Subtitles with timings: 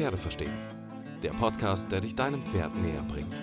[0.00, 0.58] Pferde verstehen.
[1.22, 3.42] Der Podcast, der dich deinem Pferd näher bringt.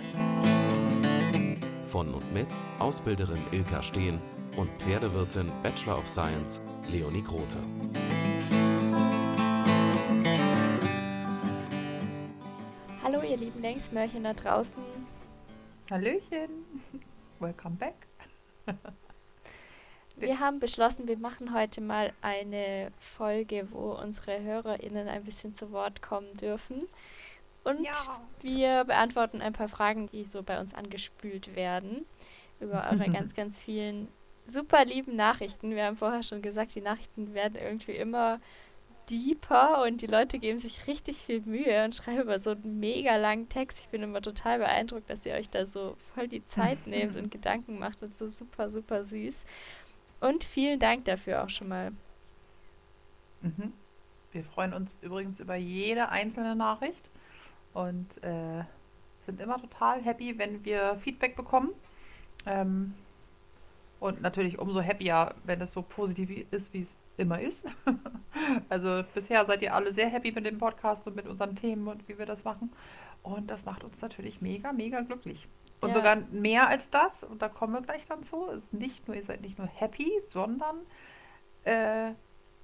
[1.83, 2.47] Von und mit
[2.79, 4.19] Ausbilderin Ilka Steen
[4.55, 6.59] und Pferdewirtin Bachelor of Science
[6.89, 7.59] Leonie Grote.
[13.03, 14.81] Hallo ihr lieben Längsmörchen da draußen.
[15.91, 16.65] Hallöchen.
[17.39, 18.07] Welcome back.
[20.19, 25.71] Wir haben beschlossen, wir machen heute mal eine Folge, wo unsere HörerInnen ein bisschen zu
[25.71, 26.87] Wort kommen dürfen.
[27.63, 27.93] Und Ja.
[28.41, 32.05] wir beantworten ein paar Fragen, die so bei uns angespült werden.
[32.59, 34.07] Über eure ganz, ganz vielen
[34.45, 35.75] super lieben Nachrichten.
[35.75, 38.39] Wir haben vorher schon gesagt, die Nachrichten werden irgendwie immer
[39.09, 43.15] deeper und die Leute geben sich richtig viel Mühe und schreiben über so einen mega
[43.15, 43.81] langen Text.
[43.81, 47.31] Ich bin immer total beeindruckt, dass ihr euch da so voll die Zeit nehmt und
[47.31, 49.45] Gedanken macht und so super, super süß.
[50.19, 51.91] Und vielen Dank dafür auch schon mal.
[53.41, 53.73] Mhm.
[54.31, 57.09] Wir freuen uns übrigens über jede einzelne Nachricht
[57.73, 58.63] und äh,
[59.25, 61.71] sind immer total happy, wenn wir Feedback bekommen.
[62.45, 62.93] Ähm,
[63.99, 67.59] und natürlich umso happier, wenn es so positiv ist, wie es immer ist.
[68.69, 72.07] also bisher seid ihr alle sehr happy mit dem Podcast und mit unseren Themen und
[72.07, 72.71] wie wir das machen.
[73.23, 75.47] Und das macht uns natürlich mega, mega glücklich.
[75.81, 75.95] Und Ja.
[75.95, 79.23] sogar mehr als das, und da kommen wir gleich dann zu, ist nicht nur, ihr
[79.23, 80.77] seid nicht nur happy, sondern
[81.65, 82.11] äh,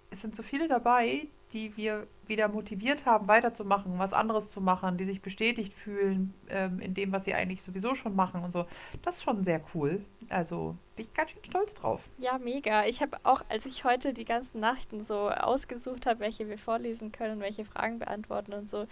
[0.10, 4.98] es sind so viele dabei, die wir wieder motiviert haben, weiterzumachen, was anderes zu machen,
[4.98, 8.66] die sich bestätigt fühlen ähm, in dem, was sie eigentlich sowieso schon machen und so.
[9.04, 10.04] Das ist schon sehr cool.
[10.30, 12.02] Also bin ich ganz schön stolz drauf.
[12.18, 12.86] Ja, mega.
[12.86, 17.12] Ich habe auch, als ich heute die ganzen Nachrichten so ausgesucht habe, welche wir vorlesen
[17.12, 18.88] können und welche Fragen beantworten und so,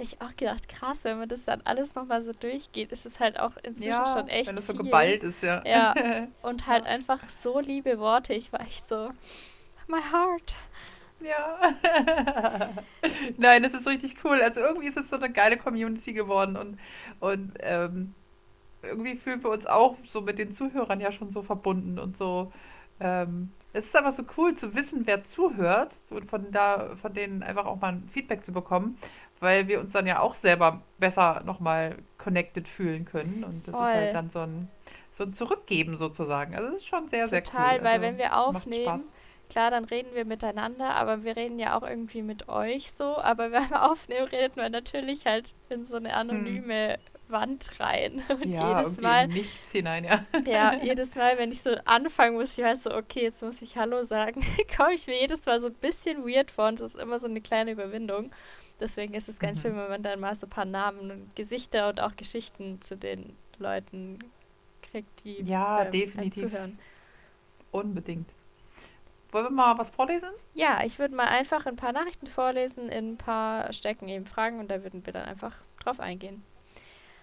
[0.00, 3.20] habe ich auch gedacht, krass, wenn man das dann alles nochmal so durchgeht, ist es
[3.20, 4.84] halt auch inzwischen schon echt wenn es so viel.
[4.84, 5.62] geballt ist, ja.
[5.66, 5.94] Ja.
[6.42, 8.32] Und halt einfach so liebe Worte.
[8.32, 9.10] Ich war echt so,
[9.88, 10.56] my heart.
[11.20, 11.74] Ja.
[13.36, 14.40] Nein, das ist richtig cool.
[14.40, 16.78] Also irgendwie ist es so eine geile Community geworden und,
[17.20, 18.14] und ähm,
[18.82, 22.50] irgendwie fühlen wir uns auch so mit den Zuhörern ja schon so verbunden und so.
[23.00, 27.42] Ähm, es ist aber so cool zu wissen, wer zuhört und von da, von denen
[27.42, 28.98] einfach auch mal ein Feedback zu bekommen,
[29.40, 33.42] weil wir uns dann ja auch selber besser nochmal connected fühlen können.
[33.42, 33.88] Und das Voll.
[33.88, 34.68] ist halt dann so ein,
[35.16, 36.54] so ein Zurückgeben sozusagen.
[36.54, 37.84] Also es ist schon sehr, sehr Total, cool.
[37.84, 39.02] weil Also wenn wir aufnehmen.
[39.48, 43.16] Klar, dann reden wir miteinander, aber wir reden ja auch irgendwie mit euch so.
[43.18, 46.98] Aber wenn wir aufnehmen, redet man natürlich halt in so eine anonyme
[47.28, 48.22] Wand rein.
[48.28, 48.52] Und Hm.
[48.52, 50.24] Ja, jedes Mal, nichts hinein, ja.
[50.46, 53.76] ja, jedes Mal, wenn ich so anfangen muss, ich weiß so, okay, jetzt muss ich
[53.76, 54.40] Hallo sagen,
[54.76, 57.26] komme ich mir jedes Mal so ein bisschen weird vor und es ist immer so
[57.26, 58.30] eine kleine Überwindung.
[58.80, 59.62] Deswegen ist es ganz Mhm.
[59.62, 62.96] schön, wenn man dann mal so ein paar Namen und Gesichter und auch Geschichten zu
[62.96, 64.18] den Leuten
[64.82, 66.50] kriegt, die Ja, ähm, definitiv.
[66.50, 66.78] zuhören.
[67.72, 68.28] Unbedingt.
[69.32, 70.30] Wollen wir mal was vorlesen?
[70.54, 74.58] Ja, ich würde mal einfach ein paar Nachrichten vorlesen, in ein paar Stecken eben Fragen
[74.58, 76.42] und da würden wir dann einfach drauf eingehen.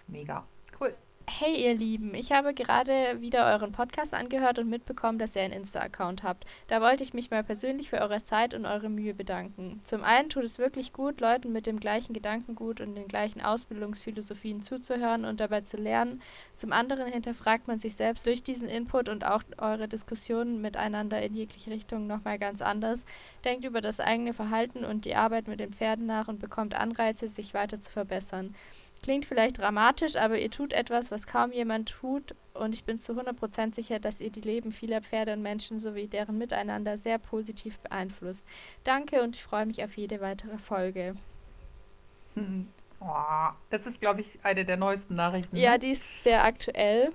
[0.06, 0.46] Mega.
[0.80, 0.94] Cool.
[1.30, 5.52] Hey ihr Lieben, ich habe gerade wieder euren Podcast angehört und mitbekommen, dass ihr einen
[5.52, 6.46] Insta-Account habt.
[6.68, 9.78] Da wollte ich mich mal persönlich für eure Zeit und eure Mühe bedanken.
[9.84, 14.62] Zum einen tut es wirklich gut, Leuten mit dem gleichen Gedankengut und den gleichen Ausbildungsphilosophien
[14.62, 16.22] zuzuhören und dabei zu lernen.
[16.56, 21.34] Zum anderen hinterfragt man sich selbst durch diesen Input und auch eure Diskussionen miteinander in
[21.34, 23.04] jegliche Richtung nochmal ganz anders,
[23.44, 27.28] denkt über das eigene Verhalten und die Arbeit mit den Pferden nach und bekommt Anreize,
[27.28, 28.54] sich weiter zu verbessern.
[29.02, 33.12] Klingt vielleicht dramatisch, aber ihr tut etwas, was kaum jemand tut und ich bin zu
[33.12, 37.78] 100% sicher, dass ihr die Leben vieler Pferde und Menschen sowie deren Miteinander sehr positiv
[37.78, 38.44] beeinflusst.
[38.84, 41.14] Danke und ich freue mich auf jede weitere Folge.
[42.34, 42.66] Hm.
[43.00, 45.54] Oh, das ist, glaube ich, eine der neuesten Nachrichten.
[45.54, 45.78] Ja, ne?
[45.78, 47.12] die ist sehr aktuell,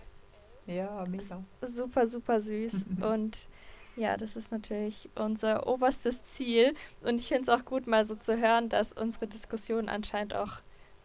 [0.66, 1.44] Ja, mega.
[1.62, 3.50] super, super süß und
[3.98, 6.74] ja, das ist natürlich unser oberstes Ziel
[7.04, 10.60] und ich finde es auch gut, mal so zu hören, dass unsere Diskussionen anscheinend auch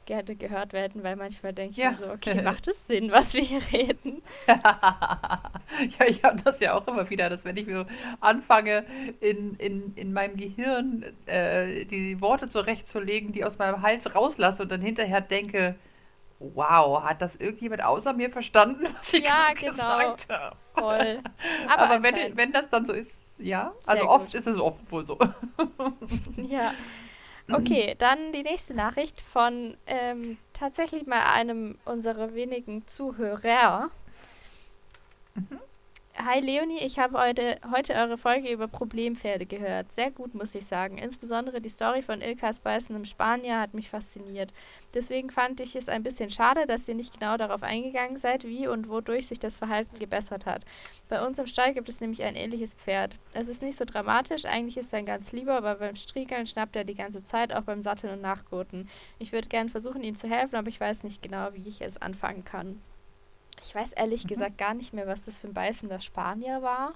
[0.09, 1.91] gerne gehört werden, weil manchmal denke ich Ja.
[1.91, 4.23] mir so, okay, macht es Sinn, was wir hier reden?
[4.47, 7.87] ja, ich habe das ja auch immer wieder, dass wenn ich mir so
[8.21, 8.85] anfange,
[9.21, 14.71] in, in, in meinem Gehirn äh, die Worte zurechtzulegen, die aus meinem Hals rauslasse und
[14.73, 15.77] dann hinterher denke,
[16.41, 19.99] wow, hat das irgendjemand außer mir verstanden, was ich Ja, genau.
[19.99, 20.57] gesagt habe?
[20.75, 21.23] Voll.
[21.67, 24.35] Aber, Aber, wenn, wenn das dann so ist, ja, Sehr also oft gut.
[24.35, 25.19] ist es oft wohl so.
[26.37, 26.75] Ja.
[27.51, 33.91] Okay, dann die nächste Nachricht von ähm, tatsächlich mal einem unserer wenigen Zuhörer.
[36.25, 39.93] Hi Leonie, ich habe heute, heute eure Folge über Problempferde gehört.
[39.93, 40.99] Sehr gut, muss ich sagen.
[40.99, 44.53] Insbesondere die Story von Ilkas beißendem Spanier hat mich fasziniert.
[44.93, 48.67] Deswegen fand ich es ein bisschen schade, dass ihr nicht genau darauf eingegangen seid, wie
[48.67, 50.65] und wodurch sich das Verhalten gebessert hat.
[51.09, 53.17] Bei uns im Stall gibt es nämlich ein ähnliches Pferd.
[53.33, 56.83] Es ist nicht so dramatisch, eigentlich ist er ganz lieber, aber beim Striegeln schnappt er
[56.83, 58.89] die ganze Zeit, auch beim Satteln und Nachgurten.
[59.21, 62.03] Ich würde gerne versuchen, ihm zu helfen, aber ich weiß nicht genau, wie ich es
[62.03, 62.83] anfangen kann.
[63.63, 64.29] Ich weiß ehrlich mhm.
[64.29, 66.95] gesagt gar nicht mehr, was das für ein beißender Spanier war.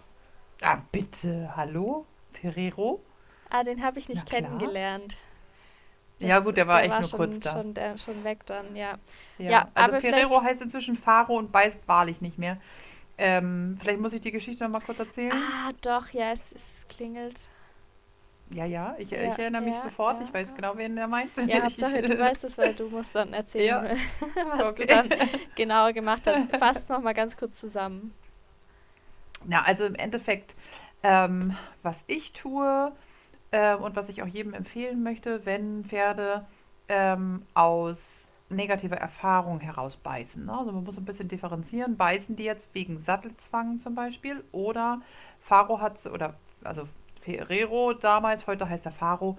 [0.61, 2.07] Ah, bitte, hallo?
[2.33, 3.01] Ferrero?
[3.51, 5.19] Ah, den habe ich nicht Na, kennengelernt.
[6.19, 7.51] Das, ja, gut, der war der echt war nur schon, kurz da.
[7.51, 8.99] Schon, der, schon weg dann, ja.
[9.39, 12.59] Ja, ja also Ferrero heißt inzwischen Faro und beißt wahrlich nicht mehr.
[13.19, 15.33] Ähm, vielleicht muss ich die Geschichte noch mal kurz erzählen.
[15.33, 17.51] Ah, doch, ja, es, es klingelt.
[18.53, 20.21] Ja, ja, ich, ja, ich erinnere mich ja, sofort.
[20.21, 21.31] Ja, ich weiß genau, wen er meint.
[21.47, 23.97] Ja, Hauptsache, du weißt es, weil du musst dann erzählen,
[24.57, 24.83] was okay.
[24.83, 25.11] du dann
[25.55, 26.55] genauer gemacht hast.
[26.57, 28.13] Fass noch mal ganz kurz zusammen.
[29.45, 30.55] Na, also im Endeffekt,
[31.03, 32.93] ähm, was ich tue
[33.51, 36.47] äh, und was ich auch jedem empfehlen möchte, wenn Pferde
[36.89, 40.45] ähm, aus negativer Erfahrung herausbeißen.
[40.45, 40.57] Ne?
[40.57, 41.97] Also man muss ein bisschen differenzieren.
[41.97, 45.01] Beißen die jetzt wegen Sattelzwang zum Beispiel oder
[45.41, 46.87] Faro hat, oder also
[47.23, 49.39] Ferrero damals, heute heißt er Faro.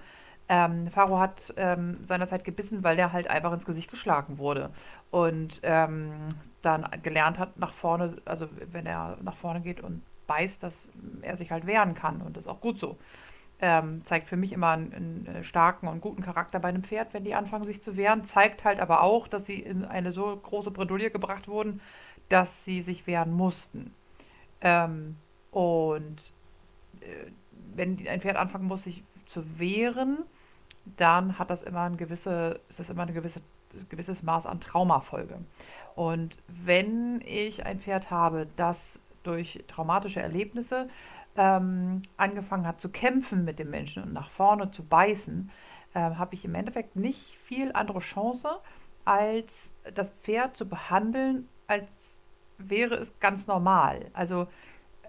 [0.50, 4.71] Ähm, Faro hat ähm, seinerzeit gebissen, weil der halt einfach ins Gesicht geschlagen wurde.
[5.09, 6.30] Und ähm,
[6.62, 10.89] dann gelernt hat, nach vorne, also wenn er nach vorne geht und beißt, dass
[11.21, 12.21] er sich halt wehren kann.
[12.21, 12.97] Und das ist auch gut so.
[13.59, 17.24] Ähm, zeigt für mich immer einen, einen, starken und guten Charakter bei einem Pferd, wenn
[17.24, 18.25] die anfangen, sich zu wehren.
[18.25, 21.79] Zeigt halt aber auch, dass sie in eine so große Bredouille gebracht wurden,
[22.29, 23.94] dass sie sich wehren mussten.
[24.59, 25.18] Ähm,
[25.51, 26.33] und
[27.01, 27.31] äh,
[27.75, 30.19] wenn ein Pferd anfangen muss, sich zu wehren,
[30.97, 33.41] dann hat das immer ein gewisse, ist das immer ein gewisse,
[33.89, 35.39] gewisses Maß an Traumafolge.
[35.95, 38.79] Und wenn ich ein Pferd habe, das
[39.23, 40.89] durch traumatische Erlebnisse
[41.35, 45.49] ähm, angefangen hat zu kämpfen mit dem Menschen und nach vorne zu beißen,
[45.93, 48.49] äh, habe ich im Endeffekt nicht viel andere Chance,
[49.05, 51.87] als das Pferd zu behandeln, als
[52.57, 54.09] wäre es ganz normal.
[54.13, 54.47] Also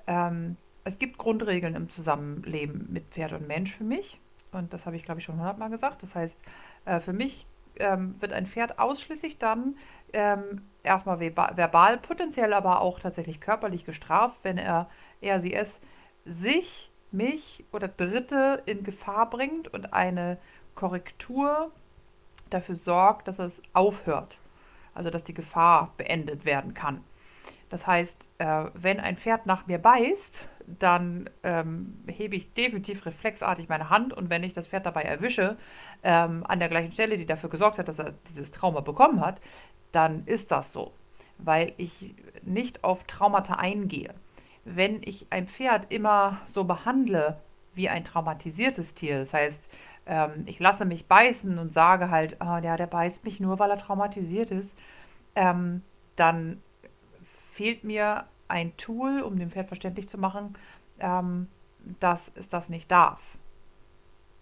[0.07, 4.21] ähm, es gibt Grundregeln im Zusammenleben mit Pferd und Mensch für mich.
[4.53, 6.03] Und das habe ich, glaube ich, schon hundertmal gesagt.
[6.03, 6.43] Das heißt,
[6.85, 7.47] äh, für mich
[7.77, 9.77] ähm, wird ein Pferd ausschließlich dann
[10.13, 14.89] ähm, erstmal verbal, potenziell aber auch tatsächlich körperlich gestraft, wenn er,
[15.21, 15.81] er, sie, es
[16.25, 20.39] sich, mich oder Dritte in Gefahr bringt und eine
[20.75, 21.71] Korrektur
[22.51, 24.39] dafür sorgt, dass es aufhört.
[24.95, 27.03] Also dass die Gefahr beendet werden kann.
[27.71, 33.69] Das heißt, äh, wenn ein Pferd nach mir beißt, dann ähm, hebe ich definitiv reflexartig
[33.69, 35.57] meine Hand und wenn ich das Pferd dabei erwische,
[36.03, 39.41] ähm, an der gleichen Stelle, die dafür gesorgt hat, dass er dieses Trauma bekommen hat,
[39.93, 40.93] dann ist das so,
[41.39, 44.15] weil ich nicht auf Traumata eingehe.
[44.65, 47.39] Wenn ich ein Pferd immer so behandle
[47.75, 49.71] wie ein traumatisiertes Tier, das heißt,
[50.07, 53.71] ähm, ich lasse mich beißen und sage halt, oh, ja, der beißt mich nur, weil
[53.71, 54.77] er traumatisiert ist,
[55.35, 55.83] ähm,
[56.17, 56.63] dann
[57.53, 60.57] fehlt mir ein Tool, um dem Pferd verständlich zu machen,
[60.99, 61.49] ähm,
[62.01, 63.21] dass es das nicht darf.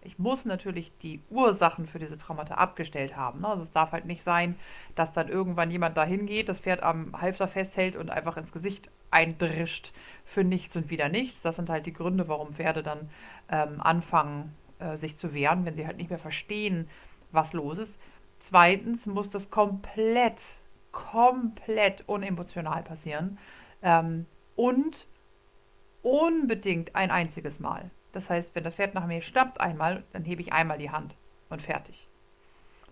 [0.04, 3.40] Ich muss natürlich die Ursachen für diese Traumata abgestellt haben.
[3.40, 3.49] Ne?
[3.49, 4.56] Also es darf halt nicht sein,
[4.96, 8.90] dass dann irgendwann jemand dahin geht, das Pferd am Halfter festhält und einfach ins Gesicht
[9.12, 9.93] eindrischt
[10.25, 11.40] für nichts und wieder nichts.
[11.43, 13.10] Das sind halt die Gründe, warum Pferde dann
[13.49, 16.88] ähm, anfangen, äh, sich zu wehren, wenn sie halt nicht mehr verstehen,
[17.31, 18.00] was los ist.
[18.40, 20.40] Zweitens muss das komplett,
[20.90, 23.38] komplett unemotional passieren.
[23.82, 24.26] Ähm,
[24.56, 25.06] und
[26.02, 27.90] unbedingt ein einziges Mal.
[28.12, 31.14] Das heißt, wenn das Pferd nach mir schnappt einmal, dann hebe ich einmal die Hand
[31.49, 32.09] und fertig.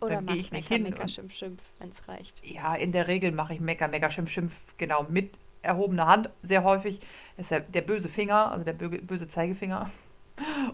[0.01, 2.45] Oder dann machst Mecker, Mecker, Schimpf, Schimpf, wenn es reicht.
[2.47, 6.31] Ja, in der Regel mache ich Mecker, Mecker, Schimpf, Schimpf, genau, mit erhobener Hand.
[6.43, 7.01] Sehr häufig
[7.37, 9.91] ist der, der böse Finger, also der böse Zeigefinger,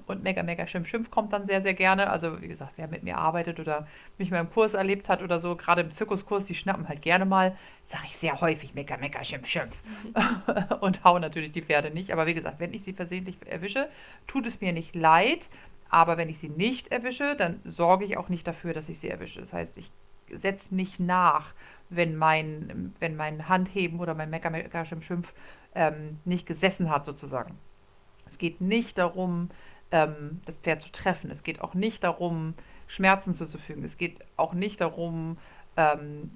[0.06, 2.10] und Mega, Mega Schimpf, Schimpf kommt dann sehr, sehr gerne.
[2.10, 3.86] Also, wie gesagt, wer mit mir arbeitet oder
[4.18, 7.24] mich mal im Kurs erlebt hat oder so, gerade im Zirkuskurs, die schnappen halt gerne
[7.24, 7.56] mal,
[7.88, 9.76] sage ich sehr häufig Mega, Mega Schimpf, Schimpf.
[10.80, 12.12] und hauen natürlich die Pferde nicht.
[12.12, 13.88] Aber wie gesagt, wenn ich sie versehentlich erwische,
[14.26, 15.48] tut es mir nicht leid.
[15.88, 19.08] Aber wenn ich sie nicht erwische, dann sorge ich auch nicht dafür, dass ich sie
[19.08, 19.40] erwische.
[19.40, 19.92] Das heißt, ich
[20.30, 21.54] setze nicht nach,
[21.88, 25.32] wenn mein, wenn mein Handheben oder mein Mega, Mega Schimpf, Schimpf
[25.74, 27.56] ähm, nicht gesessen hat, sozusagen.
[28.36, 29.48] Es geht nicht darum,
[29.90, 31.30] ähm, das Pferd zu treffen.
[31.30, 32.52] Es geht auch nicht darum,
[32.86, 33.82] Schmerzen zuzufügen.
[33.82, 35.38] Es geht auch nicht darum,
[35.78, 36.30] ähm,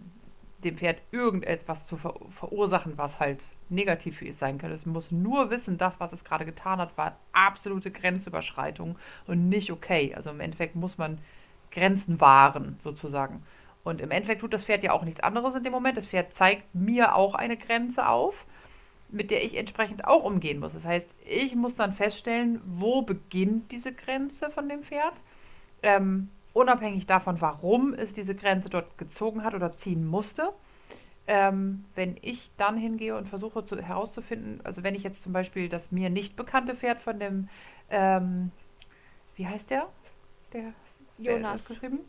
[0.65, 4.75] dem Pferd irgendetwas zu ver verursachen, was halt negativ für es sein könnte.
[4.75, 9.71] Es muss nur wissen, das, was es gerade getan hat, war absolute Grenzüberschreitung und nicht
[9.71, 10.15] okay.
[10.15, 11.19] Also im Endeffekt muss man
[11.71, 13.43] Grenzen wahren, sozusagen.
[13.85, 15.99] Und im Endeffekt tut das Pferd ja auch nichts anderes in dem Moment.
[15.99, 18.47] Das Pferd zeigt mir auch eine Grenze auf
[19.13, 20.73] mit der ich entsprechend auch umgehen muss.
[20.73, 25.15] Das heißt, ich muss dann feststellen, wo beginnt diese Grenze von dem Pferd.
[25.83, 30.53] Ähm, unabhängig davon, warum es diese Grenze dort gezogen hat oder ziehen musste.
[31.27, 35.69] Ähm, wenn ich dann hingehe und versuche zu, herauszufinden, also wenn ich jetzt zum Beispiel
[35.69, 37.49] das mir nicht bekannte Pferd von dem,
[37.91, 38.51] ähm,
[39.37, 39.87] wie heißt der?
[40.53, 40.73] Der
[41.19, 41.67] Jonas.
[41.67, 42.01] Der geschrieben?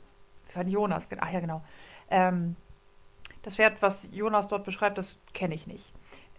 [0.48, 1.62] Von Jonas, ach ja, genau.
[2.10, 2.56] Ähm,
[3.44, 5.94] das Pferd, was Jonas dort beschreibt, das kenne ich nicht.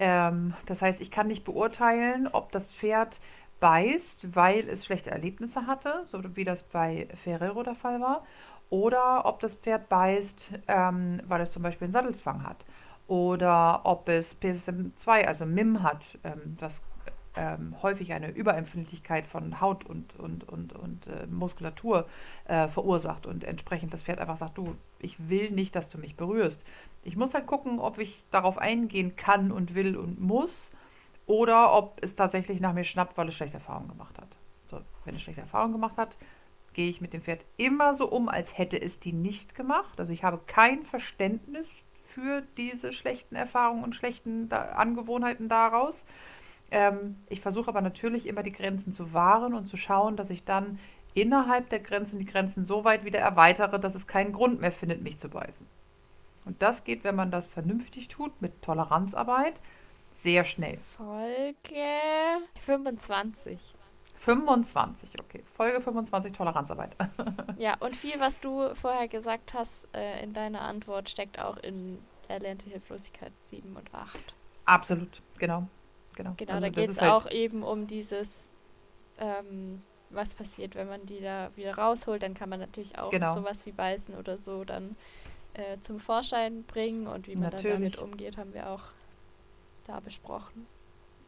[0.04, 3.20] Ähm, das heißt, ich kann nicht beurteilen, ob das Pferd
[3.60, 8.26] beißt, weil es schlechte Erlebnisse hatte, so wie das bei Ferrero der Fall war,
[8.68, 12.64] oder ob das Pferd beißt, ähm, weil es zum Beispiel einen Sattelzwang hat,
[13.06, 16.80] oder ob es PSM2, also MIM hat, ähm, was
[17.36, 22.08] ähm, häufig eine Überempfindlichkeit von Haut und, und, und, und äh, Muskulatur
[22.46, 26.16] äh, verursacht und entsprechend das Pferd einfach sagt, du, ich will nicht, dass du mich
[26.16, 26.60] berührst.
[27.02, 30.70] Ich muss halt gucken, ob ich darauf eingehen kann und will und muss
[31.26, 34.28] oder ob es tatsächlich nach mir schnappt, weil es schlechte Erfahrungen gemacht hat.
[34.68, 36.16] So, wenn es schlechte Erfahrungen gemacht hat,
[36.74, 40.00] gehe ich mit dem Pferd immer so um, als hätte es die nicht gemacht.
[40.00, 41.68] Also ich habe kein Verständnis
[42.14, 46.06] für diese schlechten Erfahrungen und schlechten da Angewohnheiten daraus.
[46.70, 50.44] Ähm, ich versuche aber natürlich immer die Grenzen zu wahren und zu schauen, dass ich
[50.44, 50.78] dann
[51.14, 55.02] innerhalb der Grenzen die Grenzen so weit wieder erweitere, dass es keinen Grund mehr findet,
[55.02, 55.66] mich zu beißen.
[56.44, 59.60] Und das geht, wenn man das vernünftig tut, mit Toleranzarbeit,
[60.22, 60.78] sehr schnell.
[60.78, 61.88] Folge
[62.60, 63.74] 25.
[64.18, 65.42] 25, okay.
[65.56, 66.96] Folge 25 Toleranzarbeit.
[67.58, 71.98] ja, und viel, was du vorher gesagt hast äh, in deiner Antwort, steckt auch in
[72.28, 74.34] erlernte Hilflosigkeit 7 und 8.
[74.64, 75.66] Absolut, genau.
[76.14, 78.50] Genau, genau also da geht es halt auch eben um dieses,
[79.18, 82.22] ähm, was passiert, wenn man die da wieder rausholt.
[82.22, 83.34] Dann kann man natürlich auch genau.
[83.34, 84.96] sowas wie beißen oder so dann
[85.54, 87.64] äh, zum Vorschein bringen und wie man natürlich.
[87.64, 88.82] dann damit umgeht, haben wir auch
[89.86, 90.66] da besprochen.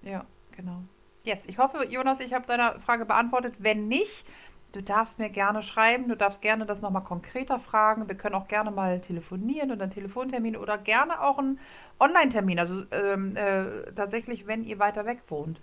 [0.03, 0.25] Ja,
[0.57, 0.83] genau.
[1.25, 3.55] Yes, ich hoffe, Jonas, ich habe deine Frage beantwortet.
[3.59, 4.27] Wenn nicht,
[4.73, 8.09] du darfst mir gerne schreiben, du darfst gerne das nochmal konkreter fragen.
[8.09, 11.59] Wir können auch gerne mal telefonieren und einen Telefontermin oder gerne auch einen
[11.99, 12.59] Online-Termin.
[12.59, 15.61] Also ähm, äh, tatsächlich, wenn ihr weiter weg wohnt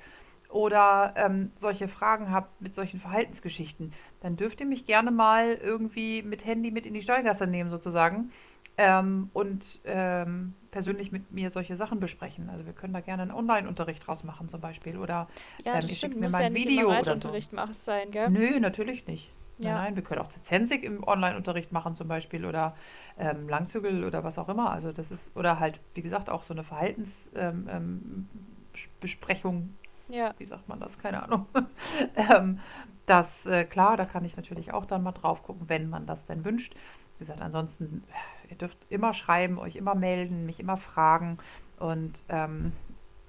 [0.50, 6.24] oder ähm, solche Fragen habt mit solchen Verhaltensgeschichten, dann dürft ihr mich gerne mal irgendwie
[6.24, 8.32] mit Handy mit in die Steuergasse nehmen sozusagen
[8.78, 12.50] ähm, und ähm, persönlich mit mir solche Sachen besprechen.
[12.50, 15.28] Also wir können da gerne einen Online-Unterricht draus machen zum Beispiel oder
[15.66, 17.56] ja, ähm, ich schicke mir mal ein ja Video oder so.
[17.56, 18.30] machen sein, gell?
[18.30, 19.30] Nö, natürlich nicht.
[19.63, 19.75] Ja.
[19.75, 22.75] Nein, wir können auch Zensik im Online-Unterricht machen zum Beispiel oder
[23.20, 24.72] ähm, Langzügel oder was auch immer.
[24.72, 29.56] Also das ist, oder halt, wie gesagt, auch so eine Verhaltensbesprechung.
[29.56, 29.75] Ähm,
[30.10, 30.34] ähm, ja.
[30.40, 30.98] Wie sagt man das?
[30.98, 31.46] Keine Ahnung.
[32.16, 32.60] ähm,
[33.06, 36.25] das, äh, klar, da kann ich natürlich auch dann mal drauf gucken, wenn man das
[36.25, 36.74] denn wünscht.
[37.20, 38.04] Wie gesagt, ansonsten
[38.51, 41.39] Ihr dürft immer schreiben, euch immer melden, mich immer fragen.
[41.79, 42.74] Und ähm,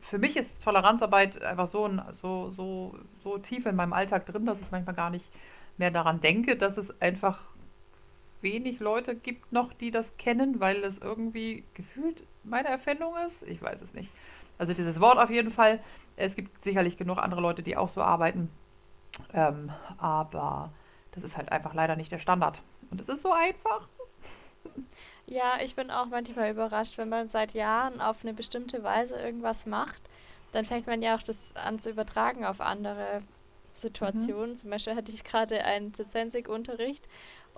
[0.03, 1.89] für mich ist Toleranzarbeit einfach so,
[2.21, 5.25] so, so, so tief in meinem Alltag drin, dass ich manchmal gar nicht
[5.79, 7.39] mehr daran denke, dass es einfach
[8.41, 13.43] wenig Leute gibt noch, die das kennen, weil es irgendwie gefühlt meine Erfindung ist.
[13.45, 14.11] Ich weiß es nicht.
[14.59, 15.79] Also dieses Wort auf jeden Fall.
[16.17, 18.51] Es gibt sicherlich genug andere Leute, die auch so arbeiten.
[19.33, 20.73] Ähm, aber
[21.13, 22.61] das ist halt einfach leider nicht der Standard.
[22.91, 23.89] Und es ist so einfach.
[25.27, 29.67] Ja, ich bin auch manchmal überrascht, wenn man seit Jahren auf eine bestimmte Weise irgendwas
[29.67, 30.03] macht,
[30.53, 33.23] dann fängt man ja auch das an zu übertragen auf andere
[33.75, 34.51] Situationen.
[34.51, 34.57] Mhm.
[34.57, 37.09] Zum Beispiel hatte ich gerade einen Zensik-Unterricht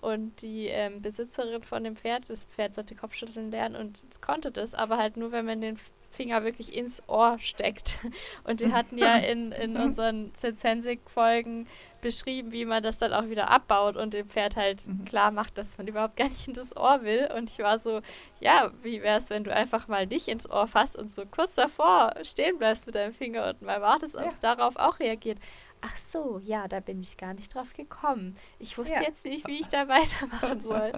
[0.01, 4.51] und die ähm, Besitzerin von dem Pferd, das Pferd sollte Kopfschütteln lernen und es konnte
[4.53, 5.79] das, aber halt nur, wenn man den
[6.15, 7.99] Finger wirklich ins Ohr steckt.
[8.45, 9.81] Und wir hatten ja in, in mhm.
[9.81, 11.67] unseren Zensik-Folgen
[12.05, 15.07] beschrieben, wie man das dann auch wieder abbaut und dem Pferd halt mhm.
[15.07, 17.31] klar macht, dass man überhaupt gar nicht in das Ohr will.
[17.35, 18.03] Und ich war so,
[18.41, 21.55] ja, wie wäre es, wenn du einfach mal nicht ins Ohr fasst und so kurz
[21.55, 24.29] davor stehen bleibst mit deinem Finger und mal wartest, ob ja.
[24.29, 25.39] es darauf auch reagiert.
[25.87, 28.35] Ach so, ja, da bin ich gar nicht drauf gekommen.
[28.59, 29.03] Ich wusste ja.
[29.03, 30.93] jetzt nicht, wie ich da weitermachen soll.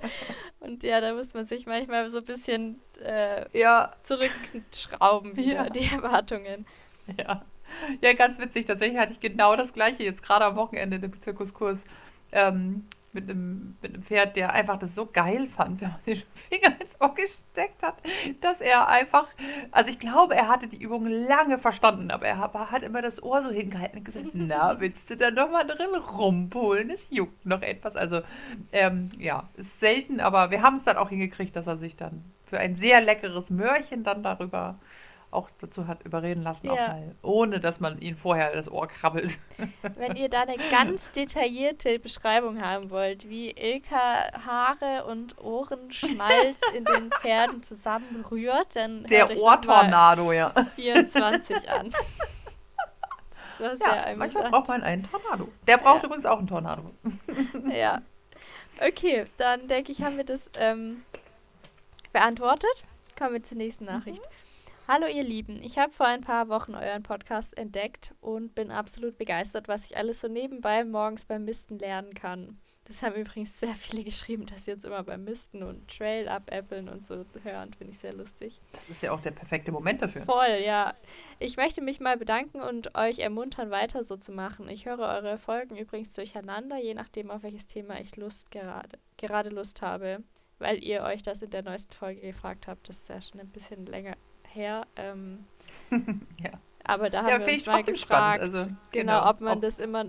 [0.61, 3.93] Und ja, da muss man sich manchmal so ein bisschen äh, ja.
[4.02, 5.71] zurückschrauben wieder, ja.
[5.71, 6.66] die Erwartungen.
[7.19, 7.45] Ja.
[8.00, 8.66] Ja, ganz witzig.
[8.66, 11.81] Tatsächlich hatte ich genau das gleiche jetzt gerade am Wochenende im Zirkuskurs.
[12.31, 16.23] Ähm, mit einem, mit einem Pferd, der einfach das so geil fand, wenn man den
[16.49, 17.96] Finger ins Ohr gesteckt hat,
[18.42, 19.26] dass er einfach,
[19.73, 23.42] also ich glaube, er hatte die Übung lange verstanden, aber er hat immer das Ohr
[23.42, 26.90] so hingehalten und gesagt, na, willst du da nochmal drin rumpulen?
[26.90, 27.96] Es juckt noch etwas.
[27.96, 28.20] Also,
[28.70, 32.23] ähm, ja, ist selten, aber wir haben es dann auch hingekriegt, dass er sich dann
[32.44, 34.78] für ein sehr leckeres Möhrchen dann darüber
[35.30, 36.75] auch dazu hat überreden lassen, Ja.
[36.88, 39.37] mal, ohne dass man ihn vorher das Ohr krabbelt.
[39.97, 46.85] Wenn ihr da eine ganz detaillierte Beschreibung haben wollt, wie Ilka Haare und Ohrenschmalz in
[46.85, 50.52] den Pferden zusammenrührt, dann Der hört Ohrtornado, ja.
[50.76, 51.90] 24 an.
[53.59, 55.49] Das war sehr Ja, manchmal braucht man einen Tornado.
[55.66, 56.06] Der braucht Ja.
[56.06, 56.90] übrigens auch einen Tornado.
[57.75, 58.00] Ja.
[58.87, 61.02] Okay, dann denke ich, haben wir das ähm,
[62.12, 62.85] beantwortet.
[63.18, 64.21] Kommen wir zur nächsten Nachricht.
[64.88, 69.19] Hallo ihr Lieben, ich habe vor ein paar Wochen euren Podcast entdeckt und bin absolut
[69.19, 72.61] begeistert, was ich alles so nebenbei morgens beim Misten lernen kann.
[72.85, 76.88] Das haben übrigens sehr viele geschrieben, dass sie jetzt immer beim Misten und Trail abäppeln
[76.88, 77.75] und so hören.
[77.75, 78.61] Finde ich sehr lustig.
[78.71, 80.23] Das ist ja auch der perfekte Moment dafür.
[80.23, 80.95] Voll, ja.
[81.40, 84.69] Ich möchte mich mal bedanken und euch ermuntern, weiter so zu machen.
[84.69, 89.50] Ich höre eure Folgen übrigens durcheinander, je nachdem, auf welches Thema ich Lust gerade, gerade
[89.50, 90.23] Lust habe,
[90.61, 92.88] weil ihr euch das in der neuesten Folge gefragt habt.
[92.88, 94.14] Das ist ja schon ein bisschen länger
[94.56, 94.86] her.
[94.96, 95.44] Ähm,
[96.42, 96.50] Ja.
[96.84, 98.76] aber da haben Ja, wir uns mal gefragt, also, genau,
[99.20, 100.04] genau, ob man ob- das immer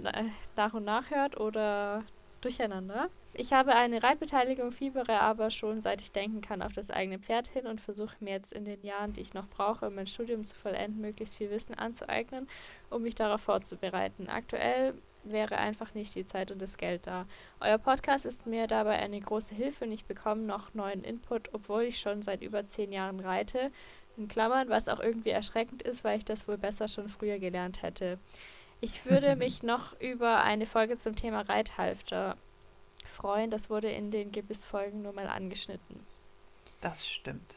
[0.56, 2.04] nach und nach hört oder
[2.42, 3.10] durcheinander.
[3.34, 7.48] Ich habe eine Reitbeteiligung, fiebere aber schon seit ich denken kann auf das eigene Pferd
[7.48, 10.44] hin und versuche mir jetzt in den Jahren, die ich noch brauche, um mein Studium
[10.44, 12.48] zu vollenden, möglichst viel Wissen anzueignen,
[12.90, 14.28] um mich darauf vorzubereiten.
[14.28, 17.26] Aktuell wäre einfach nicht die Zeit und das Geld da.
[17.60, 21.84] Euer Podcast ist mir dabei eine große Hilfe und ich bekomme noch neuen Input, obwohl
[21.84, 23.72] ich schon seit über zehn Jahren reite.
[24.18, 27.84] In Klammern, was auch irgendwie erschreckend ist, weil ich das wohl besser schon früher gelernt
[27.84, 28.18] hätte.
[28.82, 32.36] Ich würde mich noch über eine Folge zum Thema Reithalfter
[33.06, 33.52] freuen.
[33.52, 36.00] Das wurde in den Gebissfolgen nur mal angeschnitten.
[36.82, 37.56] Das stimmt.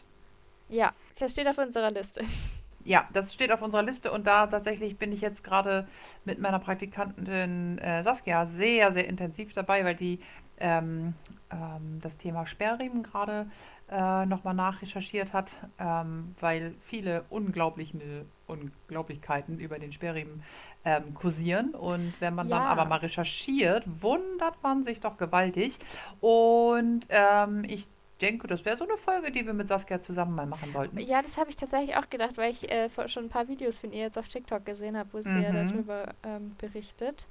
[0.69, 2.25] Ja, das steht auf unserer Liste.
[2.83, 5.87] Ja, das steht auf unserer Liste und da tatsächlich bin ich jetzt gerade
[6.25, 10.19] mit meiner Praktikantin äh, Saskia sehr, sehr intensiv dabei, weil die
[10.61, 11.13] ähm,
[11.51, 13.51] ähm, das Thema Sperrriemen gerade
[13.91, 20.43] äh, nochmal nachrecherchiert hat, ähm, weil viele unglaubliche Unglaublichkeiten über den Sperrriemen
[20.85, 21.75] ähm, kursieren.
[21.75, 22.69] Und wenn man dann Ja.
[22.69, 25.79] aber mal recherchiert, wundert man sich doch gewaltig.
[26.21, 27.87] Und ähm, ich
[28.21, 30.99] denke, das wäre so eine Folge, die wir mit Saskia zusammen mal machen sollten.
[30.99, 33.93] Ja, das habe ich tatsächlich auch gedacht, weil ich äh, schon ein paar Videos von
[33.93, 35.69] ihr jetzt auf TikTok gesehen habe, wo sie ja Mhm.
[35.69, 37.27] darüber ähm, berichtet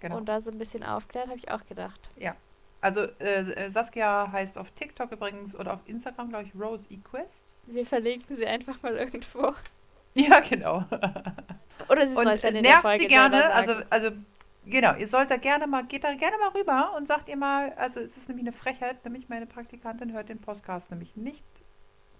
[0.00, 0.18] Genau.
[0.18, 2.10] und da so ein bisschen aufklärt, habe ich auch gedacht.
[2.84, 7.54] Also äh, äh, Saskia heißt auf TikTok übrigens oder auf Instagram, glaube ich, Rose Equest.
[7.64, 9.54] Wir verlinken sie einfach mal irgendwo.
[10.12, 10.84] Ja, genau.
[11.88, 14.10] Oder sie soll es äh, in der nervt Folge sie gerne, also, also
[14.66, 17.72] genau, ihr sollt da gerne mal, geht da gerne mal rüber und sagt ihr mal,
[17.72, 21.42] also es ist nämlich eine Frechheit, nämlich meine Praktikantin hört den Podcast nämlich nicht,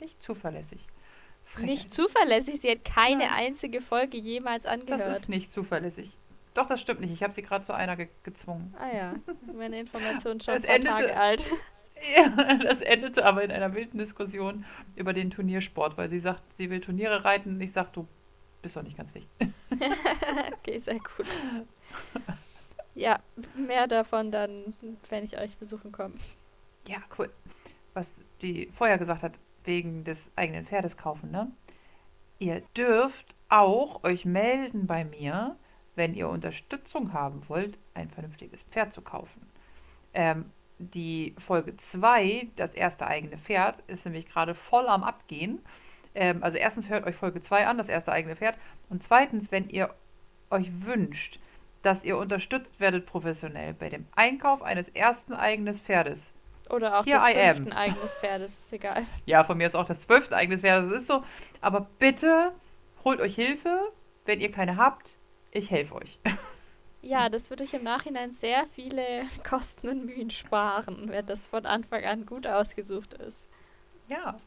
[0.00, 0.86] nicht zuverlässig.
[1.44, 1.70] Frechheit.
[1.70, 3.48] Nicht zuverlässig, sie hat keine Nein.
[3.48, 5.20] einzige Folge jemals Das angehört.
[5.20, 6.16] ist nicht zuverlässig.
[6.54, 7.12] Doch, das stimmt nicht.
[7.12, 8.72] Ich habe sie gerade zu einer ge gezwungen.
[8.78, 9.14] Ah ja,
[9.52, 11.50] meine Information schon ein paar endete- Tage alt.
[12.16, 16.68] Ja, das endete aber in einer wilden Diskussion über den Turniersport, weil sie sagt, sie
[16.68, 18.06] will Turniere reiten und ich sage, du
[18.62, 19.28] bist doch nicht ganz dicht.
[20.60, 21.38] Okay, sehr gut.
[22.94, 23.20] Ja,
[23.54, 24.74] mehr davon dann,
[25.08, 26.14] wenn ich euch besuchen komme.
[26.86, 27.30] Ja, cool.
[27.94, 28.10] Was
[28.42, 31.50] die vorher gesagt hat, wegen des eigenen Pferdes kaufen, ne?
[32.38, 35.56] Ihr dürft auch euch melden bei mir,
[35.96, 39.46] wenn ihr Unterstützung haben wollt, ein vernünftiges Pferd zu kaufen.
[40.12, 40.46] Ähm,
[40.78, 45.60] die Folge 2, das erste eigene Pferd, ist nämlich gerade voll am Abgehen.
[46.14, 48.56] Ähm, also erstens hört euch Folge 2 an, das erste eigene Pferd.
[48.88, 49.94] Und zweitens, wenn ihr
[50.50, 51.38] euch wünscht,
[51.82, 56.18] dass ihr unterstützt werdet professionell bei dem Einkauf eines ersten eigenen Pferdes,
[56.70, 57.56] Oder auch Here des I am.
[57.56, 59.04] fünften eigenes Pferdes, ist egal.
[59.26, 61.22] ja, von mir ist auch das zwölfte eigenes Pferd, das ist so.
[61.60, 62.52] Aber bitte
[63.04, 63.92] holt euch Hilfe,
[64.24, 65.16] wenn ihr keine habt.
[65.54, 66.18] Ich helfe euch.
[67.00, 69.02] Ja, das würde euch im Nachhinein sehr viele
[69.48, 73.48] Kosten und Mühen sparen, wenn das von Anfang an gut ausgesucht ist.
[74.08, 74.40] Ja.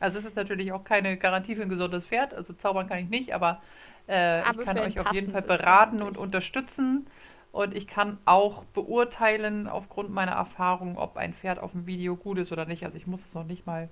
[0.00, 2.32] Also es ist natürlich auch keine Garantie für ein gesundes Pferd.
[2.32, 3.60] Also zaubern kann ich nicht, aber,
[4.06, 7.06] äh, Aber ich kann euch auf jeden Fall beraten und unterstützen.
[7.52, 12.38] Und ich kann auch beurteilen aufgrund meiner Erfahrung, ob ein Pferd auf dem Video gut
[12.38, 12.84] ist oder nicht.
[12.84, 13.90] Also ich muss es noch nicht mal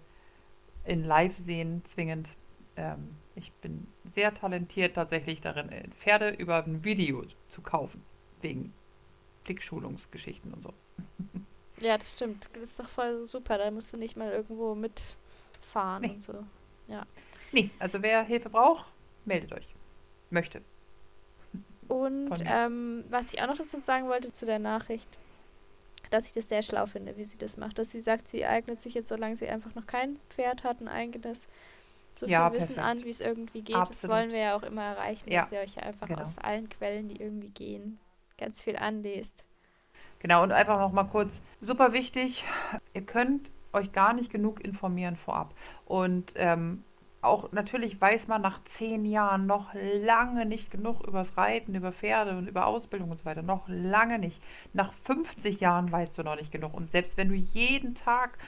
[0.84, 2.30] in Live sehen, zwingend.
[2.76, 8.02] Ähm, ich bin sehr talentiert tatsächlich darin, äh, Pferde über ein Video zu kaufen.
[8.42, 8.72] Wegen
[9.44, 10.72] Blickschulungsgeschichten und so.
[11.80, 12.48] Ja, das stimmt.
[12.54, 13.56] Das ist doch voll super.
[13.56, 16.08] Da musst du nicht mal irgendwo mitfahren Nee.
[16.10, 16.34] und so.
[17.52, 18.90] Nee, also wer Hilfe braucht,
[19.24, 19.66] meldet euch.
[20.30, 20.60] Möchte.
[21.86, 25.08] Und ähm, was ich auch noch dazu sagen wollte zu der Nachricht,
[26.10, 27.78] dass ich das sehr schlau finde, wie sie das macht.
[27.78, 30.88] Dass sie sagt, sie eignet sich jetzt, solange sie einfach noch kein Pferd hat, ein
[30.88, 31.48] eigenes,
[32.18, 32.78] so viel Ja, Wissen perfekt.
[32.78, 33.88] an, wie es irgendwie geht.
[33.90, 34.16] Das Absolut.
[34.16, 36.20] wollen wir ja auch immer erreichen, Ja, dass ihr euch einfach genau.
[36.20, 37.98] aus allen Quellen, die irgendwie gehen,
[38.38, 39.46] ganz viel anlest.
[40.20, 42.44] Genau, und einfach noch mal kurz, super wichtig,
[42.94, 45.54] ihr könnt euch gar nicht genug informieren vorab.
[45.84, 46.82] Und ähm,
[47.20, 52.36] auch natürlich weiß man nach zehn Jahren noch lange nicht genug übers Reiten, über Pferde
[52.36, 53.42] und über Ausbildung und so weiter.
[53.42, 54.42] Noch lange nicht.
[54.72, 56.74] Nach 50 Jahren weißt du noch nicht genug.
[56.74, 58.38] Und selbst wenn du jeden Tag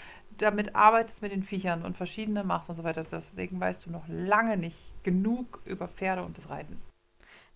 [0.42, 4.07] damit arbeitest mit den Viechern und verschiedene machst und so weiter, deswegen weißt du noch
[4.09, 6.81] lange nicht genug über Pferde und das Reiten.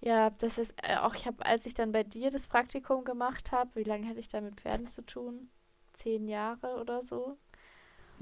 [0.01, 3.53] Ja, das ist äh, auch, ich habe, als ich dann bei dir das Praktikum gemacht
[3.53, 5.49] habe, wie lange hätte ich da mit Pferden zu tun?
[5.95, 7.39] Zehn Jahre oder so.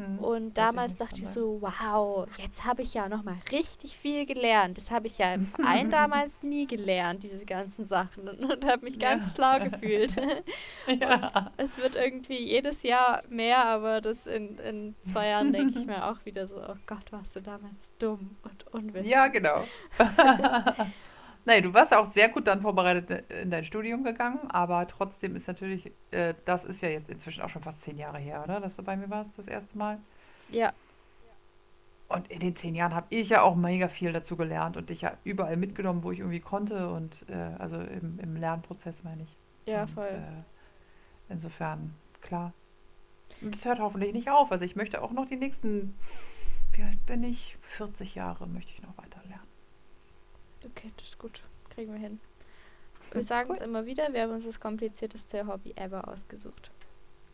[0.03, 4.77] Hm, und damals dachte ich so, wow, jetzt habe ich ja nochmal richtig viel gelernt.
[4.77, 8.29] Das habe ich ja im Verein damals nie gelernt, diese ganzen Sachen.
[8.29, 9.59] Und, und habe mich ganz ja.
[9.59, 10.17] schlau gefühlt.
[10.87, 11.53] ja.
[11.57, 16.07] es wird irgendwie jedes Jahr mehr, aber das in, in zwei Jahren denke ich mir
[16.07, 19.09] auch wieder so, oh Gott, warst du damals dumm und unwissend.
[19.09, 19.63] Ja, genau.
[21.45, 25.49] Nein, du warst auch sehr gut dann vorbereitet in dein Studium gegangen, aber trotzdem ist
[25.49, 28.61] natürlich, äh, das ist ja jetzt inzwischen auch schon fast zehn Jahre her, oder?
[28.61, 29.99] Dass du bei mir warst das erste Mal.
[30.51, 30.73] Ja.
[32.09, 35.01] Und in den zehn Jahren habe ich ja auch mega viel dazu gelernt und dich
[35.01, 39.37] ja überall mitgenommen, wo ich irgendwie konnte und äh, also im, im, Lernprozess meine ich.
[39.67, 40.09] Ja, und, voll.
[40.09, 42.53] Äh, insofern, klar.
[43.41, 44.53] Und es hört hoffentlich nicht auf.
[44.53, 45.97] Also ich möchte auch noch die nächsten,
[46.73, 47.57] wie alt bin ich?
[47.79, 49.02] 40 Jahre möchte ich noch.
[50.65, 51.43] Okay, das ist gut.
[51.71, 52.21] Kriegen wir hin.
[53.13, 53.57] Wir sagen cool.
[53.57, 56.71] es immer wieder, wir haben uns das komplizierteste Hobby ever ausgesucht.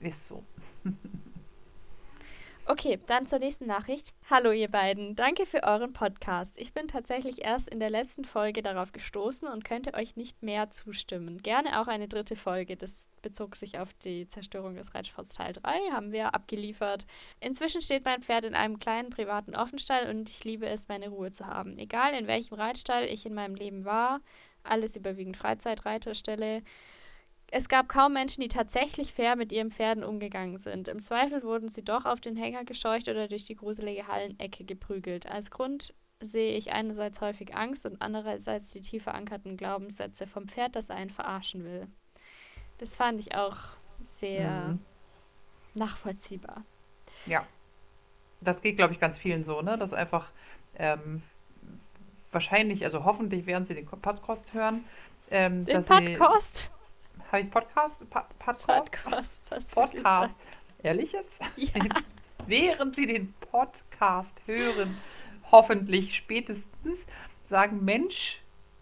[0.00, 0.42] Ist so.
[2.70, 4.12] Okay, dann zur nächsten Nachricht.
[4.31, 6.61] Hallo ihr beiden, danke für euren Podcast.
[6.61, 10.68] Ich bin tatsächlich erst in der letzten Folge darauf gestoßen und könnte euch nicht mehr
[10.68, 11.38] zustimmen.
[11.38, 12.76] Gerne auch eine dritte Folge.
[12.76, 17.07] Das bezog sich auf die Zerstörung des Reitsports Teil 3, haben wir abgeliefert.
[17.40, 21.31] Inzwischen steht mein Pferd in einem kleinen privaten Offenstall und ich liebe es, meine Ruhe
[21.31, 21.78] zu haben.
[21.78, 24.20] Egal in welchem Reitstall ich in meinem Leben war,
[24.62, 26.62] alles überwiegend Freizeitreiterstelle.
[27.50, 30.87] Es gab kaum Menschen, die tatsächlich fair mit ihren Pferden umgegangen sind.
[30.87, 35.26] Im Zweifel wurden sie doch auf den Hänger gescheucht oder durch die gruselige Hallenecke geprügelt.
[35.26, 40.76] Als Grund sehe ich einerseits häufig Angst und andererseits die tief verankerten Glaubenssätze vom Pferd,
[40.76, 41.87] das einen verarschen will.
[42.78, 43.56] Das fand ich auch
[44.04, 44.80] sehr mhm.
[45.74, 46.64] nachvollziehbar.
[47.26, 47.46] Ja.
[48.40, 49.78] Das geht, glaube ich, ganz vielen so, ne?
[49.78, 50.30] Dass einfach
[50.76, 51.22] ähm,
[52.30, 54.84] wahrscheinlich, also hoffentlich werden sie den Podcast hören.
[55.30, 56.70] Ähm, den Podcast?
[57.30, 57.94] Habe ich Podcast?
[58.08, 58.90] Pa Podcast?
[58.90, 60.34] Podcast, hast Podcast.
[60.82, 61.42] Ehrlich jetzt?
[61.56, 61.84] Ja.
[62.46, 64.96] Während Sie den Podcast hören,
[65.52, 67.06] hoffentlich spätestens,
[67.50, 68.40] sagen, Mensch,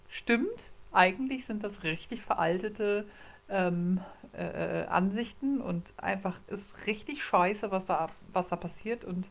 [0.08, 3.08] stimmt, eigentlich sind das richtig veraltete
[3.48, 4.00] ähm,
[4.32, 9.28] äh, Ansichten und einfach ist richtig scheiße, was da, was da passiert und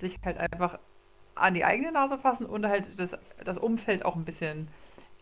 [0.00, 0.80] sich halt einfach
[1.36, 4.66] an die eigene Nase fassen und halt das, das Umfeld auch ein bisschen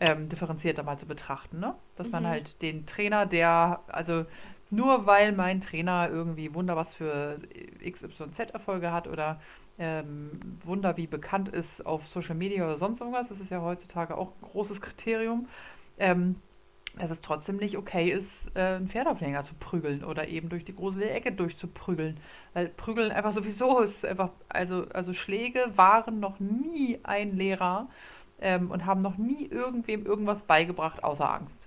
[0.00, 1.74] ähm, differenzierter mal zu betrachten, ne?
[1.96, 2.12] Dass mhm.
[2.12, 4.26] man halt den Trainer, der, also
[4.70, 7.36] nur weil mein Trainer irgendwie Wunder was für
[7.84, 9.40] XYZ-Erfolge hat oder
[9.78, 10.30] ähm,
[10.64, 14.32] Wunder wie bekannt ist auf Social Media oder sonst irgendwas, das ist ja heutzutage auch
[14.42, 15.48] ein großes Kriterium,
[15.98, 16.36] ähm,
[16.98, 20.74] dass es trotzdem nicht okay ist, äh, einen Pferdaufhänger zu prügeln oder eben durch die
[20.74, 22.18] große Ecke durchzuprügeln.
[22.54, 27.88] Weil Prügeln einfach sowieso ist einfach, also, also Schläge waren noch nie ein Lehrer
[28.40, 31.66] ähm, und haben noch nie irgendwem irgendwas beigebracht außer Angst.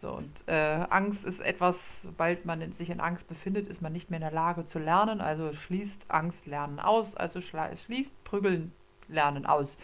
[0.00, 4.08] So, und äh, Angst ist etwas, sobald man sich in Angst befindet, ist man nicht
[4.08, 5.20] mehr in der Lage zu lernen.
[5.20, 8.72] Also schließt Angst lernen aus, also schließt Prügeln
[9.08, 9.76] lernen aus.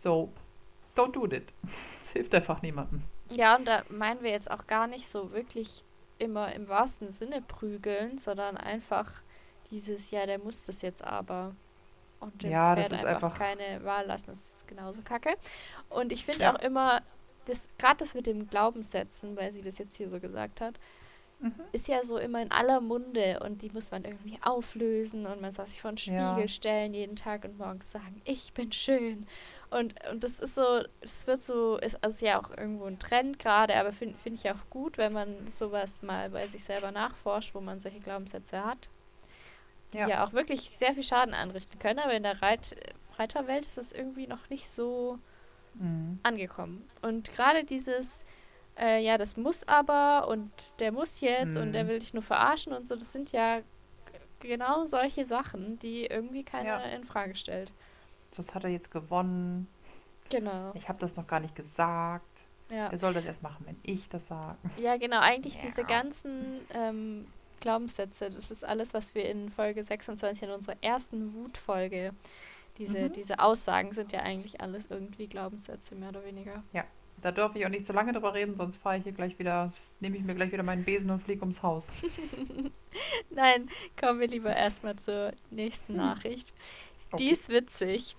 [0.00, 0.32] So,
[0.96, 1.52] don't do it.
[2.04, 3.02] Es hilft einfach niemandem.
[3.34, 5.82] Ja, und da meinen wir jetzt auch gar nicht so wirklich
[6.18, 9.22] immer im wahrsten Sinne prügeln, sondern einfach
[9.70, 11.54] dieses, ja, der muss das jetzt aber
[12.22, 14.26] und dem ja, Pferd einfach, einfach, keine Wahl lassen.
[14.28, 15.36] Das ist genauso kacke.
[15.88, 16.54] Und ich finde ja.
[16.54, 17.02] auch immer,
[17.46, 20.78] das, gerade das mit dem Glaubenssätzen, weil sie das jetzt hier so gesagt hat,
[21.40, 21.54] mhm.
[21.72, 25.52] ist ja so immer in aller Munde und die muss man irgendwie auflösen und man
[25.52, 26.48] soll sich vor den Spiegel ja.
[26.48, 29.26] stellen jeden Tag und morgens sagen, ich bin schön.
[29.70, 33.38] Und, und das ist so, das wird so, ist also ja auch irgendwo ein Trend
[33.38, 37.54] gerade, aber finde find ich auch gut, wenn man sowas mal bei sich selber nachforscht,
[37.54, 38.90] wo man solche Glaubenssätze hat
[39.94, 40.08] ja.
[40.08, 42.76] ja auch wirklich sehr viel Schaden anrichten können, aber in der Reit
[43.18, 45.18] Reiterwelt ist das irgendwie noch nicht so
[45.74, 46.18] mhm.
[46.22, 46.88] angekommen.
[47.02, 48.24] Und gerade dieses,
[48.78, 51.62] äh, ja, das muss aber und der muss jetzt mhm.
[51.62, 51.88] und der mhm.
[51.88, 53.60] will dich nur verarschen und so, das sind ja
[54.40, 56.96] genau solche Sachen, die irgendwie keiner ja.
[56.96, 57.70] in Frage stellt.
[58.36, 59.68] Das hat er jetzt gewonnen.
[60.30, 60.72] Genau.
[60.74, 62.44] Ich habe das noch gar nicht gesagt.
[62.70, 62.88] Ja.
[62.88, 64.56] Er soll das erst machen, wenn ich das sage.
[64.78, 65.20] Ja, genau.
[65.20, 65.62] Eigentlich ja.
[65.62, 67.26] diese ganzen ähm,
[67.62, 68.28] Glaubenssätze.
[68.28, 72.12] Das ist alles, was wir in Folge 26 in unserer ersten Wutfolge,
[72.76, 73.12] diese, mhm.
[73.12, 76.62] diese Aussagen sind ja eigentlich alles irgendwie Glaubenssätze, mehr oder weniger.
[76.72, 76.84] Ja,
[77.22, 79.72] da darf ich auch nicht so lange drüber reden, sonst fahre ich hier gleich wieder,
[80.00, 81.86] nehme ich mir gleich wieder meinen Besen und fliege ums Haus.
[83.30, 86.00] Nein, kommen wir lieber erstmal zur nächsten hm.
[86.00, 86.52] Nachricht.
[87.12, 87.24] Okay.
[87.24, 88.16] Die ist witzig.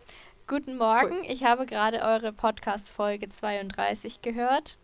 [0.47, 4.77] Guten Morgen, ich habe gerade eure Podcast-Folge 32 gehört.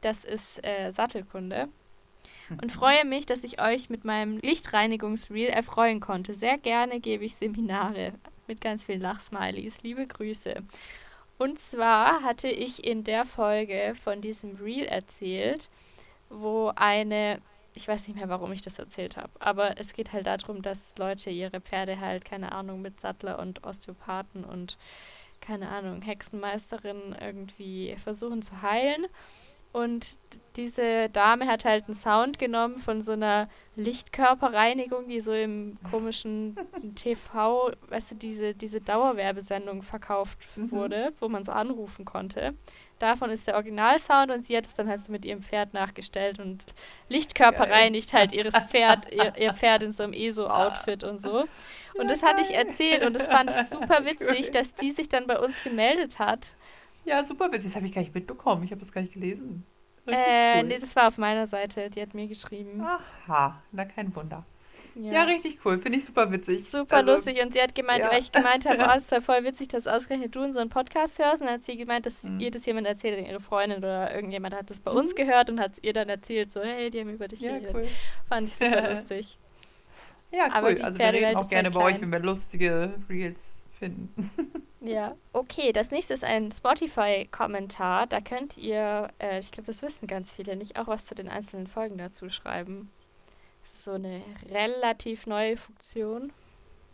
[0.00, 1.68] Das ist äh, Sattelkunde.
[2.50, 6.34] Und freue mich, dass ich euch mit meinem Lichtreinigungsreel erfreuen konnte.
[6.34, 8.12] Sehr gerne gebe ich Seminare
[8.46, 9.82] mit ganz vielen Lachsmilies.
[9.82, 10.62] Liebe Grüße.
[11.38, 15.68] Und zwar hatte ich in der Folge von diesem Reel erzählt,
[16.30, 17.40] wo eine,
[17.74, 20.96] ich weiß nicht mehr, warum ich das erzählt habe, aber es geht halt darum, dass
[20.96, 24.78] Leute ihre Pferde halt, keine Ahnung, mit Sattler und Osteopathen und,
[25.42, 29.06] keine Ahnung, Hexenmeisterin irgendwie versuchen zu heilen.
[29.76, 30.16] Und
[30.56, 36.56] diese Dame hat halt einen Sound genommen von so einer Lichtkörperreinigung, die so im komischen
[36.94, 40.70] TV, weißt du, diese, diese Dauerwerbesendung verkauft mhm.
[40.70, 42.54] wurde, wo man so anrufen konnte.
[42.98, 46.40] Davon ist der Originalsound und sie hat es dann halt so mit ihrem Pferd nachgestellt
[46.40, 46.64] und
[47.10, 47.72] Lichtkörper Geil.
[47.74, 51.44] reinigt halt ihres Pferd, ihr, ihr, Pferd in so einem ESO-Outfit und so.
[51.98, 55.26] Und das hatte ich erzählt und das fand ich super witzig, dass die sich dann
[55.26, 56.54] bei uns gemeldet hat
[57.06, 57.70] ja, super witzig.
[57.70, 58.64] Das habe ich gar nicht mitbekommen.
[58.64, 59.64] Ich habe das gar nicht gelesen.
[60.06, 60.68] äh, cool.
[60.68, 61.88] nee, das war auf meiner Seite.
[61.88, 62.80] Die hat mir geschrieben.
[62.80, 64.44] Aha, na kein Wunder.
[64.94, 65.78] Ja, ja richtig cool.
[65.78, 66.68] Finde ich super witzig.
[66.68, 67.42] Super also, lustig.
[67.42, 68.10] Und sie hat gemeint, ja.
[68.10, 70.60] weil ich gemeint habe, oh, es ist ja voll witzig, dass ausgerechnet du in so
[70.60, 71.42] einen Podcast hörst.
[71.42, 72.40] Und dann hat sie gemeint, dass mhm.
[72.40, 74.98] ihr das jemand erzählt, ihre Freundin oder irgendjemand hat das bei mhm.
[74.98, 77.52] uns gehört und hat es ihr dann erzählt, so, hey, die haben über dich ja,
[77.52, 77.74] geredet.
[77.74, 77.88] Cool.
[78.28, 79.38] Fand ich super lustig.
[80.32, 80.52] Ja, cool.
[80.52, 83.38] Aber die also wir reden auch gerne bei euch, wenn wir lustige Reels
[83.78, 84.30] finden.
[84.80, 85.72] ja, okay.
[85.72, 88.06] Das nächste ist ein Spotify-Kommentar.
[88.06, 91.28] Da könnt ihr, äh, ich glaube, das wissen ganz viele, nicht auch was zu den
[91.28, 92.90] einzelnen Folgen dazu schreiben.
[93.62, 96.32] Das ist so eine relativ neue Funktion.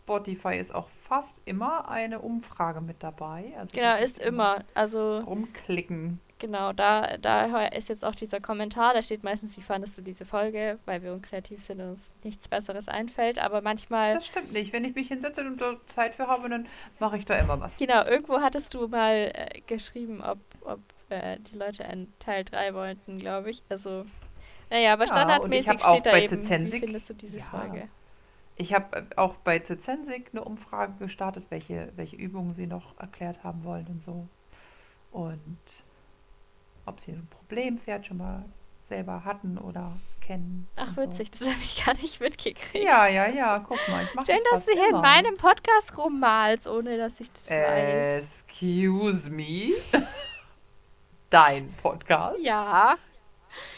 [0.03, 3.53] Spotify ist auch fast immer eine Umfrage mit dabei.
[3.57, 4.63] Also genau, ist immer.
[4.73, 6.19] Also rumklicken.
[6.43, 10.25] Genau, da, da ist jetzt auch dieser Kommentar, da steht meistens, wie fandest du diese
[10.25, 14.15] Folge, weil wir unkreativ sind und uns nichts Besseres einfällt, aber manchmal...
[14.15, 16.67] Das stimmt nicht, wenn ich mich hinsetze und da Zeit für habe, dann
[16.99, 17.77] mache ich da immer was.
[17.77, 22.73] Genau, irgendwo hattest du mal äh, geschrieben, ob, ob äh, die Leute einen Teil 3
[22.73, 24.03] wollten, glaube ich, also...
[24.69, 27.87] Naja, aber standardmäßig ja, steht da eben, Zizensik, wie findest du diese ja, Folge?
[28.57, 33.45] Ich habe äh, auch bei Zizensik eine Umfrage gestartet, welche, welche Übungen sie noch erklärt
[33.45, 34.27] haben wollen und so.
[35.13, 35.85] Und
[36.85, 38.45] ob sie ein Problempferd schon mal
[38.89, 40.67] selber hatten oder kennen.
[40.75, 41.45] Ach, witzig, so.
[41.45, 42.83] das habe ich gar nicht mitgekriegt.
[42.83, 44.03] Ja, ja, ja, guck mal.
[44.03, 48.27] Ich Schön, dass du hier in meinem Podcast rummalst, ohne dass ich das weiß.
[48.47, 49.73] Excuse me.
[51.29, 52.39] Dein Podcast?
[52.41, 52.97] Ja.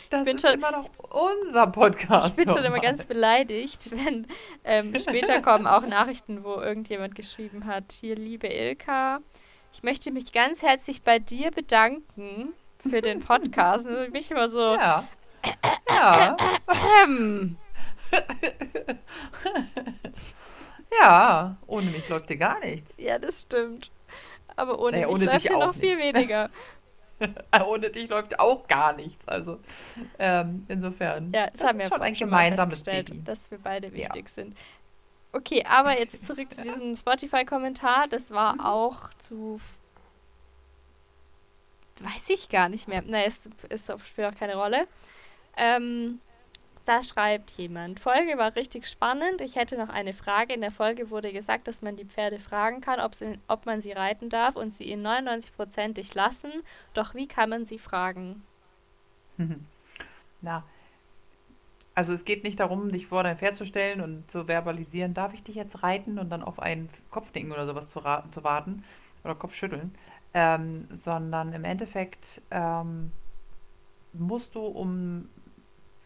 [0.09, 2.27] Das ich bin ist schon, immer noch unser Podcast.
[2.27, 4.27] Ich bin schon immer ganz beleidigt, wenn
[4.63, 9.19] ähm, später kommen auch Nachrichten, wo irgendjemand geschrieben hat, hier liebe Ilka,
[9.73, 12.53] ich möchte mich ganz herzlich bei dir bedanken
[12.89, 13.87] für den Podcast.
[13.87, 14.75] Und mich immer so.
[14.75, 15.07] Ja.
[15.89, 16.37] Ja.
[20.99, 22.89] ja, ohne mich läuft dir gar nichts.
[22.97, 23.91] Ja, das stimmt.
[24.55, 25.79] Aber ohne naja, mich ohne läuft dir noch nicht.
[25.79, 26.49] viel weniger.
[27.67, 29.27] ohne dich läuft auch gar nichts.
[29.27, 29.59] Also
[30.19, 31.31] ähm, insofern.
[31.33, 33.23] Ja, das, das haben wir schon ein gemeinsames festgestellt, Baby.
[33.23, 34.27] dass wir beide wichtig ja.
[34.27, 34.55] sind.
[35.31, 38.07] Okay, aber jetzt zurück zu diesem Spotify-Kommentar.
[38.07, 38.59] Das war mhm.
[38.61, 39.59] auch zu
[42.01, 43.03] weiß ich gar nicht mehr.
[43.05, 44.87] Na, es ist, spielt auch keine Rolle.
[45.57, 46.19] Ähm,
[46.85, 49.41] da schreibt jemand, Folge war richtig spannend.
[49.41, 50.53] Ich hätte noch eine Frage.
[50.53, 53.81] In der Folge wurde gesagt, dass man die Pferde fragen kann, ob, sie, ob man
[53.81, 56.51] sie reiten darf und sie ihn 99%ig lassen.
[56.93, 58.43] Doch wie kann man sie fragen?
[60.41, 60.63] Na,
[61.95, 65.33] also es geht nicht darum, dich vor dein Pferd zu stellen und zu verbalisieren, darf
[65.33, 68.83] ich dich jetzt reiten und dann auf einen Kopfnicken oder sowas zu, zu warten
[69.23, 69.95] oder Kopfschütteln,
[70.35, 73.13] ähm, sondern im Endeffekt ähm,
[74.11, 75.29] musst du, um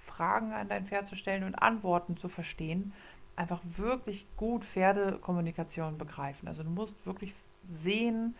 [0.05, 2.93] Fragen an dein Pferd zu stellen und Antworten zu verstehen,
[3.35, 6.47] einfach wirklich gut Pferdekommunikation begreifen.
[6.47, 7.33] Also du musst wirklich
[7.83, 8.35] sehen,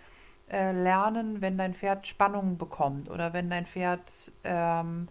[0.51, 5.07] äh, lernen, wenn dein Pferd Spannungen bekommt oder wenn dein Pferd, ähm,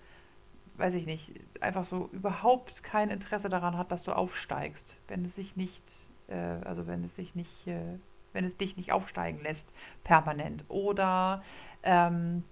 [0.76, 5.34] weiß ich nicht, einfach so überhaupt kein Interesse daran hat, dass du aufsteigst, wenn es
[5.34, 5.82] sich nicht,
[6.28, 7.98] äh, also wenn es sich nicht äh,
[8.32, 9.72] wenn es dich nicht aufsteigen lässt,
[10.04, 10.64] permanent.
[10.68, 11.42] Oder
[11.82, 12.44] ähm,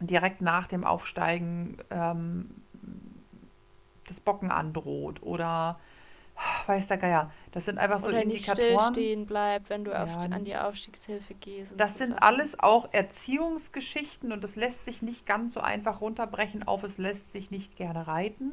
[0.00, 2.50] direkt nach dem Aufsteigen ähm,
[4.06, 5.22] das Bocken androht.
[5.22, 5.78] Oder
[6.66, 7.30] weiß der Geier.
[7.52, 8.72] Das sind einfach so Oder Indikatoren.
[8.72, 11.74] nicht stillstehen bleibt, wenn du ja, auf, an die Aufstiegshilfe gehst.
[11.76, 12.22] Das so sind Sachen.
[12.22, 17.32] alles auch Erziehungsgeschichten und das lässt sich nicht ganz so einfach runterbrechen auf, es lässt
[17.32, 18.52] sich nicht gerne reiten.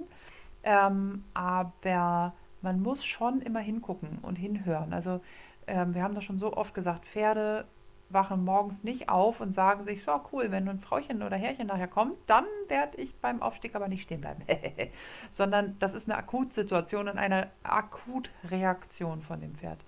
[0.63, 4.93] Ähm, aber man muss schon immer hingucken und hinhören.
[4.93, 5.19] Also
[5.67, 7.65] ähm, wir haben das schon so oft gesagt, Pferde
[8.09, 11.87] wachen morgens nicht auf und sagen sich, so cool, wenn ein Frauchen oder Herrchen nachher
[11.87, 14.43] kommt, dann werde ich beim Aufstieg aber nicht stehen bleiben.
[15.31, 19.79] Sondern das ist eine Akutsituation und eine Akutreaktion von dem Pferd.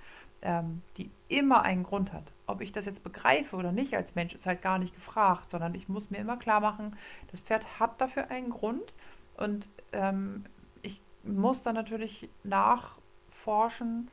[0.46, 2.32] ähm, die immer einen Grund hat.
[2.46, 5.74] Ob ich das jetzt begreife oder nicht als Mensch, ist halt gar nicht gefragt, sondern
[5.74, 6.96] ich muss mir immer klar machen,
[7.32, 8.94] das Pferd hat dafür einen Grund
[9.38, 10.46] und ähm,
[10.84, 14.10] ich muss dann natürlich nachforschen,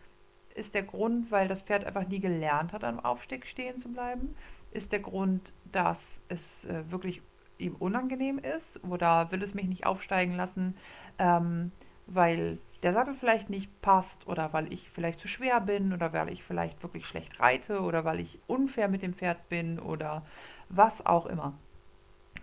[0.55, 4.35] ist der Grund, weil das Pferd einfach nie gelernt hat, am Aufstieg stehen zu bleiben?
[4.71, 7.23] Ist der Grund, dass es äh, wirklich
[7.59, 8.83] ihm unangenehm ist?
[8.85, 10.77] Oder will es mich nicht aufsteigen lassen,
[11.19, 11.73] ähm,
[12.07, 14.27] weil der Sattel vielleicht nicht passt?
[14.27, 15.93] Oder weil ich vielleicht zu schwer bin?
[15.93, 17.81] Oder weil ich vielleicht wirklich schlecht reite?
[17.81, 19.79] Oder weil ich unfair mit dem Pferd bin?
[19.79, 20.25] Oder
[20.69, 21.55] was auch immer.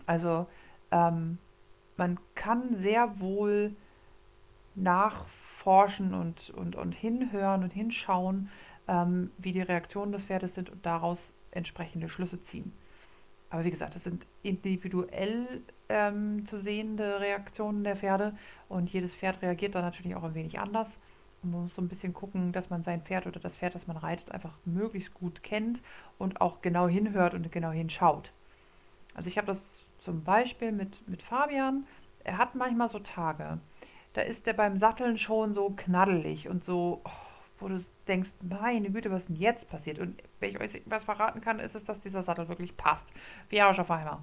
[0.06, 0.48] Also
[0.91, 1.38] ähm,
[1.98, 3.76] man kann sehr wohl
[5.69, 8.49] nachforschen und, und, und hinhören und hinschauen,
[8.88, 12.73] ähm, wie die Reaktionen des Pferdes sind und daraus entsprechende Schlüsse ziehen.
[13.51, 18.36] Aber wie gesagt, das sind individuell ähm, zu sehende Reaktionen der Pferde
[18.67, 20.88] und jedes Pferd reagiert dann natürlich auch ein wenig anders.
[21.41, 23.88] Und man muss so ein bisschen gucken, dass man sein Pferd oder das Pferd, das
[23.88, 25.82] man reitet, einfach möglichst gut kennt
[26.17, 28.32] und auch genau hinhört und genau hinschaut.
[29.15, 31.88] Also ich habe das zum Beispiel mit, mit Fabian.
[32.23, 33.60] Er hat manchmal so Tage,
[34.13, 37.10] da ist er beim Satteln schon so knaddelig und so, oh,
[37.60, 40.00] wo du denkst, meine Güte, was ist denn jetzt passiert?
[40.00, 43.06] Und wenn ich euch was verraten kann, ist es, dass dieser Sattel wirklich passt.
[43.50, 44.19] Wie Arsch auf einmal.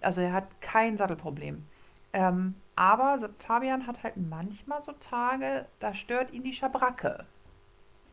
[0.00, 1.66] Also er hat kein Sattelproblem.
[2.12, 7.26] Ähm, aber Fabian hat halt manchmal so Tage, da stört ihn die Schabracke,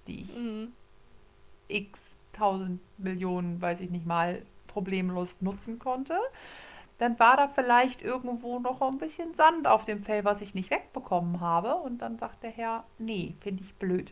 [0.08, 0.72] die ich mhm.
[1.68, 2.00] x
[2.34, 6.18] tausend Millionen, weiß ich nicht mal, problemlos nutzen konnte.
[7.02, 10.70] Dann war da vielleicht irgendwo noch ein bisschen Sand auf dem Fell, was ich nicht
[10.70, 11.74] wegbekommen habe.
[11.78, 14.12] Und dann sagt der Herr, nee, finde ich blöd.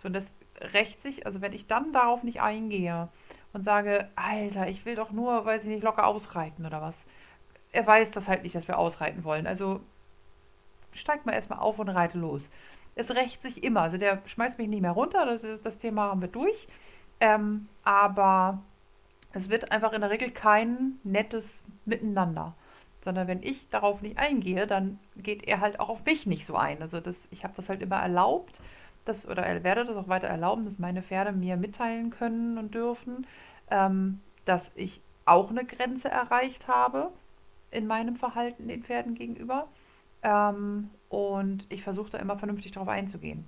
[0.00, 0.24] So, und das
[0.72, 3.08] rächt sich, also wenn ich dann darauf nicht eingehe
[3.52, 6.94] und sage, Alter, ich will doch nur, weiß ich nicht, locker ausreiten oder was.
[7.72, 9.48] Er weiß das halt nicht, dass wir ausreiten wollen.
[9.48, 9.80] Also
[10.92, 12.48] steigt mal erstmal auf und reite los.
[12.94, 13.80] Es rächt sich immer.
[13.80, 16.68] Also der schmeißt mich nicht mehr runter, das, ist, das Thema haben wir durch.
[17.18, 18.62] Ähm, aber
[19.32, 22.54] es wird einfach in der Regel kein nettes Miteinander.
[23.00, 26.56] Sondern wenn ich darauf nicht eingehe, dann geht er halt auch auf mich nicht so
[26.56, 26.82] ein.
[26.82, 28.60] Also das, ich habe das halt immer erlaubt
[29.08, 33.26] das, oder werde das auch weiter erlauben, dass meine Pferde mir mitteilen können und dürfen,
[33.70, 37.10] ähm, dass ich auch eine Grenze erreicht habe
[37.70, 39.68] in meinem Verhalten den Pferden gegenüber.
[40.22, 43.44] Ähm, und ich versuche da immer vernünftig darauf einzugehen.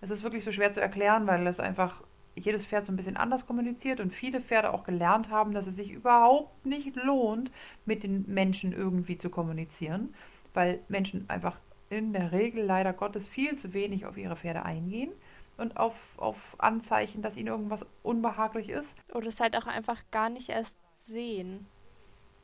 [0.00, 2.02] Es ist wirklich so schwer zu erklären, weil es einfach
[2.34, 5.76] jedes Pferd so ein bisschen anders kommuniziert und viele Pferde auch gelernt haben, dass es
[5.76, 7.50] sich überhaupt nicht lohnt,
[7.84, 10.14] mit den Menschen irgendwie zu kommunizieren,
[10.54, 11.58] weil Menschen einfach
[11.90, 15.10] in der Regel leider Gottes viel zu wenig auf ihre Pferde eingehen
[15.58, 18.88] und auf, auf Anzeichen, dass ihnen irgendwas unbehaglich ist.
[19.12, 21.66] Oder es halt auch einfach gar nicht erst sehen.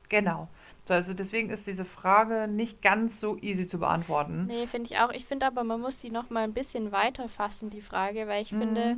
[0.09, 0.49] Genau.
[0.85, 4.46] So, also deswegen ist diese Frage nicht ganz so easy zu beantworten.
[4.46, 5.11] Nee, finde ich auch.
[5.11, 8.42] Ich finde aber, man muss die noch mal ein bisschen weiter fassen, die Frage, weil
[8.42, 8.59] ich mhm.
[8.59, 8.96] finde,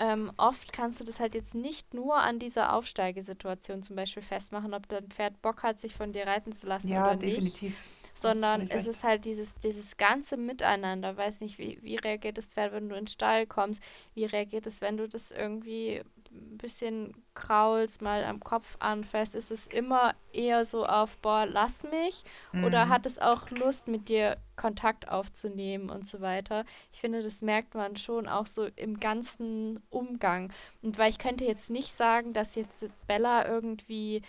[0.00, 4.74] ähm, oft kannst du das halt jetzt nicht nur an dieser Aufsteigesituation zum Beispiel festmachen,
[4.74, 7.62] ob dein Pferd Bock hat, sich von dir reiten zu lassen ja, oder definitiv.
[7.62, 7.76] nicht
[8.12, 11.16] sondern es ist halt dieses, dieses ganze Miteinander.
[11.16, 13.82] Weiß nicht, wie, wie reagiert das Pferd, wenn du in den Stall kommst?
[14.14, 19.34] Wie reagiert es, wenn du das irgendwie ein bisschen kraulst, mal am Kopf anfasst?
[19.34, 22.24] Ist es immer eher so auf, boah, lass mich?
[22.52, 22.64] Mhm.
[22.64, 26.64] Oder hat es auch Lust, mit dir Kontakt aufzunehmen und so weiter?
[26.92, 30.52] Ich finde, das merkt man schon auch so im ganzen Umgang.
[30.82, 34.22] Und weil ich könnte jetzt nicht sagen, dass jetzt Bella irgendwie,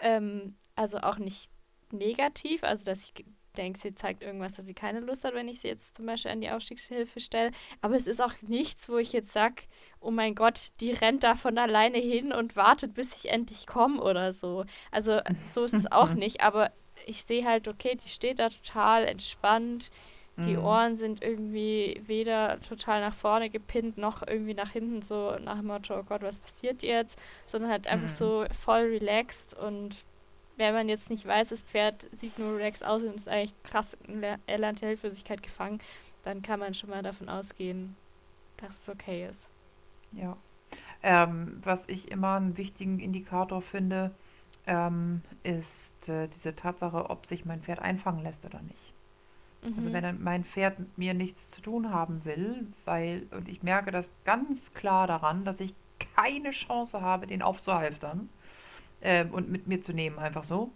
[0.00, 1.50] ähm, also auch nicht
[1.92, 3.24] negativ, also dass ich
[3.56, 6.30] denke, sie zeigt irgendwas, dass sie keine Lust hat, wenn ich sie jetzt zum Beispiel
[6.30, 7.50] an die Aufstiegshilfe stelle.
[7.80, 9.62] Aber es ist auch nichts, wo ich jetzt sage,
[10.00, 14.02] oh mein Gott, die rennt da von alleine hin und wartet, bis ich endlich komme
[14.02, 14.64] oder so.
[14.90, 16.42] Also so ist es auch nicht.
[16.42, 16.70] Aber
[17.06, 19.90] ich sehe halt, okay, die steht da total entspannt.
[20.38, 20.64] Die mhm.
[20.64, 25.68] Ohren sind irgendwie weder total nach vorne gepinnt, noch irgendwie nach hinten, so nach dem
[25.68, 27.18] Motto, oh Gott, was passiert jetzt?
[27.46, 28.12] Sondern halt einfach mhm.
[28.12, 30.04] so voll relaxed und
[30.56, 33.96] wenn man jetzt nicht weiß, das Pferd sieht nur relax aus und ist eigentlich krass
[34.46, 35.80] erlernte Hilflosigkeit gefangen,
[36.24, 37.96] dann kann man schon mal davon ausgehen,
[38.56, 39.50] dass es okay ist.
[40.12, 40.36] Ja.
[41.02, 44.12] Ähm, was ich immer einen wichtigen Indikator finde,
[44.66, 48.94] ähm, ist äh, diese Tatsache, ob sich mein Pferd einfangen lässt oder nicht.
[49.62, 49.86] Also mhm.
[49.86, 53.90] Also wenn mein Pferd mit mir nichts zu tun haben will, weil, und ich merke
[53.90, 55.74] das ganz klar daran, dass ich
[56.16, 58.28] keine Chance habe, den aufzuhalftern,
[59.06, 60.72] äh, und mit mir zu nehmen, einfach so.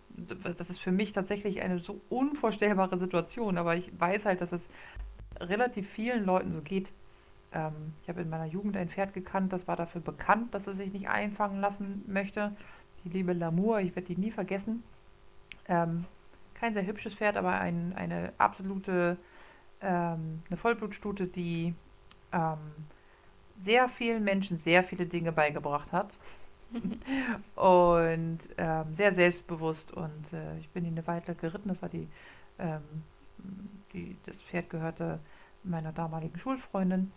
[0.57, 4.69] Das ist für mich tatsächlich eine so unvorstellbare Situation, aber ich weiß halt, dass es
[5.41, 6.93] relativ vielen Leuten so geht.
[7.53, 10.77] Ähm, ich habe in meiner Jugend ein Pferd gekannt, das war dafür bekannt, dass es
[10.77, 12.55] sich nicht einfangen lassen möchte.
[13.05, 14.85] Die liebe Lamour, ich werde die nie vergessen.
[15.67, 16.05] Ähm,
[16.55, 19.17] kein sehr hübsches Pferd, aber ein, eine absolute,
[19.81, 21.75] ähm, eine Vollblutstute, die
[22.33, 22.59] ähm,
[23.65, 26.17] sehr vielen Menschen sehr viele Dinge beigebracht hat.
[27.57, 31.69] Und ähm, sehr selbstbewusst und äh, ich bin ihn eine Weile geritten.
[31.69, 32.09] Das war die,
[32.59, 32.83] ähm,
[33.93, 35.19] die, das Pferd gehörte
[35.63, 37.13] meiner damaligen Schulfreundin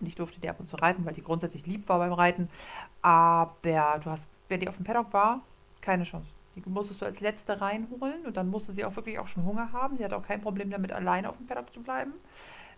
[0.00, 2.48] und ich durfte die ab und zu reiten, weil die grundsätzlich lieb war beim Reiten.
[3.02, 5.42] Aber du hast, wer die auf dem Paddock war,
[5.80, 6.28] keine Chance.
[6.54, 9.72] Die musstest du als letzte reinholen und dann musste sie auch wirklich auch schon Hunger
[9.72, 9.96] haben.
[9.96, 12.12] Sie hatte auch kein Problem damit, allein auf dem Paddock zu bleiben.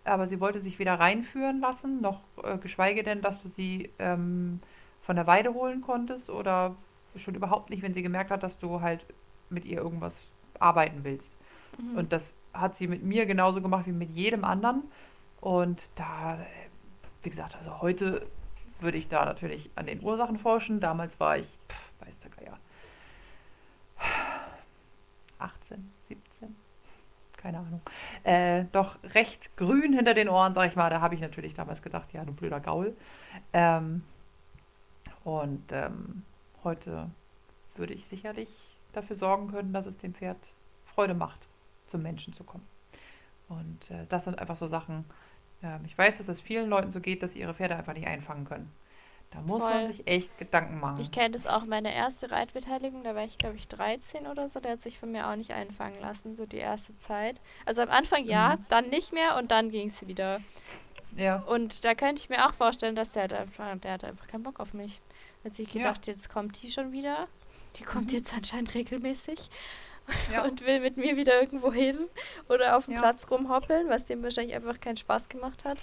[0.05, 4.61] Aber sie wollte sich weder reinführen lassen, noch äh, geschweige denn, dass du sie ähm,
[5.05, 6.76] von der Weide holen konntest oder
[7.16, 9.07] schon überhaupt nicht, wenn sie gemerkt hat, dass du halt
[9.50, 10.26] mit ihr irgendwas
[10.59, 11.36] arbeiten willst.
[11.78, 11.98] Mhm.
[11.98, 14.84] Und das hat sie mit mir genauso gemacht wie mit jedem anderen.
[15.40, 16.38] Und da,
[17.22, 18.26] wie gesagt, also heute
[18.80, 20.80] würde ich da natürlich an den Ursachen forschen.
[20.80, 22.59] Damals war ich, pff, weiß der Geier,
[25.38, 26.57] 18, 17,
[27.36, 27.82] keine Ahnung.
[28.22, 30.90] Äh, doch recht grün hinter den Ohren, sag ich mal.
[30.90, 32.96] Da habe ich natürlich damals gedacht, ja, du blöder Gaul.
[33.52, 34.02] Ähm,
[35.25, 36.22] und ähm,
[36.62, 37.11] heute
[37.77, 38.49] würde ich sicherlich
[38.93, 40.37] dafür sorgen können, dass es dem Pferd
[40.87, 41.41] Freude macht,
[41.87, 42.66] zum Menschen zu kommen.
[43.49, 45.05] Und äh, das sind einfach so Sachen.
[45.62, 48.07] Äh, ich weiß, dass es vielen Leuten so geht, dass sie ihre Pferde einfach nicht
[48.07, 48.70] einfangen können.
[49.35, 49.75] Da muss Voll.
[49.75, 51.01] man sich echt Gedanken machen.
[51.01, 54.61] Ich kenne das auch, meine erste Reitbeteiligung, da war ich glaube ich 13 oder so,
[54.61, 57.41] der hat sich von mir auch nicht einfangen lassen, so die erste Zeit.
[57.66, 58.66] Also am Anfang ja, mhm.
[58.68, 60.41] dann nicht mehr und dann ging es wieder.
[61.16, 61.43] Ja.
[61.47, 63.47] Und da könnte ich mir auch vorstellen, dass der, der,
[63.77, 65.01] der hat einfach keinen Bock auf mich.
[65.45, 66.12] Hat sich gedacht, ja.
[66.12, 67.28] jetzt kommt die schon wieder.
[67.76, 68.18] Die kommt mhm.
[68.18, 69.51] jetzt anscheinend regelmäßig
[70.32, 70.45] ja.
[70.45, 71.99] und will mit mir wieder irgendwo hin
[72.49, 73.01] oder auf dem ja.
[73.01, 75.78] Platz rumhoppeln, was dem wahrscheinlich einfach keinen Spaß gemacht hat.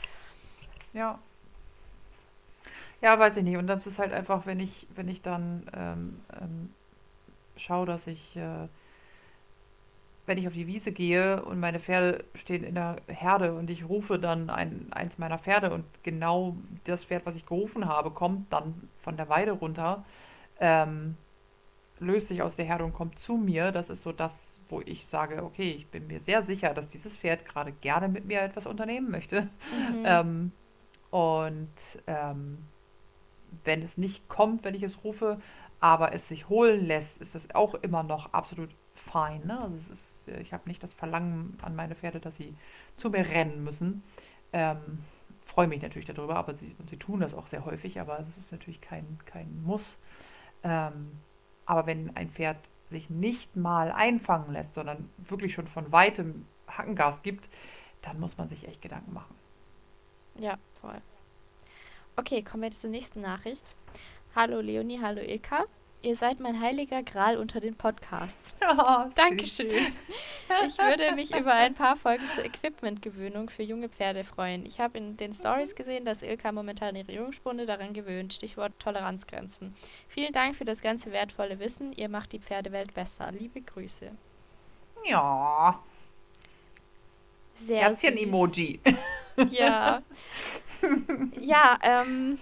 [0.93, 1.19] Ja,
[3.01, 3.57] ja, weiß ich nicht.
[3.57, 6.69] Und das ist halt einfach, wenn ich, wenn ich dann ähm, ähm,
[7.57, 8.67] schaue, dass ich, äh,
[10.25, 13.87] wenn ich auf die Wiese gehe und meine Pferde stehen in der Herde und ich
[13.87, 18.51] rufe dann ein, eins meiner Pferde und genau das Pferd, was ich gerufen habe, kommt
[18.53, 20.05] dann von der Weide runter,
[20.59, 21.17] ähm,
[21.99, 23.71] löst sich aus der Herde und kommt zu mir.
[23.71, 24.31] Das ist so das,
[24.69, 28.25] wo ich sage, okay, ich bin mir sehr sicher, dass dieses Pferd gerade gerne mit
[28.25, 29.43] mir etwas unternehmen möchte.
[29.43, 29.49] Mhm.
[30.05, 30.51] Ähm,
[31.11, 31.67] und
[32.07, 32.59] ähm,
[33.65, 35.39] wenn es nicht kommt, wenn ich es rufe,
[35.81, 39.45] aber es sich holen lässt, ist das auch immer noch absolut fein.
[39.45, 39.59] Ne?
[39.59, 42.55] Also ist, äh, ich habe nicht das Verlangen an meine Pferde, dass sie
[42.97, 44.03] zu mir rennen müssen.
[44.53, 44.99] Ähm,
[45.45, 48.51] freue mich natürlich darüber, aber sie, sie tun das auch sehr häufig, aber es ist
[48.51, 49.97] natürlich kein, kein Muss.
[50.63, 51.11] Ähm,
[51.65, 52.57] aber wenn ein Pferd
[52.89, 57.47] sich nicht mal einfangen lässt, sondern wirklich schon von weitem Hackengas gibt,
[58.01, 59.35] dann muss man sich echt Gedanken machen.
[60.35, 61.01] Ja, voll.
[62.15, 63.75] Okay, kommen wir zur nächsten Nachricht.
[64.35, 65.65] Hallo Leonie, hallo Ilka.
[66.03, 68.55] Ihr seid mein heiliger Gral unter den Podcasts.
[68.63, 69.69] Oh, Dankeschön.
[70.67, 74.65] Ich würde mich über ein paar Folgen zur Equipmentgewöhnung für junge Pferde freuen.
[74.65, 78.33] Ich habe in den Stories gesehen, dass Ilka momentan ihre Jungspunde daran gewöhnt.
[78.33, 79.73] Stichwort Toleranzgrenzen.
[80.09, 81.93] Vielen Dank für das ganze wertvolle Wissen.
[81.93, 83.31] Ihr macht die Pferdewelt besser.
[83.31, 84.11] Liebe Grüße.
[85.05, 85.81] Ja.
[87.53, 88.79] Sehr Herzchen-Emoji.
[89.49, 90.01] Ja.
[91.39, 92.39] ja, ähm,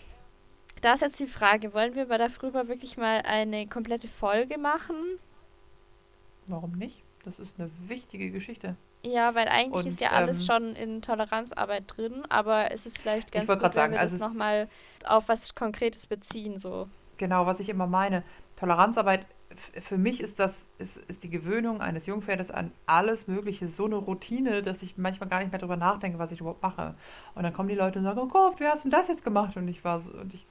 [0.81, 4.95] da ist jetzt die Frage, wollen wir darüber wirklich mal eine komplette Folge machen?
[6.47, 7.03] Warum nicht?
[7.25, 8.75] Das ist eine wichtige Geschichte.
[9.03, 12.97] Ja, weil eigentlich Und, ist ja alles ähm, schon in Toleranzarbeit drin, aber es ist
[12.97, 14.67] vielleicht ganz gut, wenn sagen, wir also das nochmal
[15.05, 16.89] auf was Konkretes beziehen, so.
[17.17, 18.23] Genau, was ich immer meine.
[18.57, 19.25] Toleranzarbeit
[19.81, 23.95] für mich ist das, ist, ist die Gewöhnung eines Jungpferdes an alles Mögliche so eine
[23.95, 26.95] Routine, dass ich manchmal gar nicht mehr darüber nachdenke, was ich überhaupt mache.
[27.35, 29.57] Und dann kommen die Leute und sagen, oh Gott, wie hast du das jetzt gemacht?
[29.57, 30.45] Und ich war so, und ich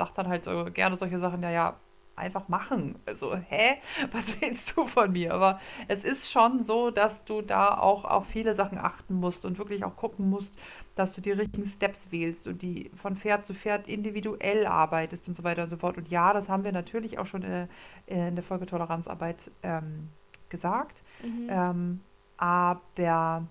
[0.00, 1.76] sage dann halt so gerne solche Sachen, ja, ja,
[2.16, 2.94] einfach machen.
[3.04, 3.76] Also, hä?
[4.12, 5.34] Was willst du von mir?
[5.34, 9.58] Aber es ist schon so, dass du da auch auf viele Sachen achten musst und
[9.58, 10.54] wirklich auch gucken musst,
[10.96, 15.36] dass du die richtigen Steps wählst und die von Pferd zu Pferd individuell arbeitest und
[15.36, 15.98] so weiter und so fort.
[15.98, 17.68] Und ja, das haben wir natürlich auch schon in,
[18.06, 20.08] in der Folge Toleranzarbeit ähm,
[20.48, 21.02] gesagt.
[21.22, 21.46] Mhm.
[21.50, 22.00] Ähm,
[22.38, 23.46] aber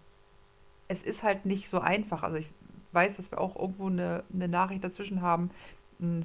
[0.87, 2.23] es ist halt nicht so einfach.
[2.23, 2.49] Also ich
[2.91, 5.51] weiß, dass wir auch irgendwo eine, eine Nachricht dazwischen haben,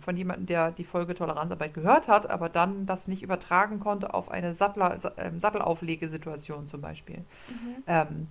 [0.00, 4.30] von jemandem, der die Folge Toleranzarbeit gehört hat, aber dann das nicht übertragen konnte auf
[4.30, 7.24] eine Sattler, äh, Sattelauflegesituation zum Beispiel.
[7.48, 7.82] Mhm.
[7.86, 8.26] Ähm,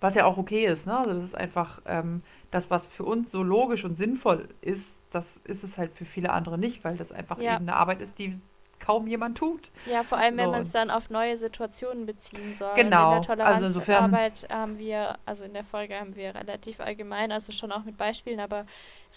[0.00, 0.98] was ja auch okay ist, ne?
[0.98, 5.24] Also das ist einfach ähm, das, was für uns so logisch und sinnvoll ist, das
[5.44, 7.54] ist es halt für viele andere nicht, weil das einfach ja.
[7.54, 8.38] eben eine Arbeit ist, die
[8.86, 9.70] kaum jemand tut.
[9.84, 12.76] Ja, vor allem, wenn man es dann auf neue Situationen beziehen soll.
[12.76, 13.08] Genau.
[13.10, 17.32] Und in der Toleranzarbeit also haben wir, also in der Folge haben wir relativ allgemein,
[17.32, 18.64] also schon auch mit Beispielen, aber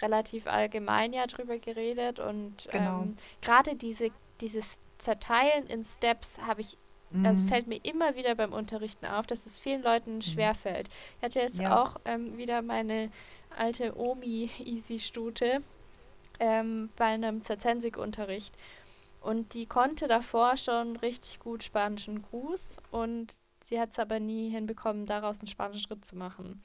[0.01, 2.19] relativ allgemein ja drüber geredet.
[2.19, 3.01] Und genau.
[3.03, 4.09] ähm, gerade diese,
[4.41, 6.77] dieses Zerteilen in Steps habe ich
[7.23, 10.21] also fällt mir immer wieder beim Unterrichten auf, dass es vielen Leuten Mhm.
[10.21, 10.89] schwerfällt.
[11.17, 11.81] Ich hatte jetzt Ja.
[11.81, 13.09] auch ähm, wieder meine
[13.57, 15.63] alte Omi-Easy-Stute
[16.39, 18.55] ähm, bei einem Zazensik-Unterricht.
[19.21, 24.49] Und die konnte davor schon richtig gut spanischen Gruß und sie hat es aber nie
[24.49, 26.63] hinbekommen, daraus einen spanischen Schritt zu machen.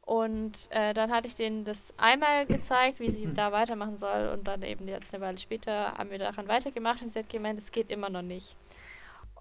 [0.00, 4.28] Und äh, dann hatte ich denen das einmal gezeigt, wie sie da weitermachen soll.
[4.32, 7.58] Und dann eben jetzt eine Weile später haben wir daran weitergemacht und sie hat gemeint,
[7.58, 8.56] es geht immer noch nicht.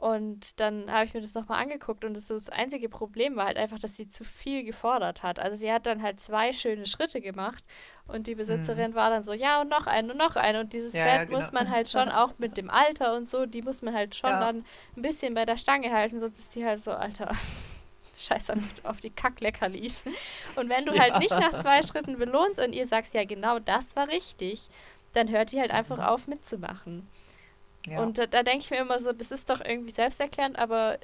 [0.04, 3.46] Und dann habe ich mir das nochmal angeguckt und das, so das einzige Problem war
[3.46, 5.40] halt einfach, dass sie zu viel gefordert hat.
[5.40, 7.64] Also sie hat dann halt zwei schöne Schritte gemacht
[8.08, 10.60] und die Besitzerin war dann so, ja und noch einen und noch einen.
[10.60, 11.00] Und dieses Mhm.
[11.00, 11.64] Ja, Pferd ja, muss genau.
[11.64, 14.40] man halt schon auch mit dem Alter und so, die muss man halt schon Ja.
[14.42, 14.66] dann
[14.98, 17.32] ein bisschen bei der Stange halten, sonst ist die halt so, Alter,
[18.18, 20.04] scheiß auf, auf die Kackleckerlis.
[20.58, 23.96] Und wenn du halt nicht nach zwei Schritten belohnst und ihr sagst, ja genau das
[23.96, 24.68] war richtig,
[25.14, 27.08] dann hört die halt einfach auf mitzumachen.
[27.86, 28.02] Ja.
[28.02, 30.98] Und da, da denke ich mir immer so, das ist doch irgendwie selbsterklärend, aber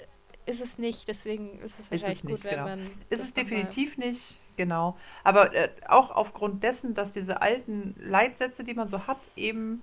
[0.46, 1.08] ist es nicht.
[1.08, 2.64] Deswegen ist es es wahrscheinlich nicht, gut, wenn genau.
[2.64, 2.92] man.
[3.10, 4.98] Ist es definitiv nicht, genau.
[5.24, 9.82] Aber äh, auch aufgrund dessen, dass diese alten Leitsätze, die man so hat, eben,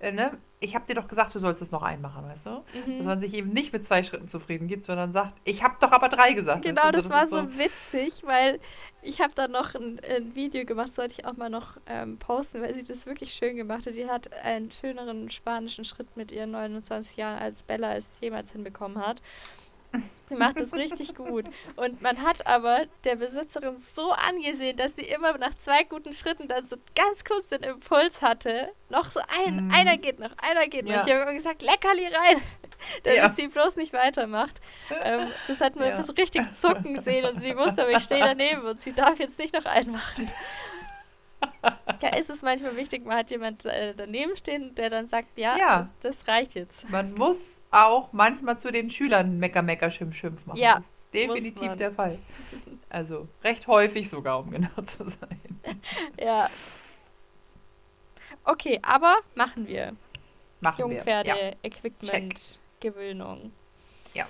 [0.00, 2.50] äh, ne, ich habe dir doch gesagt, du sollst es noch einmachen, weißt du?
[2.50, 3.04] Dass Mhm.
[3.04, 6.08] man sich eben nicht mit zwei Schritten zufrieden gibt, sondern sagt, ich habe doch aber
[6.08, 6.62] drei gesagt.
[6.62, 6.96] Genau, weißt du?
[6.98, 8.60] das war so witzig, weil
[9.02, 12.60] ich habe da noch ein, ein Video gemacht, sollte ich auch mal noch ähm, posten,
[12.60, 13.94] weil sie das wirklich schön gemacht hat.
[13.94, 18.98] Die hat einen schöneren spanischen Schritt mit ihren 29 Jahren, als Bella es jemals hinbekommen
[18.98, 19.22] hat.
[20.26, 21.44] Sie macht das richtig gut.
[21.74, 26.46] Und man hat aber der Besitzerin so angesehen, dass sie immer nach zwei guten Schritten
[26.46, 29.74] dann so ganz kurz den Impuls hatte, noch so ein, Mhm.
[29.74, 30.92] einer geht noch, einer geht noch.
[30.92, 31.04] Ja.
[31.04, 32.40] Ich habe immer gesagt, Leckerli rein,
[33.02, 33.30] damit Ja.
[33.30, 34.60] sie bloß nicht weitermacht.
[35.02, 36.02] Ähm, das hat man Ja.
[36.04, 39.36] so richtig zucken gesehen und sie wusste, aber ich stehe daneben und sie darf jetzt
[39.40, 40.30] nicht noch einmachen.
[42.02, 45.56] Ja, ist es manchmal wichtig, man hat jemand äh, daneben stehen, der dann sagt, ja,
[45.56, 45.88] Ja.
[46.00, 46.88] Das, das reicht jetzt.
[46.90, 47.36] Man muss
[47.70, 50.58] auch manchmal zu den Schülern Mecker, Mecker, Schimpf, Schimpf machen.
[50.58, 52.18] Ja, Das ist definitiv der Fall.
[52.92, 55.40] Also recht häufig sogar, um genau zu sein.
[56.20, 56.50] Ja.
[58.44, 59.94] Okay, aber machen wir.
[60.60, 61.04] Machen wir.
[61.04, 61.22] Ja.
[61.22, 63.52] Jungpferde-Equipment-Gewöhnung.
[64.14, 64.26] Ja.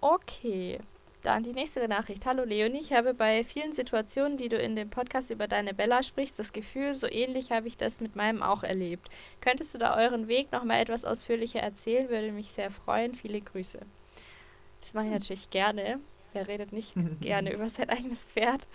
[0.00, 0.80] Okay.
[1.26, 2.24] Dann die nächste Nachricht.
[2.24, 6.04] Hallo Leonie, ich habe bei vielen Situationen, die du in dem Podcast über deine Bella
[6.04, 9.08] sprichst, das Gefühl, so ähnlich habe ich das mit meinem auch erlebt.
[9.40, 12.10] Könntest du da euren Weg nochmal etwas ausführlicher erzählen?
[12.10, 13.16] Würde mich sehr freuen.
[13.16, 13.80] Viele Grüße.
[14.80, 15.98] Das mache ich natürlich gerne.
[16.32, 18.68] Wer redet nicht gerne über sein eigenes Pferd?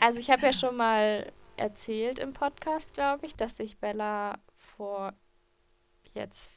[0.00, 5.14] Also ich habe ja schon mal erzählt im Podcast, glaube ich, dass ich Bella vor
[6.12, 6.52] jetzt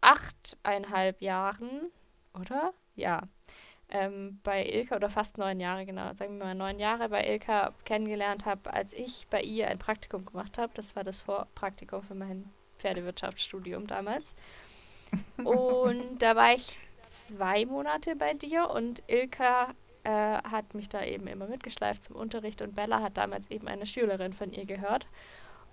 [0.00, 1.90] achteinhalb Jahren,
[2.32, 2.72] oder?
[2.94, 3.22] Ja,
[3.92, 7.74] ähm, bei Ilka, oder fast neun Jahre, genau, sagen wir mal neun Jahre bei Ilka
[7.84, 10.72] kennengelernt habe, als ich bei ihr ein Praktikum gemacht habe.
[10.74, 14.34] Das war das Vorpraktikum für mein Pferdewirtschaftsstudium damals.
[15.44, 19.74] Und da war ich zwei Monate bei dir und Ilka
[20.04, 23.86] äh, hat mich da eben immer mitgeschleift zum Unterricht und Bella hat damals eben eine
[23.86, 25.06] Schülerin von ihr gehört.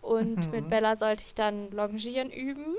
[0.02, 0.52] Und Mhm.
[0.52, 2.76] mit Bella sollte ich dann Longieren üben.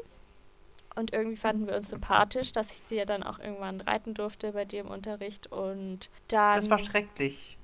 [1.01, 4.53] Und irgendwie fanden wir uns sympathisch, dass ich sie ja dann auch irgendwann reiten durfte
[4.53, 5.51] bei dir im Unterricht.
[5.51, 6.61] Und dann.
[6.61, 7.57] Das war schrecklich.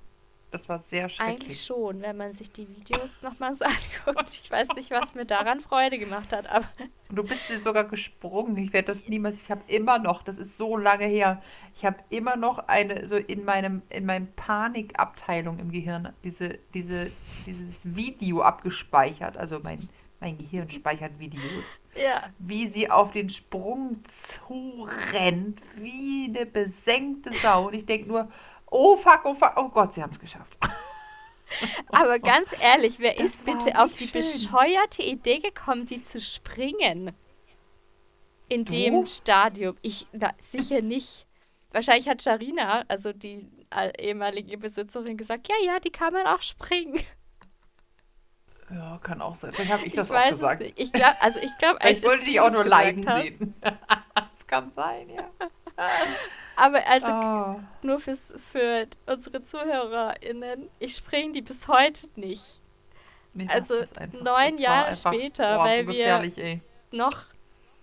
[0.53, 1.61] Das war sehr Eigentlich schrecklich.
[1.61, 3.64] schon, wenn man sich die Videos nochmal so
[4.07, 4.30] anguckt.
[4.30, 6.66] Ich weiß nicht, was mir daran Freude gemacht hat, aber
[7.11, 8.57] du bist dir sogar gesprungen.
[8.57, 9.37] Ich werde das niemals.
[9.37, 11.43] Ich habe immer noch, das ist so lange her,
[11.74, 17.11] ich habe immer noch eine, so in meinem, in meinem Panikabteilung im Gehirn, diese, diese,
[17.45, 19.37] dieses Video abgespeichert.
[19.37, 19.89] Also mein,
[20.21, 21.64] mein Gehirn speichert Videos.
[21.95, 22.31] ja.
[22.39, 24.03] Wie sie auf den Sprung
[24.47, 27.67] zurennt, wie eine besenkte Sau.
[27.69, 28.29] Und ich denke nur,
[28.71, 30.57] oh fuck, oh fuck, oh Gott, sie haben es geschafft.
[31.93, 34.21] Aber ganz ehrlich, wer Das ist bitte auf die schön.
[34.21, 37.12] bescheuerte Idee gekommen, die zu springen?
[38.49, 38.71] In Du?
[38.75, 39.77] dem Stadium.
[39.83, 41.27] Ich, na, sicher nicht.
[41.73, 46.43] Wahrscheinlich hat Sharina, also die äh, ehemalige Besitzerin, gesagt, ja, ja, die kann man auch
[46.43, 46.99] springen.
[48.71, 49.53] Ja, kann auch sein.
[49.53, 50.61] Vielleicht habe ich Ich, das auch weiß gesagt.
[50.62, 50.81] es nicht.
[50.81, 53.55] Ich glaube, also ich glaube eigentlich, Vielleicht wollte ich du auch nur leiden sehen.
[54.47, 55.31] kann sein, ja.
[56.57, 62.61] Aber also Ah, nur fürs, für unsere ZuhörerInnen, ich springe die bis heute nicht.
[63.35, 63.85] nee, also
[64.23, 66.61] neun Jahre später, boah, weil wir- ey.
[66.93, 67.25] noch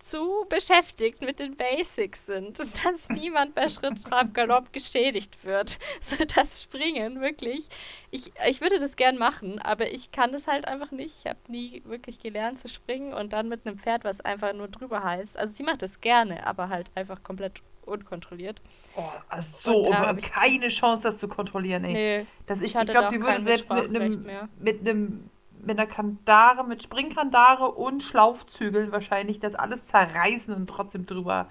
[0.04, 5.80] zu beschäftigt mit den Basics sind und dass niemand bei Schritt, Trab, Galopp geschädigt wird.
[6.02, 7.68] So das Springen, wirklich.
[8.12, 11.16] Ich, ich würde das gern machen, aber ich kann das halt einfach nicht.
[11.20, 14.68] Ich habe nie wirklich gelernt zu springen und dann mit einem Pferd, was einfach nur
[14.68, 15.38] drüber heißt.
[15.38, 18.62] Also sie macht das gerne, aber halt einfach komplett unkontrolliert.
[18.96, 21.94] Oh, also so, Und ich- keine Chance, das zu kontrollieren, ey.
[21.94, 24.26] Nee, Das ich ich glaube, die auch würde kein selbst einem,
[24.60, 25.30] mit einem,
[25.66, 31.48] mit einer Kandare, mit Springkandare und Schlaufzügeln wahrscheinlich das alles zerreißen und trotzdem drüber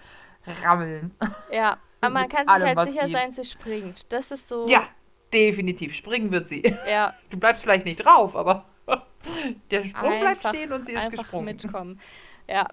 [0.62, 1.14] rammeln.
[1.50, 3.16] Ja, aber man kann sich allem, halt sicher geht.
[3.16, 4.12] sein, sie springt.
[4.12, 4.68] Das ist so.
[4.68, 4.88] Ja,
[5.32, 5.94] definitiv.
[5.94, 6.62] Springen wird sie.
[6.86, 8.66] Ja, Du bleibst vielleicht nicht drauf, aber
[9.70, 11.44] der Sprung bleibt einfach, stehen und sie ist einfach gesprungen.
[11.46, 12.00] mitkommen.
[12.48, 12.66] Ja,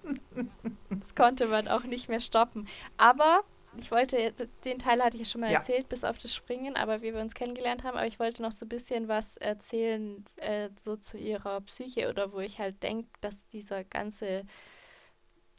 [0.90, 2.68] das konnte man auch nicht mehr stoppen.
[2.98, 3.42] Aber
[3.78, 4.34] ich wollte,
[4.66, 5.58] den Teil hatte ich ja schon mal Ja.
[5.58, 7.98] erzählt, bis auf das Springen, aber wie wir uns kennengelernt haben.
[7.98, 12.32] Aber ich wollte noch so ein bisschen was erzählen, äh, so zu ihrer Psyche oder
[12.34, 14.44] wo ich halt denke, dass dieser ganze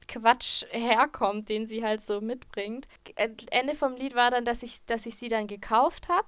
[0.09, 2.89] Quatsch herkommt, den sie halt so mitbringt.
[3.51, 6.27] Ende vom Lied war dann, dass ich, dass ich sie dann gekauft habe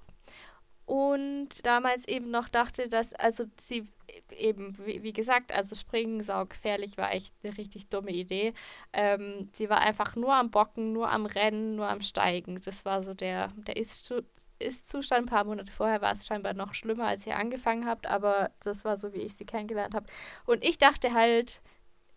[0.86, 3.88] und damals eben noch dachte, dass, also sie
[4.36, 8.52] eben, wie, wie gesagt, also springen saugefährlich war echt eine richtig dumme Idee.
[8.92, 12.60] Ähm, sie war einfach nur am Bocken, nur am Rennen, nur am Steigen.
[12.64, 14.12] Das war so der, der Ist-
[14.58, 15.22] Ist-Zustand.
[15.22, 18.84] Ein paar Monate vorher war es scheinbar noch schlimmer, als ihr angefangen habt, aber das
[18.84, 20.06] war so, wie ich sie kennengelernt habe.
[20.46, 21.62] Und ich dachte halt,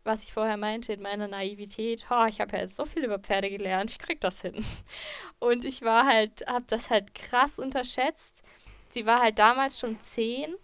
[0.04, 3.18] was ich vorher meinte in meiner Naivität, oh, ich habe ja jetzt so viel über
[3.20, 4.64] Pferde gelernt, ich krieg das hin.
[5.40, 8.44] Und ich war halt, habe das halt krass unterschätzt.
[8.90, 10.56] Sie war halt damals schon zehn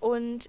[0.00, 0.48] und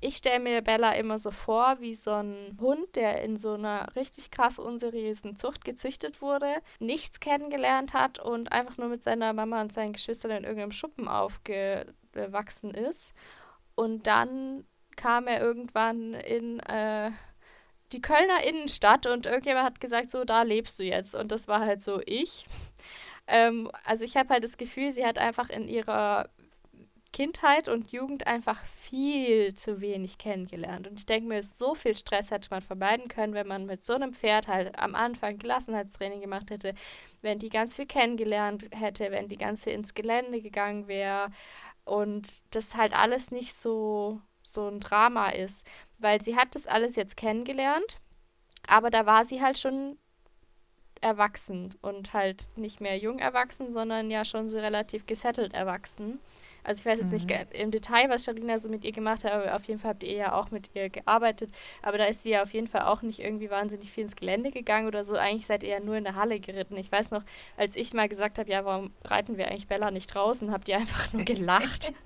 [0.00, 3.94] ich stelle mir Bella immer so vor wie so ein Hund, der in so einer
[3.96, 9.60] richtig krass unseriösen Zucht gezüchtet wurde, nichts kennengelernt hat und einfach nur mit seiner Mama
[9.60, 13.14] und seinen Geschwistern in irgendeinem Schuppen aufgewachsen ist.
[13.74, 14.64] Und dann
[14.96, 17.10] kam er irgendwann in äh,
[17.92, 21.14] die Kölner Innenstadt und irgendjemand hat gesagt, so, da lebst du jetzt.
[21.14, 22.46] Und das war halt so ich.
[23.30, 26.30] Ähm, also ich habe halt das Gefühl, sie hat einfach in ihrer
[27.12, 30.86] Kindheit und Jugend einfach viel zu wenig kennengelernt.
[30.86, 33.94] Und ich denke mir, so viel Stress hätte man vermeiden können, wenn man mit so
[33.94, 36.74] einem Pferd halt am Anfang Gelassenheitstraining gemacht hätte,
[37.22, 41.30] wenn die ganz viel kennengelernt hätte, wenn die ganze ins Gelände gegangen wäre
[41.84, 45.66] und das halt alles nicht so, so ein Drama ist.
[45.98, 47.98] Weil sie hat das alles jetzt kennengelernt,
[48.66, 49.98] aber da war sie halt schon
[51.00, 56.20] erwachsen und halt nicht mehr jung erwachsen, sondern ja schon so relativ gesettelt erwachsen.
[56.68, 59.32] Also ich weiß jetzt nicht ge- im Detail, was Sharina so mit ihr gemacht hat,
[59.32, 61.50] aber auf jeden Fall habt ihr ja auch mit ihr gearbeitet.
[61.82, 64.50] Aber da ist sie ja auf jeden Fall auch nicht irgendwie wahnsinnig viel ins Gelände
[64.50, 65.16] gegangen oder so.
[65.16, 66.76] Eigentlich seid ihr ja nur in der Halle geritten.
[66.76, 67.22] Ich weiß noch,
[67.56, 70.76] als ich mal gesagt habe, ja, warum reiten wir eigentlich Bella nicht draußen, habt ihr
[70.76, 71.92] einfach nur gelacht.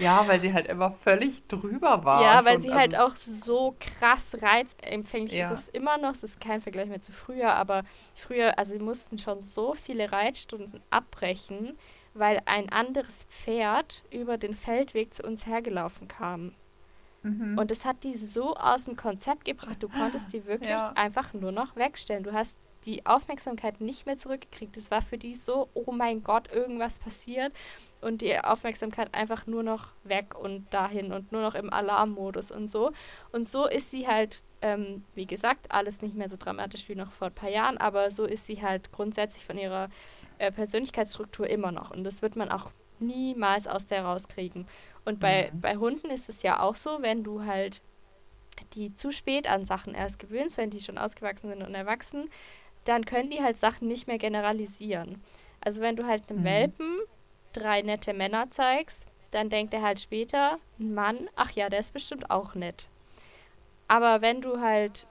[0.00, 2.22] Ja, weil sie halt immer völlig drüber war.
[2.22, 5.50] Ja, weil sie halt also- auch so krass reizempfänglich Ja.
[5.50, 5.58] ist.
[5.62, 7.82] Es immer noch, es ist kein Vergleich mehr zu früher, aber
[8.14, 11.76] früher, also sie mussten schon so viele Reitstunden abbrechen,
[12.18, 16.54] weil ein anderes Pferd über den Feldweg zu uns hergelaufen kam.
[17.22, 17.58] Mhm.
[17.58, 19.82] Und das hat die so aus dem Konzept gebracht.
[19.82, 20.92] Du konntest die wirklich Ja.
[20.94, 22.22] einfach nur noch wegstellen.
[22.22, 22.56] Du hast
[22.86, 24.76] die Aufmerksamkeit nicht mehr zurückgekriegt.
[24.76, 27.52] Es war für die so, oh mein Gott, irgendwas passiert.
[28.00, 32.68] Und die Aufmerksamkeit einfach nur noch weg und dahin und nur noch im Alarmmodus und
[32.68, 32.92] so.
[33.32, 37.10] Und so ist sie halt, ähm, wie gesagt, alles nicht mehr so dramatisch wie noch
[37.10, 39.88] vor ein paar Jahren, aber so ist sie halt grundsätzlich von ihrer
[40.38, 41.90] äh, Persönlichkeitsstruktur immer noch.
[41.90, 42.70] Und das wird man auch
[43.00, 44.66] niemals aus der rauskriegen.
[45.04, 45.60] Und bei, Mhm.
[45.60, 47.82] bei Hunden ist es ja auch so, wenn du halt
[48.74, 52.28] die zu spät an Sachen erst gewöhnst, wenn die schon ausgewachsen sind und erwachsen,
[52.84, 55.22] dann können die halt Sachen nicht mehr generalisieren.
[55.60, 56.44] Also wenn du halt einem Mhm.
[56.44, 56.98] Welpen
[57.52, 61.92] drei nette Männer zeigst, dann denkt er halt später, ein Mann, ach ja, der ist
[61.92, 62.88] bestimmt auch nett.
[63.86, 65.06] Aber wenn du halt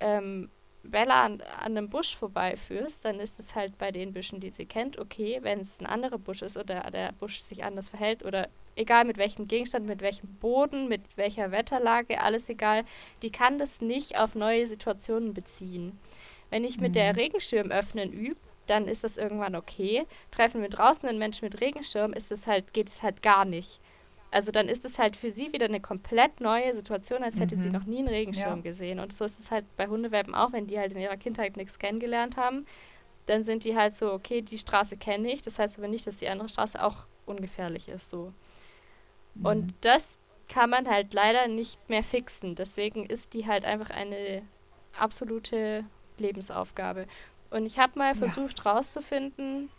[0.00, 0.50] ähm,
[0.84, 4.66] Bella an, an einem Busch vorbeiführst, dann ist es halt bei den Büschen, die sie
[4.66, 8.48] kennt, okay, wenn es ein anderer Busch ist oder der Busch sich anders verhält oder
[8.76, 12.84] egal mit welchem Gegenstand, mit welchem Boden, mit welcher Wetterlage, alles egal,
[13.22, 15.98] die kann das nicht auf neue Situationen beziehen.
[16.50, 20.06] Wenn ich mit der Regenschirm öffnen übe, dann ist das irgendwann okay.
[20.30, 23.80] Treffen wir draußen einen Menschen mit Regenschirm, ist es halt, geht es halt gar nicht.
[24.34, 27.68] Also dann ist es halt für sie wieder eine komplett neue Situation, als hätte sie
[27.68, 27.74] Mhm.
[27.74, 28.62] noch nie einen Regenschirm Ja.
[28.62, 28.98] gesehen.
[28.98, 31.78] Und so ist es halt bei Hundewelpen auch, wenn die halt in ihrer Kindheit nichts
[31.78, 32.66] kennengelernt haben,
[33.26, 35.42] dann sind die halt so, okay, die Straße kenne ich.
[35.42, 38.10] Das heißt aber nicht, dass die andere Straße auch ungefährlich ist.
[38.10, 38.32] So.
[39.34, 39.46] Mhm.
[39.46, 40.18] Und das
[40.48, 42.56] kann man halt leider nicht mehr fixen.
[42.56, 44.42] Deswegen ist die halt einfach eine
[44.98, 45.84] absolute
[46.18, 47.06] Lebensaufgabe.
[47.50, 48.14] Und ich habe mal Ja.
[48.14, 49.70] versucht rauszufinden,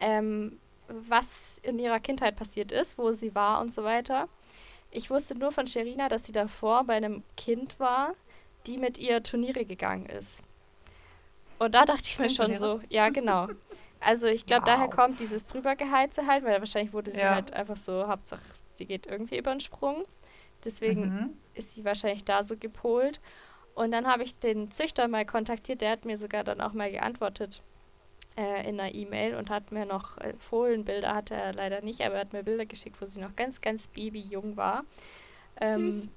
[0.00, 0.58] ähm,
[0.88, 4.28] was in ihrer Kindheit passiert ist, wo sie war und so weiter.
[4.90, 8.14] Ich wusste nur von Sherina, dass sie davor bei einem Kind war,
[8.66, 10.42] die mit ihr Turniere gegangen ist.
[11.58, 13.48] Und da dachte ich mir schon so, ja, genau.
[14.00, 14.94] Also ich glaube, daher Wow.
[14.94, 17.34] kommt dieses drübergeheize halt, weil wahrscheinlich wurde sie Ja.
[17.34, 18.42] halt einfach so, Hauptsache,
[18.78, 20.04] die geht irgendwie über den Sprung.
[20.64, 21.38] Deswegen Mhm.
[21.54, 23.20] ist sie wahrscheinlich da so gepolt.
[23.74, 26.90] Und dann habe ich den Züchter mal kontaktiert, der hat mir sogar dann auch mal
[26.90, 27.62] geantwortet
[28.38, 32.14] äh, in einer E-Mail und hat mir noch äh, Fohlenbilder, hatte er leider nicht, aber
[32.14, 34.84] er hat mir Bilder geschickt, wo sie noch ganz, ganz babyjung war.
[35.60, 36.08] Ähm,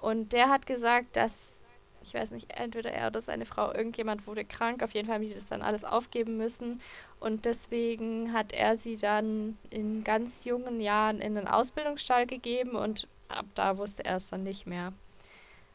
[0.00, 1.62] und der hat gesagt, dass
[2.02, 4.82] ich weiß nicht, entweder er oder seine Frau, irgendjemand wurde krank.
[4.82, 6.80] Auf jeden Fall haben die das dann alles aufgeben müssen.
[7.18, 13.06] Und deswegen hat er sie dann in ganz jungen Jahren in den Ausbildungsstall gegeben und
[13.28, 14.92] ab da wusste er es dann nicht mehr.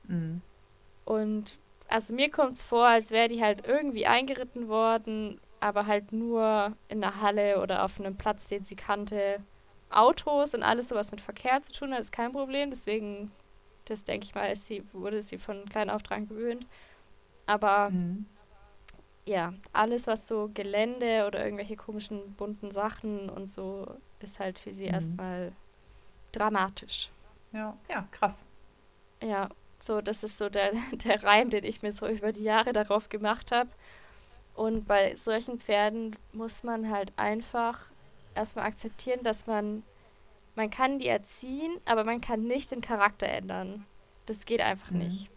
[0.08, 0.42] Mhm.
[1.06, 6.12] Und also mir kommt es vor, als wäre die halt irgendwie eingeritten worden, aber halt
[6.12, 9.40] nur in der Halle oder auf einem Platz, den sie kannte.
[9.90, 12.70] Autos und alles sowas mit Verkehr zu tun hat, ist kein Problem.
[12.70, 13.32] Deswegen,
[13.86, 16.68] das denke ich mal, ist sie, wurde sie von kleinen auf dran gewöhnt.
[17.48, 18.28] Aber mhm.
[19.26, 23.88] ja, alles, was so Gelände oder irgendwelche komischen bunten Sachen und so,
[24.20, 24.94] ist halt für sie mhm.
[24.94, 25.52] erstmal
[26.32, 27.10] dramatisch.
[27.54, 28.36] Ja, ja, krass.
[29.24, 29.50] Ja,
[29.80, 33.10] so, das ist so der, der Reim, den ich mir so über die Jahre darauf
[33.10, 33.72] gemacht habe.
[34.56, 37.80] Und bei solchen Pferden muss man halt einfach
[38.36, 39.84] erstmal akzeptieren, dass man,
[40.56, 43.86] man kann die erziehen, aber man kann nicht den Charakter ändern.
[44.26, 45.00] Das geht einfach mhm.
[45.00, 45.30] nicht.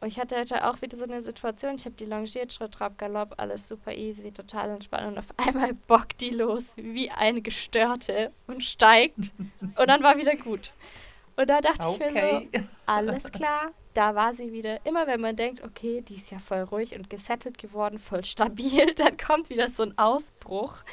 [0.00, 2.98] Und ich hatte heute auch wieder so eine Situation, ich habe die longiert, Schritt, Trab,
[2.98, 8.30] Galopp, alles super easy, total entspannt und auf einmal bockt die los wie eine Gestörte
[8.46, 10.74] und steigt und dann war wieder gut.
[11.36, 12.08] Und da dachte okay.
[12.08, 14.84] ich mir so, alles klar, da war sie wieder.
[14.84, 18.94] Immer wenn man denkt, okay, die ist ja voll ruhig und gesettelt geworden, voll stabil,
[18.94, 20.84] dann kommt wieder so ein Ausbruch.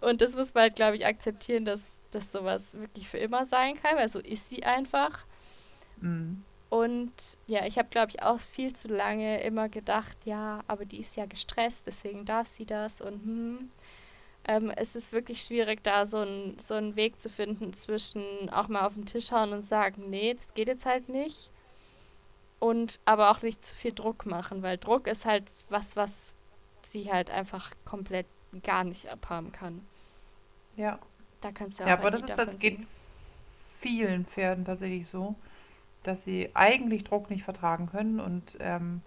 [0.00, 3.80] Und das muss man halt, glaube ich, akzeptieren, dass das sowas wirklich für immer sein
[3.80, 5.24] kann, weil so ist sie einfach.
[6.00, 6.44] Mhm.
[6.70, 11.00] Und ja, ich habe, glaube ich, auch viel zu lange immer gedacht, ja, aber die
[11.00, 13.70] ist ja gestresst, deswegen darf sie das und hm
[14.44, 18.68] ähm, es ist wirklich schwierig, da so, ein, so einen Weg zu finden zwischen auch
[18.68, 21.50] mal auf den Tisch hauen und sagen, nee, das geht jetzt halt nicht.
[22.62, 26.36] Und aber auch nicht zu viel Druck machen, weil Druck ist halt was, was
[26.82, 28.26] sie halt einfach komplett
[28.62, 29.84] gar nicht abhaben kann.
[30.76, 31.00] Ja.
[31.40, 32.86] Da kannst du ja, auch Ja, aber das, ist, das geht
[33.80, 35.34] vielen Pferden tatsächlich so,
[36.04, 39.02] dass sie eigentlich Druck nicht vertragen können und ähm,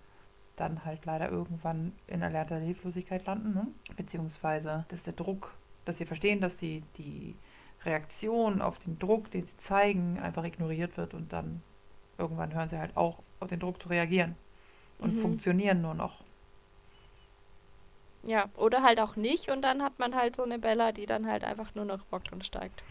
[0.57, 3.67] dann halt leider irgendwann in erlernter Hilflosigkeit landen, ne?
[3.95, 5.53] beziehungsweise dass der Druck,
[5.85, 7.37] dass sie verstehen, dass sie die
[7.85, 11.61] Reaktion auf den Druck, den sie zeigen, einfach ignoriert wird und dann
[12.17, 14.35] irgendwann hören sie halt auch auf den Druck zu reagieren
[14.99, 15.21] und mhm.
[15.21, 16.21] funktionieren nur noch.
[18.23, 21.27] Ja, oder halt auch nicht und dann hat man halt so eine Bella, die dann
[21.27, 22.83] halt einfach nur noch bockt und steigt.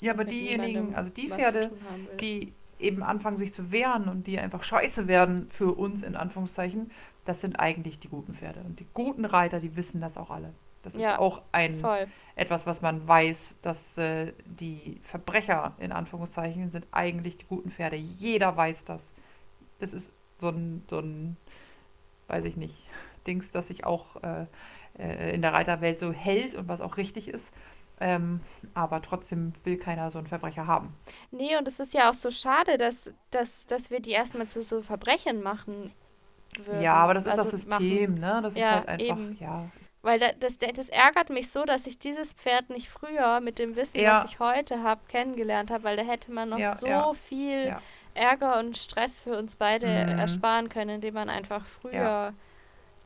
[0.00, 1.70] Ja, aber diejenigen, also die Pferde,
[2.20, 6.90] die eben anfangen, sich zu wehren und die einfach scheiße werden für uns, in Anführungszeichen,
[7.24, 8.60] das sind eigentlich die guten Pferde.
[8.60, 10.52] Und die guten Reiter, die wissen das auch alle.
[10.82, 12.08] Das ja, ist auch ein voll.
[12.34, 17.96] etwas, was man weiß, dass äh, die Verbrecher, in Anführungszeichen, sind eigentlich die guten Pferde.
[17.96, 19.00] Jeder weiß das.
[19.82, 20.10] Das ist
[20.40, 21.36] so ein, so ein
[22.28, 22.74] weiß ich nicht,
[23.26, 24.46] Dings, das sich auch äh,
[24.98, 27.44] äh, in der Reiterwelt so hält und was auch richtig ist.
[28.00, 28.40] Ähm,
[28.74, 30.92] aber trotzdem will keiner so einen Verbrecher haben.
[31.30, 34.62] Nee, und es ist ja auch so schade, dass, dass, dass wir die erstmal zu
[34.62, 35.92] so Verbrechern machen
[36.58, 36.82] würden.
[36.82, 38.20] Ja, aber das also ist das System, machen.
[38.20, 38.40] ne?
[38.42, 39.36] Das ja, ist halt einfach, eben.
[39.38, 39.68] ja.
[40.04, 44.00] Weil das, das ärgert mich so, dass ich dieses Pferd nicht früher mit dem Wissen,
[44.00, 44.22] ja.
[44.22, 47.76] was ich heute habe, kennengelernt habe, weil da hätte man noch ja, so viel
[48.14, 50.18] Ärger und Stress für uns beide mhm.
[50.18, 52.34] ersparen können, indem man einfach früher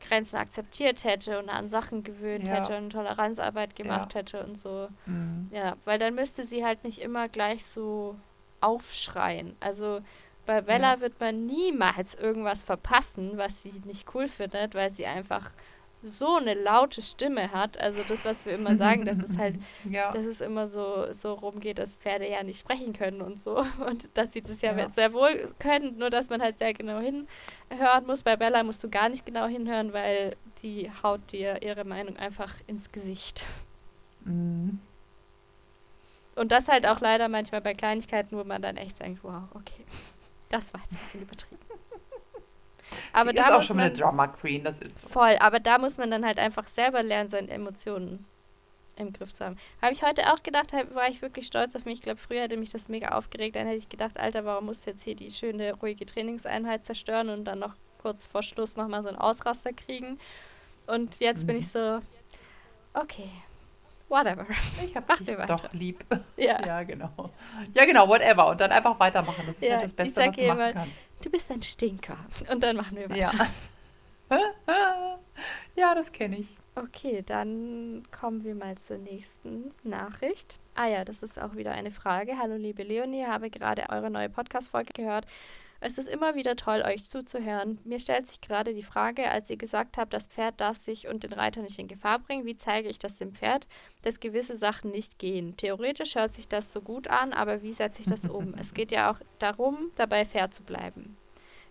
[0.07, 2.55] Grenzen akzeptiert hätte und an Sachen gewöhnt ja.
[2.55, 4.19] hätte und Toleranzarbeit gemacht ja.
[4.19, 4.89] hätte und so.
[5.05, 5.49] Mhm.
[5.51, 8.15] Ja, weil dann müsste sie halt nicht immer gleich so
[8.61, 9.55] aufschreien.
[9.59, 10.01] Also
[10.45, 10.99] bei Bella ja.
[11.01, 15.51] wird man niemals irgendwas verpassen, was sie nicht cool findet, weil sie einfach
[16.07, 17.79] so eine laute Stimme hat.
[17.79, 19.55] Also das, was wir immer sagen, dass es halt,
[19.89, 20.11] ja.
[20.11, 23.57] dass es immer so, so rumgeht, dass Pferde ja nicht sprechen können und so.
[23.87, 26.99] Und dass sie das ja, ja, sehr wohl können, nur dass man halt sehr genau
[26.99, 28.23] hinhören muss.
[28.23, 32.53] Bei Bella musst du gar nicht genau hinhören, weil die haut dir ihre Meinung einfach
[32.67, 33.45] ins Gesicht.
[34.25, 34.79] Mhm.
[36.35, 39.83] Und das halt auch leider manchmal bei Kleinigkeiten, wo man dann echt denkt, wow, okay,
[40.49, 41.66] das war jetzt ein bisschen übertrieben.
[43.13, 45.09] Aber die da ist auch schon man, eine Drama Queen, das ist so.
[45.09, 48.25] Voll, aber da muss man dann halt einfach selber lernen, seine Emotionen
[48.99, 49.57] im Griff zu haben.
[49.81, 51.95] Habe ich heute auch gedacht, war ich wirklich stolz auf mich.
[51.95, 53.55] Ich glaube, früher hätte mich das mega aufgeregt.
[53.55, 57.45] Dann hätte ich gedacht, Alter, warum muss jetzt hier die schöne, ruhige Trainingseinheit zerstören und
[57.45, 60.19] dann noch kurz vor Schluss nochmal so einen Ausraster kriegen.
[60.87, 61.47] Und jetzt mhm.
[61.47, 61.99] bin ich so,
[62.93, 63.29] okay,
[64.09, 64.45] whatever.
[64.83, 66.05] Ich habe dich doch lieb.
[66.37, 66.65] Ja.
[66.65, 67.31] ja, genau.
[67.73, 68.47] Ja, genau, whatever.
[68.47, 69.43] Und dann einfach weitermachen.
[69.47, 72.17] Das ist ja, halt das Beste, was du machen immer, kannst du bist ein Stinker.
[72.51, 73.47] Und dann machen wir weiter.
[74.29, 74.53] Ja,
[75.75, 76.57] ja das kenne ich.
[76.75, 80.59] Okay, dann kommen wir mal zur nächsten Nachricht.
[80.75, 82.37] Ah ja, das ist auch wieder eine Frage.
[82.37, 85.25] Hallo liebe Leonie, habe gerade eure neue Podcast-Folge gehört
[85.79, 87.79] es ist immer wieder toll, euch zuzuhören.
[87.83, 91.23] Mir stellt sich gerade die Frage, als ihr gesagt habt, das Pferd darf sich und
[91.23, 93.67] den Reiter nicht in Gefahr bringen, wie zeige ich das dem Pferd,
[94.01, 95.55] dass gewisse Sachen nicht gehen?
[95.57, 98.53] Theoretisch hört sich das so gut an, aber wie setze ich das um?
[98.57, 101.17] es geht ja auch darum, dabei fair zu bleiben.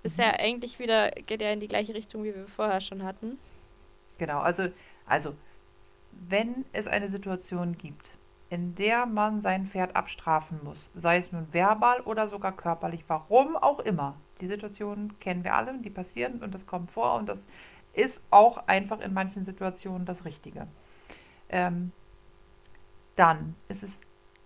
[0.03, 3.39] Ist ja eigentlich wieder, geht ja in die gleiche Richtung, wie wir vorher schon hatten.
[4.19, 4.69] Genau, also,
[5.07, 5.35] also
[6.29, 8.11] wenn es eine Situation gibt,
[8.49, 13.57] in der man sein Pferd abstrafen muss, sei es nun verbal oder sogar körperlich, warum
[13.57, 14.17] auch immer.
[14.41, 17.47] Die Situationen kennen wir alle, die passieren und das kommt vor und das
[17.93, 20.69] ist auch einfach in manchen Situationen das Richtige.
[21.49, 21.93] Ähm,
[23.17, 23.91] dann ist es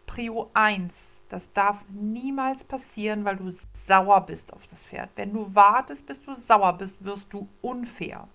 [0.07, 0.95] Prio 1.
[1.29, 3.51] Das darf niemals passieren, weil du
[3.87, 5.11] sauer bist auf das Pferd.
[5.17, 8.29] Wenn du wartest, bis du sauer bist, wirst du unfair.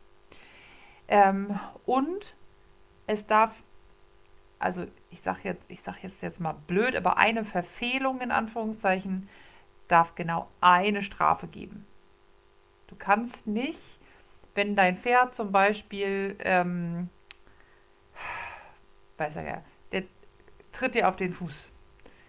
[1.07, 2.36] Ähm, und
[3.07, 3.53] es darf
[4.59, 4.86] also
[5.16, 9.30] ich sage jetzt, ich sage jetzt jetzt mal blöd, aber eine Verfehlung in Anführungszeichen
[9.88, 11.86] darf genau eine Strafe geben.
[12.88, 13.97] Du kannst nicht,
[14.55, 17.09] wenn dein Pferd zum Beispiel, ähm,
[19.18, 19.63] weiß ja,
[19.93, 20.03] der
[20.74, 21.70] tritt dir auf den Fuß.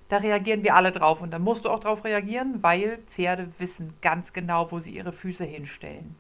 [0.08, 3.94] Da reagieren wir alle drauf und da musst du auch drauf reagieren, weil Pferde wissen
[4.00, 6.14] ganz genau, wo sie ihre Füße hinstellen.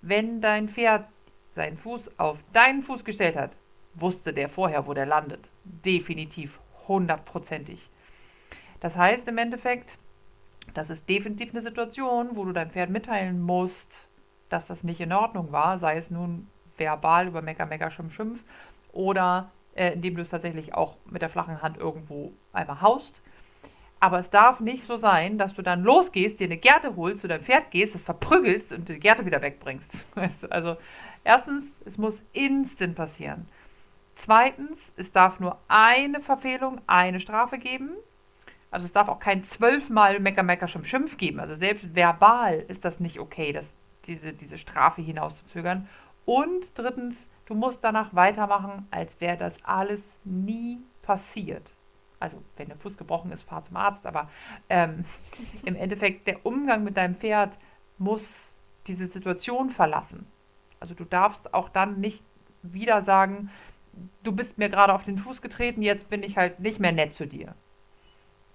[0.00, 1.08] Wenn dein Pferd
[1.56, 3.50] seinen Fuß auf deinen Fuß gestellt hat,
[3.94, 5.50] wusste der vorher, wo der landet.
[5.84, 7.90] Definitiv, hundertprozentig.
[8.80, 9.98] Das heißt im Endeffekt,
[10.74, 14.08] das ist definitiv eine Situation, wo du deinem Pferd mitteilen musst,
[14.48, 18.42] dass das nicht in Ordnung war, sei es nun verbal über Mecker, Mecker, Schimpf, Schimpf
[18.92, 23.20] oder äh, indem du es tatsächlich auch mit der flachen Hand irgendwo einmal haust.
[24.00, 27.28] Aber es darf nicht so sein, dass du dann losgehst, dir eine Gerte holst, zu
[27.28, 30.06] deinem Pferd gehst, es verprügelst und die Gerte wieder wegbringst.
[30.50, 30.76] Also
[31.24, 33.48] erstens, es muss instant passieren.
[34.18, 37.92] Zweitens, es darf nur eine Verfehlung, eine Strafe geben.
[38.70, 41.38] Also es darf auch kein zwölfmal Mecker, Mecker, Schimpf, Schimpf geben.
[41.38, 43.66] Also selbst verbal ist das nicht okay, das,
[44.06, 45.88] diese, diese Strafe hinauszuzögern.
[46.26, 47.16] Und drittens,
[47.46, 51.74] du musst danach weitermachen, als wäre das alles nie passiert.
[52.18, 54.04] Also wenn der Fuß gebrochen ist, fahr zum Arzt.
[54.04, 54.28] Aber
[54.68, 55.04] ähm,
[55.64, 57.56] im Endeffekt, der Umgang mit deinem Pferd
[57.98, 58.52] muss
[58.88, 60.26] diese Situation verlassen.
[60.80, 62.22] Also du darfst auch dann nicht
[62.62, 63.50] wieder sagen,
[64.22, 67.14] du bist mir gerade auf den Fuß getreten, jetzt bin ich halt nicht mehr nett
[67.14, 67.54] zu dir.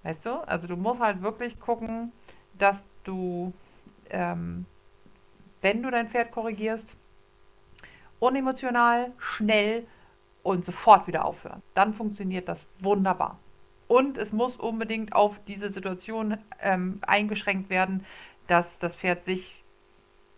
[0.02, 0.34] Weißt du?
[0.46, 2.12] Also du musst halt wirklich gucken,
[2.58, 3.52] dass du,
[4.10, 4.66] ähm,
[5.60, 6.96] wenn du dein Pferd korrigierst,
[8.20, 9.86] unemotional, schnell
[10.42, 11.62] und sofort wieder aufhören.
[11.74, 13.38] Dann funktioniert das wunderbar.
[13.88, 18.04] Und es muss unbedingt auf diese Situation ähm, eingeschränkt werden,
[18.46, 19.64] dass das Pferd sich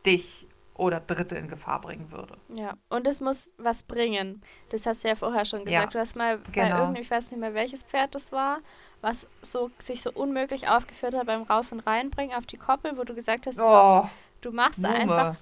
[0.04, 0.45] dich
[0.78, 2.36] oder Dritte in Gefahr bringen würde.
[2.54, 4.40] Ja, und es muss was bringen.
[4.70, 5.84] Das hast du ja vorher schon gesagt.
[5.84, 6.52] Ja, du hast mal genau.
[6.52, 8.58] bei irgendeinem, ich weiß nicht mehr, welches Pferd das war,
[9.00, 13.04] was so, sich so unmöglich aufgeführt hat beim Raus- und Reinbringen auf die Koppel, wo
[13.04, 14.08] du gesagt hast, oh,
[14.40, 14.94] du machst Nume.
[14.94, 15.36] einfach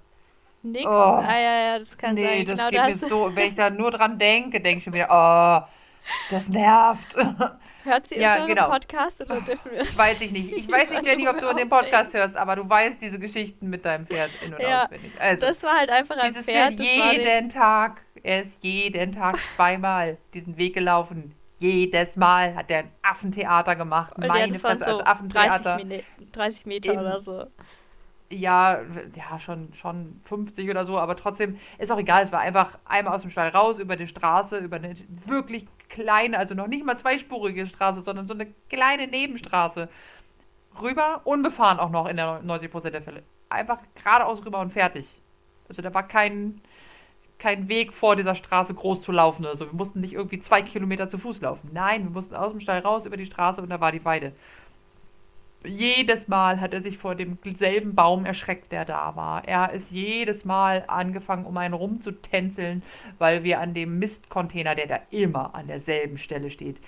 [0.63, 0.87] nichts.
[0.87, 2.47] Oh, ah ja, ja, das kann nee, sein.
[2.47, 5.09] Das genau, geht mir so, wenn ich da nur dran denke, denke ich schon wieder,
[5.11, 5.69] oh,
[6.31, 7.17] das nervt.
[7.85, 8.71] Hört sie ja, unseren genau.
[8.71, 9.97] Podcast oder dürfen wir es?
[9.97, 10.53] Weiß ich nicht.
[10.53, 13.85] Ich weiß nicht, Jenny, ob du den Podcast hörst, aber du weißt diese Geschichten mit
[13.85, 15.13] deinem Pferd in- und ja, auswendig.
[15.21, 16.77] Also, das war halt einfach ein Pferd.
[16.77, 21.35] Pferd jeden Tag, er ist jeden Tag zweimal diesen Weg gelaufen.
[21.59, 24.15] Jedes Mal hat er ein Affentheater gemacht.
[24.17, 25.77] Und Meine ja, das waren so also Affentheater.
[25.77, 27.47] 30, 30 Meter in, oder so.
[28.31, 28.81] Ja,
[29.15, 32.23] ja, schon, schon 50 oder so, aber trotzdem ist auch egal.
[32.25, 34.95] Es war einfach einmal aus dem Stall raus, über die Straße, über eine
[35.27, 39.89] wirklich kleine, also noch nicht mal zweispurige Straße, sondern so eine kleine Nebenstraße.
[40.83, 43.23] Rüber, unbefahren auch noch in der 90% der Fälle.
[43.49, 45.07] Einfach geradeaus rüber und fertig.
[45.69, 46.61] Also da war kein,
[47.39, 49.67] kein Weg vor dieser Straße groß zu laufen oder so.
[49.67, 51.71] Wir mussten nicht irgendwie zwei Kilometer zu Fuß laufen.
[51.73, 54.33] Nein, wir mussten aus dem Stall raus über die Straße und da war die Weide.
[55.67, 59.49] Jedes Mal hat er sich vor demselben Baum erschreckt, der da war.
[59.49, 62.83] Er ist jedes Mal angefangen, um einen rumzutänzeln,
[63.19, 66.83] weil wir an dem Mistcontainer, der da immer an derselben Stelle steht,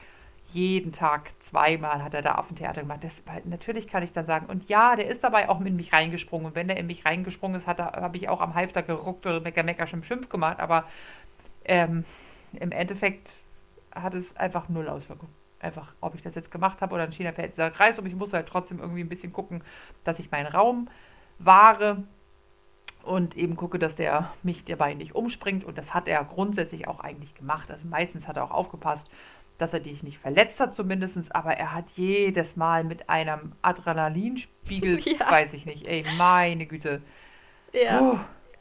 [0.52, 3.02] jeden Tag zweimal hat er da Affentheater gemacht.
[3.02, 6.48] Das, natürlich kann ich dann sagen, und ja, der ist dabei auch in mich reingesprungen.
[6.48, 9.62] Und wenn der in mich reingesprungen ist, habe ich auch am Halfter geruckt oder Mecker,
[9.62, 10.60] Mecker, Schimpf, Schimpf gemacht.
[10.60, 10.84] Aber
[11.64, 12.04] ähm,
[12.52, 13.32] im Endeffekt
[13.94, 17.32] hat es einfach null Auswirkungen einfach, ob ich das jetzt gemacht habe oder ein China
[17.32, 19.62] verhält dieser Kreis, und ich muss halt trotzdem irgendwie ein bisschen gucken,
[20.04, 20.88] dass ich meinen Raum
[21.38, 22.04] wahre
[23.02, 27.00] und eben gucke, dass der mich dabei nicht umspringt und das hat er grundsätzlich auch
[27.00, 27.70] eigentlich gemacht.
[27.70, 29.06] Also meistens hat er auch aufgepasst,
[29.58, 34.98] dass er dich nicht verletzt hat zumindest, aber er hat jedes Mal mit einem Adrenalinspiegel,
[35.04, 35.30] ja.
[35.30, 37.00] weiß ich nicht, ey, meine Güte.
[37.72, 38.00] Ja.
[38.00, 38.18] Uh,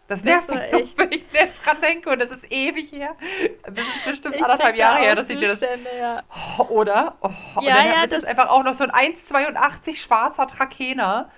[0.07, 0.97] das nervt mich, echt...
[0.97, 1.23] wenn ich
[1.63, 3.15] dran denke und das ist ewig her.
[3.63, 5.61] Das ist bestimmt ich anderthalb Jahre her, dass ich dir das.
[5.61, 6.23] Ja.
[6.29, 7.15] Oh, oder?
[7.21, 11.29] Oh, ja, und dann ja, das ist einfach auch noch so ein 1,82 schwarzer Trakehner.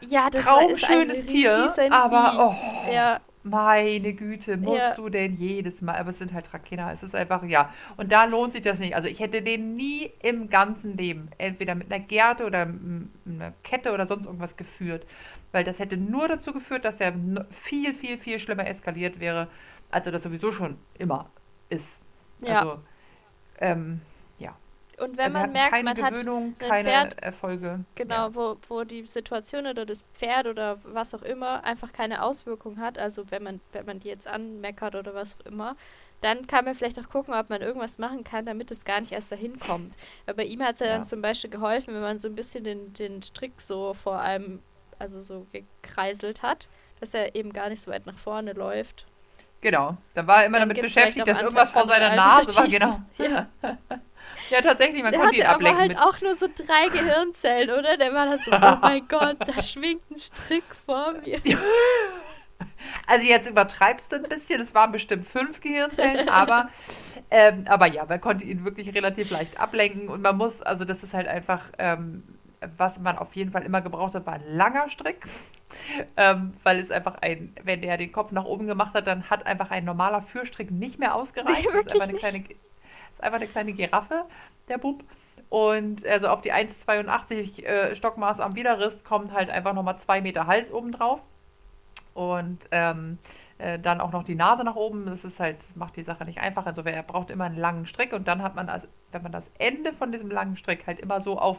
[0.00, 3.18] Ja, das Traumschönes ist ein Tier, aber oh, ja.
[3.42, 4.94] meine Güte, musst ja.
[4.94, 7.70] du denn jedes Mal, aber es sind halt Trakehner, es ist einfach, ja.
[7.96, 8.94] Und da lohnt sich das nicht.
[8.94, 12.62] Also ich hätte den nie im ganzen Leben, entweder mit einer Gerte oder
[13.26, 15.06] einer Kette oder sonst irgendwas geführt
[15.56, 17.14] weil das hätte nur dazu geführt, dass er
[17.62, 19.48] viel, viel, viel schlimmer eskaliert wäre,
[19.90, 21.30] als er das sowieso schon immer
[21.70, 21.88] ist.
[22.40, 22.60] Ja.
[22.60, 22.78] Also,
[23.60, 24.02] ähm.
[24.98, 27.84] Und wenn also man merkt, man Gewöhnung, hat ein keine Pferd, Erfolge.
[27.96, 28.34] Genau, ja.
[28.34, 32.98] wo, wo die Situation oder das Pferd oder was auch immer einfach keine Auswirkung hat,
[32.98, 35.76] also wenn man, wenn man die jetzt anmeckert oder was auch immer,
[36.22, 39.12] dann kann man vielleicht auch gucken, ob man irgendwas machen kann, damit es gar nicht
[39.12, 39.94] erst dahin kommt.
[40.24, 42.34] Weil bei ihm hat es ja, ja, dann zum Beispiel geholfen, wenn man so ein
[42.34, 44.60] bisschen den, den Strick so vor einem,
[44.98, 46.68] also so gekreiselt hat,
[47.00, 49.04] dass er eben gar nicht so weit nach vorne läuft.
[49.60, 53.00] Genau, da war er immer dann damit beschäftigt, dass irgendwas vor seiner Nase war, genau.
[53.18, 53.46] Ja.
[54.50, 55.64] ja, tatsächlich, man der konnte ihn ablenken.
[55.64, 57.96] Der hatte aber halt auch nur so drei Gehirnzellen, oder?
[57.96, 61.40] Der war dann so, oh mein Gott, da schwingt ein Strick vor mir.
[63.06, 66.68] Also jetzt übertreibst du ein bisschen, es waren bestimmt fünf Gehirnzellen, aber,
[67.30, 71.02] ähm, aber ja, man konnte ihn wirklich relativ leicht ablenken und man muss, also das
[71.02, 72.22] ist halt einfach, ähm,
[72.76, 75.26] was man auf jeden Fall immer gebraucht hat, war ein langer Strick.
[76.16, 79.46] Ähm, weil es einfach ein, wenn der den Kopf nach oben gemacht hat, dann hat
[79.46, 81.66] einfach ein normaler Führstrick nicht mehr ausgereicht.
[81.66, 82.44] Nee, das ist einfach, eine kleine,
[83.16, 84.24] ist einfach eine kleine Giraffe,
[84.68, 85.02] der Bub.
[85.48, 90.46] Und also auf die 1,82 äh, Stockmaß am Widerrist kommt halt einfach nochmal zwei Meter
[90.46, 91.20] Hals oben drauf
[92.14, 93.18] und ähm,
[93.58, 95.06] äh, dann auch noch die Nase nach oben.
[95.06, 96.66] Das ist halt, macht die Sache nicht einfach.
[96.66, 99.44] Also er braucht immer einen langen Strick und dann hat man, als, wenn man das
[99.58, 101.58] Ende von diesem langen Strick halt immer so auf,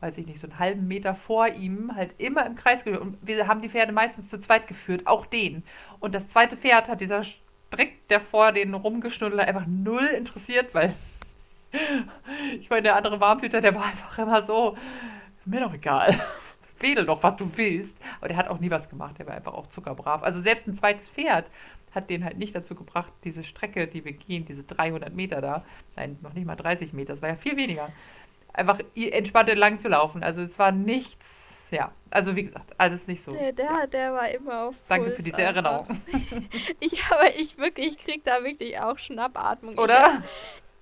[0.00, 3.02] weiß ich nicht, so einen halben Meter vor ihm halt immer im Kreis geführt.
[3.02, 5.64] Und wir haben die Pferde meistens zu zweit geführt, auch den.
[6.00, 7.24] Und das zweite Pferd hat dieser
[7.68, 10.94] Strick, der vor den rumgeschnuddelt einfach null interessiert, weil
[12.60, 14.76] ich meine, der andere Warmblüter, der war einfach immer so,
[15.44, 16.18] mir doch egal
[16.80, 17.96] wähle doch, was du willst.
[18.18, 20.22] Aber der hat auch nie was gemacht, der war einfach auch zuckerbrav.
[20.22, 21.50] Also selbst ein zweites Pferd
[21.94, 25.64] hat den halt nicht dazu gebracht, diese Strecke, die wir gehen, diese 300 Meter da,
[25.96, 27.90] nein, noch nicht mal 30 Meter, das war ja viel weniger,
[28.52, 30.22] einfach entspannt entlang zu laufen.
[30.22, 31.26] Also es war nichts,
[31.70, 33.32] ja, also wie gesagt, alles nicht so.
[33.32, 33.86] Nee, der, ja.
[33.86, 35.54] der war immer auf Puls Danke für diese einfach.
[35.54, 36.02] Erinnerung.
[36.80, 39.76] ich, aber ich wirklich, ich krieg da wirklich auch Schnappatmung.
[39.78, 40.22] Oder?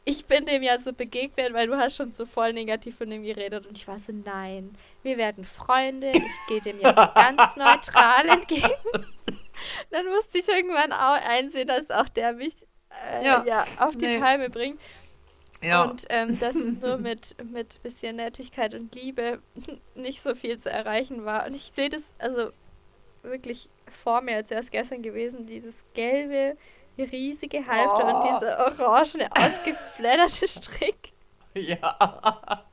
[0.05, 3.11] Ich, ich bin dem ja so begegnet, weil du hast schon so voll negativ von
[3.11, 7.57] ihm geredet und ich war so, nein, wir werden Freunde, ich gehe dem jetzt ganz
[7.57, 8.71] neutral entgegen.
[9.91, 12.55] Dann musste ich irgendwann auch einsehen, dass auch der mich
[13.11, 13.45] äh, ja.
[13.45, 13.65] ja.
[13.79, 14.21] auf die nee.
[14.21, 14.81] Palme bringt.
[15.67, 15.85] Ja.
[15.85, 19.41] Und ähm, dass nur mit, mit bisschen Nettigkeit und Liebe
[19.95, 21.47] nicht so viel zu erreichen war.
[21.47, 22.51] Und ich sehe das also
[23.23, 26.57] wirklich vor mir, als wäre es gestern gewesen, dieses gelbe,
[26.99, 28.17] riesige Halfter oh.
[28.17, 31.13] und dieser orangene, ausgefledderte Strick.
[31.55, 32.65] Ja.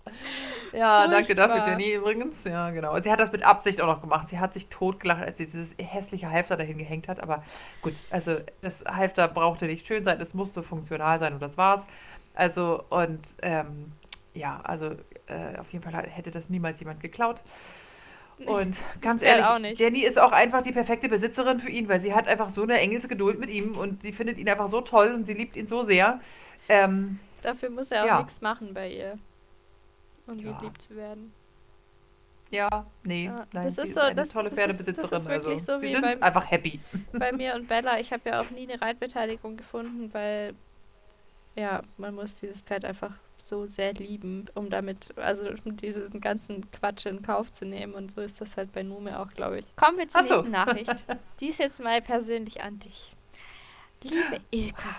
[0.73, 2.35] Ja, danke dafür, Jenny, übrigens.
[2.43, 2.99] Ja, genau.
[2.99, 4.29] Sie hat das mit Absicht auch noch gemacht.
[4.29, 7.21] Sie hat sich totgelacht, als sie dieses hässliche Halfter dahin gehängt hat.
[7.21, 7.43] Aber
[7.81, 11.85] gut, also das Halfter brauchte nicht schön sein, es musste funktional sein und das war's.
[12.33, 13.91] Also, und ähm,
[14.33, 14.95] ja, also
[15.27, 17.41] äh, auf jeden Fall hätte das niemals jemand geklaut.
[18.45, 22.27] Und ganz ehrlich, Jenny ist auch einfach die perfekte Besitzerin für ihn, weil sie hat
[22.27, 25.33] einfach so eine Engelsgeduld mit ihm und sie findet ihn einfach so toll und sie
[25.33, 26.19] liebt ihn so sehr.
[26.67, 28.17] Ähm, Dafür muss er auch ja.
[28.17, 29.17] nichts machen bei ihr,
[30.27, 30.57] um ja.
[30.57, 31.33] geliebt zu werden.
[32.49, 35.03] Ja, nee, ja, nein, das ist so, eine das, tolle das Pferdebesitzerin.
[35.03, 35.75] Ist, das ist wirklich also.
[35.75, 36.79] so wie bei, einfach happy.
[37.11, 37.99] Bei mir und Bella.
[37.99, 40.53] Ich habe ja auch nie eine Reitbeteiligung gefunden, weil
[41.55, 46.69] ja, man muss dieses Pferd einfach so sehr lieben, um damit, also um diesen ganzen
[46.71, 47.93] Quatsch in Kauf zu nehmen.
[47.93, 49.75] Und so ist das halt bei Nume auch, glaube ich.
[49.75, 50.51] Kommen wir zur Ach nächsten so.
[50.51, 51.05] Nachricht.
[51.39, 53.13] Die ist jetzt mal persönlich an dich.
[54.01, 54.95] Liebe Ilka.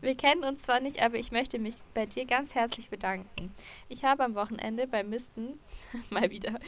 [0.00, 3.52] Wir kennen uns zwar nicht, aber ich möchte mich bei dir ganz herzlich bedanken.
[3.88, 5.58] Ich habe am Wochenende beim Misten
[6.10, 6.60] mal wieder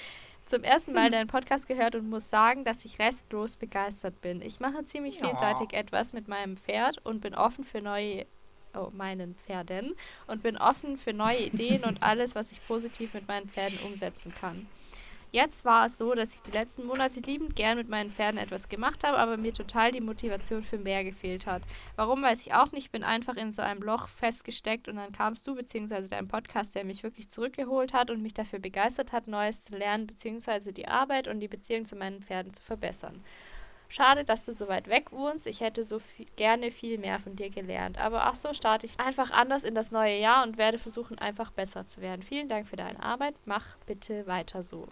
[0.46, 4.40] zum ersten Mal deinen Podcast gehört und muss sagen, dass ich restlos begeistert bin.
[4.40, 8.26] Ich mache ziemlich vielseitig etwas mit meinem Pferd und bin offen für neue
[8.96, 9.94] meinen Pferden
[10.26, 14.32] und bin offen für neue Ideen und alles, was ich positiv mit meinen Pferden umsetzen
[14.34, 14.66] kann.
[15.30, 18.70] Jetzt war es so, dass ich die letzten Monate liebend gern mit meinen Pferden etwas
[18.70, 21.62] gemacht habe, aber mir total die Motivation für mehr gefehlt hat.
[21.96, 25.46] Warum weiß ich auch nicht, bin einfach in so einem Loch festgesteckt und dann kamst
[25.46, 26.08] du bzw.
[26.08, 30.06] dein Podcast, der mich wirklich zurückgeholt hat und mich dafür begeistert hat, Neues zu lernen
[30.06, 30.72] bzw.
[30.72, 33.22] die Arbeit und die Beziehung zu meinen Pferden zu verbessern.
[33.88, 35.46] Schade, dass du so weit weg wohnst.
[35.46, 37.98] Ich hätte so viel, gerne viel mehr von dir gelernt.
[37.98, 41.50] Aber auch so starte ich einfach anders in das neue Jahr und werde versuchen, einfach
[41.50, 42.22] besser zu werden.
[42.22, 43.34] Vielen Dank für deine Arbeit.
[43.46, 44.86] Mach bitte weiter so.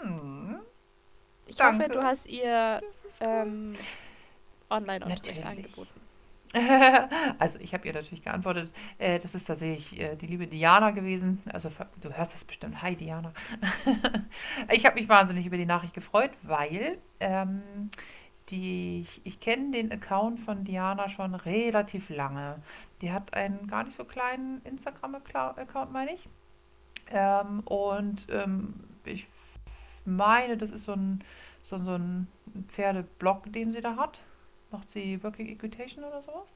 [0.00, 0.60] Hm.
[1.46, 1.84] Ich Danke.
[1.84, 2.80] hoffe, du hast ihr
[3.20, 3.76] ähm,
[4.70, 5.99] Online-Unterricht angeboten.
[7.38, 11.42] also ich habe ihr natürlich geantwortet, äh, das ist tatsächlich äh, die liebe Diana gewesen.
[11.52, 11.70] Also
[12.00, 12.82] du hörst das bestimmt.
[12.82, 13.32] Hi Diana.
[14.72, 17.62] ich habe mich wahnsinnig über die Nachricht gefreut, weil ähm,
[18.48, 22.60] die, ich, ich kenne den Account von Diana schon relativ lange.
[23.00, 26.28] Die hat einen gar nicht so kleinen Instagram-Account, meine ich.
[27.12, 28.74] Ähm, und ähm,
[29.04, 29.28] ich
[30.04, 31.22] meine, das ist so ein,
[31.62, 32.26] so, so ein
[32.68, 34.18] Pferdeblock, den sie da hat.
[34.70, 36.48] Macht sie Working Equitation oder sowas?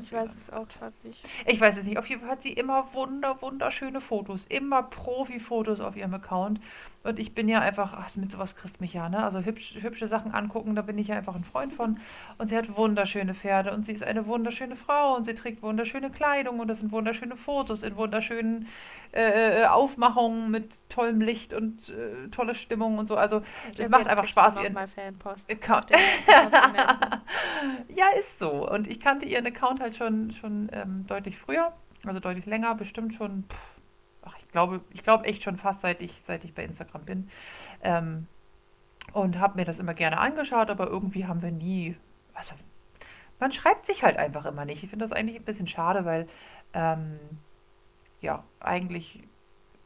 [0.00, 1.22] Ich weiß es auch gerade nicht.
[1.46, 1.98] Ich weiß es nicht.
[1.98, 4.46] Auf jeden Fall hat sie immer wunder, wunderschöne Fotos.
[4.48, 6.60] Immer Profi-Fotos auf ihrem Account.
[7.06, 9.22] Und ich bin ja einfach, ach, mit sowas kriegst mich ja, ne?
[9.22, 12.00] Also hübsch, hübsche Sachen angucken, da bin ich ja einfach ein Freund von.
[12.38, 16.10] Und sie hat wunderschöne Pferde und sie ist eine wunderschöne Frau und sie trägt wunderschöne
[16.10, 18.66] Kleidung und das sind wunderschöne Fotos in wunderschönen
[19.12, 23.16] äh, äh Aufmachungen mit tollem Licht und äh, tolle Stimmung und so.
[23.16, 23.42] Also
[23.78, 24.56] es macht einfach Spaß.
[24.62, 25.52] Ihren mal Fanpost.
[25.52, 25.90] Account.
[27.94, 28.68] ja, ist so.
[28.68, 31.72] Und ich kannte ihren Account halt schon, schon ähm, deutlich früher,
[32.04, 33.44] also deutlich länger, bestimmt schon.
[33.44, 33.75] Pff,
[34.56, 37.30] glaube, ich glaube echt schon fast seit ich, seit ich bei Instagram bin.
[37.82, 38.26] Ähm,
[39.12, 41.94] und habe mir das immer gerne angeschaut, aber irgendwie haben wir nie,
[42.32, 42.54] also
[43.38, 44.82] man schreibt sich halt einfach immer nicht.
[44.82, 46.26] Ich finde das eigentlich ein bisschen schade, weil
[46.72, 47.18] ähm,
[48.22, 49.22] ja, eigentlich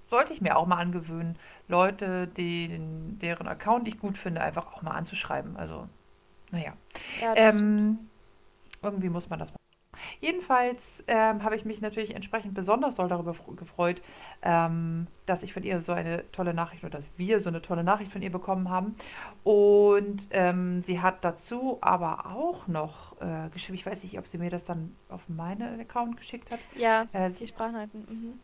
[0.08, 4.82] sollte ich mir auch mal angewöhnen, Leute, den, deren Account ich gut finde, einfach auch
[4.82, 5.56] mal anzuschreiben.
[5.56, 5.88] Also,
[6.52, 6.74] naja.
[7.20, 7.98] Ja, ähm,
[8.82, 9.59] irgendwie muss man das machen.
[10.20, 14.02] Jedenfalls ähm, habe ich mich natürlich entsprechend besonders doll darüber gefreut,
[14.42, 17.84] ähm, dass ich von ihr so eine tolle Nachricht oder dass wir so eine tolle
[17.84, 18.96] Nachricht von ihr bekommen haben.
[19.44, 24.38] Und ähm, sie hat dazu aber auch noch äh, geschrieben, ich weiß nicht, ob sie
[24.38, 26.60] mir das dann auf meinen Account geschickt hat.
[26.76, 28.06] Ja, äh, die Sprachnachrichten.
[28.08, 28.40] Mhm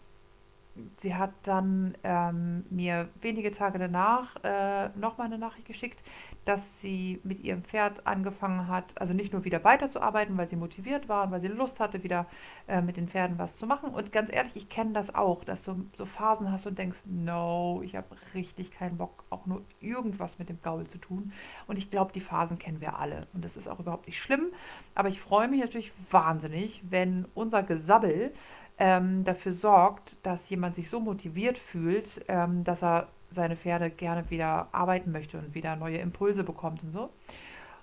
[0.99, 6.03] sie hat dann ähm, mir wenige Tage danach äh, nochmal eine Nachricht geschickt,
[6.47, 11.09] dass sie mit ihrem Pferd angefangen hat, also nicht nur wieder weiterzuarbeiten, weil sie motiviert
[11.09, 12.26] war und weil sie Lust hatte, wieder
[12.68, 13.90] äh, mit den Pferden was zu machen.
[13.90, 17.82] Und ganz ehrlich, ich kenne das auch, dass du so Phasen hast und denkst, no,
[17.84, 21.32] ich habe richtig keinen Bock, auch nur irgendwas mit dem Gaul zu tun.
[21.66, 23.26] Und ich glaube, die Phasen kennen wir alle.
[23.34, 24.53] Und das ist auch überhaupt nicht schlimm.
[24.94, 28.32] Aber ich freue mich natürlich wahnsinnig, wenn unser Gesabbel
[28.78, 34.29] ähm, dafür sorgt, dass jemand sich so motiviert fühlt, ähm, dass er seine Pferde gerne
[34.31, 37.11] wieder arbeiten möchte und wieder neue Impulse bekommt und so.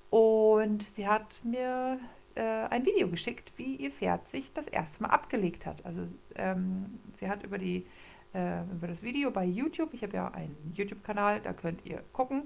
[0.09, 1.99] Und sie hat mir
[2.35, 5.85] äh, ein Video geschickt, wie ihr Pferd sich das erste Mal abgelegt hat.
[5.85, 7.85] Also ähm, sie hat über die
[8.33, 12.43] äh, über das Video bei YouTube, ich habe ja einen YouTube-Kanal, da könnt ihr gucken,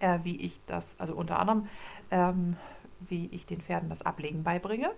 [0.00, 1.68] äh, wie ich das, also unter anderem,
[2.10, 2.56] ähm,
[3.08, 4.90] wie ich den Pferden das Ablegen beibringe.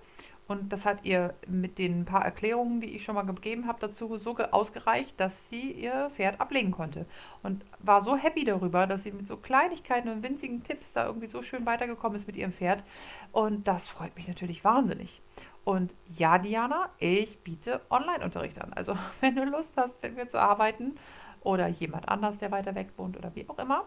[0.50, 4.18] Und das hat ihr mit den paar Erklärungen, die ich schon mal gegeben habe, dazu
[4.18, 7.06] so ausgereicht, dass sie ihr Pferd ablegen konnte.
[7.44, 11.28] Und war so happy darüber, dass sie mit so Kleinigkeiten und winzigen Tipps da irgendwie
[11.28, 12.82] so schön weitergekommen ist mit ihrem Pferd.
[13.30, 15.22] Und das freut mich natürlich wahnsinnig.
[15.62, 18.72] Und ja, Diana, ich biete Online-Unterricht an.
[18.72, 20.96] Also wenn du Lust hast, mit mir zu arbeiten
[21.42, 23.84] oder jemand anders, der weiter weg wohnt oder wie auch immer,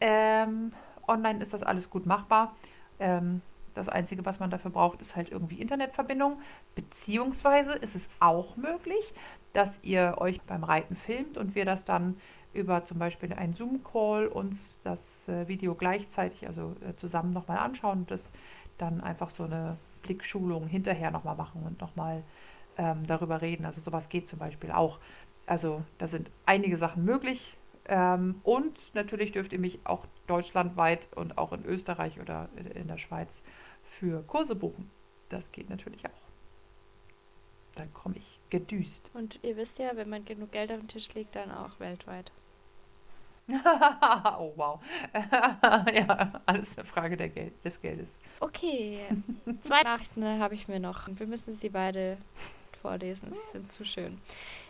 [0.00, 0.72] ähm,
[1.06, 2.56] online ist das alles gut machbar.
[2.98, 3.42] Ähm,
[3.78, 6.40] das Einzige, was man dafür braucht, ist halt irgendwie Internetverbindung.
[6.74, 9.14] Beziehungsweise ist es auch möglich,
[9.52, 12.16] dass ihr euch beim Reiten filmt und wir das dann
[12.52, 18.00] über zum Beispiel einen Zoom-Call uns das äh, Video gleichzeitig, also äh, zusammen nochmal anschauen
[18.00, 18.32] und das
[18.78, 22.22] dann einfach so eine Blickschulung hinterher nochmal machen und nochmal
[22.76, 23.64] ähm, darüber reden.
[23.64, 24.98] Also sowas geht zum Beispiel auch.
[25.46, 27.56] Also da sind einige Sachen möglich.
[27.88, 32.98] Ähm, und natürlich dürft ihr mich auch deutschlandweit und auch in Österreich oder in der
[32.98, 33.42] Schweiz
[33.98, 34.90] für Kurse buchen.
[35.28, 36.10] Das geht natürlich auch.
[37.74, 39.10] Dann komme ich gedüst.
[39.14, 42.32] Und ihr wisst ja, wenn man genug Geld auf den Tisch legt, dann auch weltweit.
[43.48, 44.80] oh wow.
[45.14, 48.08] ja, alles eine Frage Geld, des Geldes.
[48.40, 49.00] Okay.
[49.60, 51.08] Zwei Nachrichten habe ich mir noch.
[51.08, 52.18] Wir müssen sie beide
[52.78, 53.32] vorlesen.
[53.32, 54.18] Sie sind zu schön.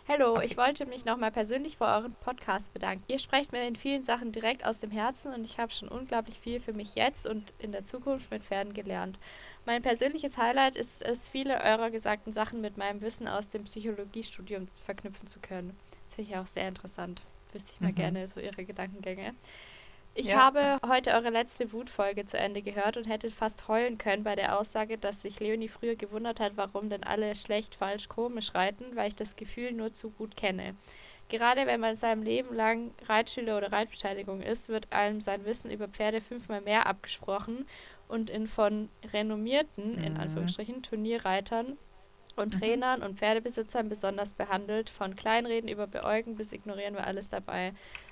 [0.07, 3.03] Hallo, ich wollte mich nochmal persönlich für euren Podcast bedanken.
[3.07, 6.39] Ihr sprecht mir in vielen Sachen direkt aus dem Herzen und ich habe schon unglaublich
[6.39, 9.19] viel für mich jetzt und in der Zukunft mit Pferden gelernt.
[9.65, 14.67] Mein persönliches Highlight ist es, viele eurer gesagten Sachen mit meinem Wissen aus dem Psychologiestudium
[14.69, 15.77] verknüpfen zu können.
[16.05, 17.21] Das finde ich auch sehr interessant.
[17.53, 17.95] Wüsste ich mal mhm.
[17.95, 19.35] gerne so ihre Gedankengänge.
[20.19, 20.43] Ich ja.
[20.43, 24.59] habe heute eure letzte Wutfolge zu Ende gehört und hätte fast heulen können bei der
[24.59, 29.07] Aussage, dass sich Leonie früher gewundert hat, warum denn alle schlecht, falsch, komisch reiten, weil
[29.07, 30.75] ich das Gefühl nur zu gut kenne.
[31.29, 35.87] Gerade wenn man seinem Leben lang Reitschüler oder Reitbeteiligung ist, wird einem sein Wissen über
[35.87, 37.65] Pferde fünfmal mehr abgesprochen
[38.09, 40.03] und in von renommierten, mhm.
[40.03, 41.77] in Anführungsstrichen, Turnierreitern
[42.35, 42.59] und mhm.
[42.59, 44.89] Trainern und Pferdebesitzern besonders behandelt.
[44.89, 47.71] Von Kleinreden über Beäugen bis Ignorieren war alles dabei.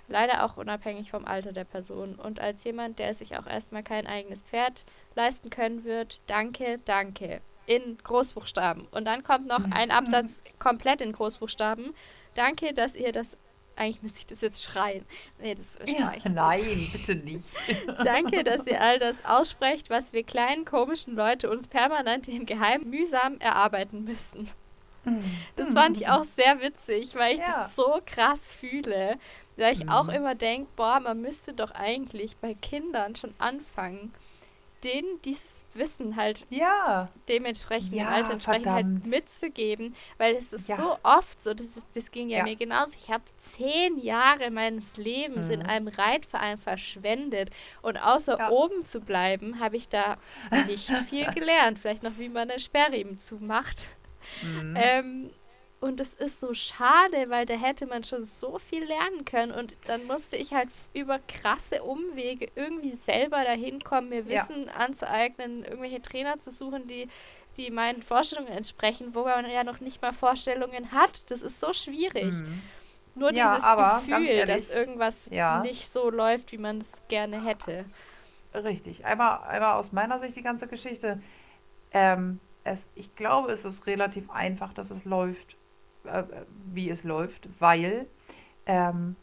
[0.09, 2.15] Leider auch unabhängig vom Alter der Person.
[2.15, 4.85] Und als jemand, der sich auch erstmal kein eigenes Pferd
[5.15, 7.41] leisten können wird, danke, danke.
[7.65, 8.87] In Großbuchstaben.
[8.91, 11.93] Und dann kommt noch ein Absatz komplett in Großbuchstaben.
[12.35, 13.37] Danke, dass ihr das
[13.77, 15.05] eigentlich müsste ich das jetzt schreien.
[15.39, 17.45] Nee, das ja, Nein, bitte nicht.
[18.03, 22.89] Danke, dass ihr all das aussprecht, was wir kleinen komischen Leute uns permanent im Geheim
[22.89, 24.49] mühsam erarbeiten müssen.
[25.55, 27.45] Das fand ich auch sehr witzig, weil ich ja.
[27.45, 29.17] das so krass fühle
[29.57, 29.89] Weil ich mhm.
[29.89, 34.13] auch immer denke, boah, man müsste doch eigentlich bei Kindern schon anfangen,
[34.83, 37.09] denen dieses Wissen halt ja.
[37.27, 40.75] dementsprechend ja, im Alter entsprechend halt mitzugeben, weil es ist ja.
[40.75, 42.43] so oft so, das, ist, das ging ja, ja.
[42.43, 42.95] mir genauso.
[42.95, 45.53] Ich habe zehn Jahre meines Lebens mhm.
[45.53, 47.49] in einem Reitverein verschwendet
[47.81, 50.17] und außer oben zu bleiben, habe ich da
[50.67, 51.79] nicht viel gelernt.
[51.79, 53.89] Vielleicht noch, wie man einen Sperrriemen zumacht.
[54.43, 54.75] Mhm.
[54.77, 55.29] Ähm,
[55.79, 59.51] und es ist so schade, weil da hätte man schon so viel lernen können.
[59.51, 64.73] Und dann musste ich halt über krasse Umwege irgendwie selber dahin kommen, mir Wissen ja.
[64.73, 67.07] anzueignen, irgendwelche Trainer zu suchen, die,
[67.57, 71.29] die meinen Vorstellungen entsprechen, wo man ja noch nicht mal Vorstellungen hat.
[71.29, 72.33] Das ist so schwierig.
[72.33, 72.61] Mhm.
[73.13, 75.61] Nur ja, dieses aber, Gefühl, ehrlich, dass irgendwas ja.
[75.61, 77.85] nicht so läuft, wie man es gerne hätte.
[78.53, 79.05] Richtig.
[79.05, 81.21] Einmal, einmal aus meiner Sicht die ganze Geschichte.
[81.91, 85.55] Ähm, es, ich glaube, es ist relativ einfach, dass es läuft
[86.07, 86.23] äh,
[86.73, 88.07] wie es läuft, weil
[88.65, 89.15] ähm,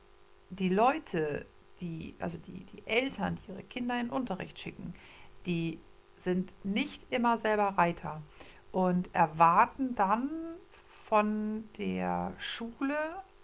[0.51, 1.47] die Leute,
[1.81, 4.95] die, also die, die Eltern, die ihre Kinder in Unterricht schicken,
[5.47, 5.79] die
[6.25, 8.23] sind nicht immer selber Reiter
[8.73, 10.31] und erwarten dann
[11.09, 12.97] von der Schule,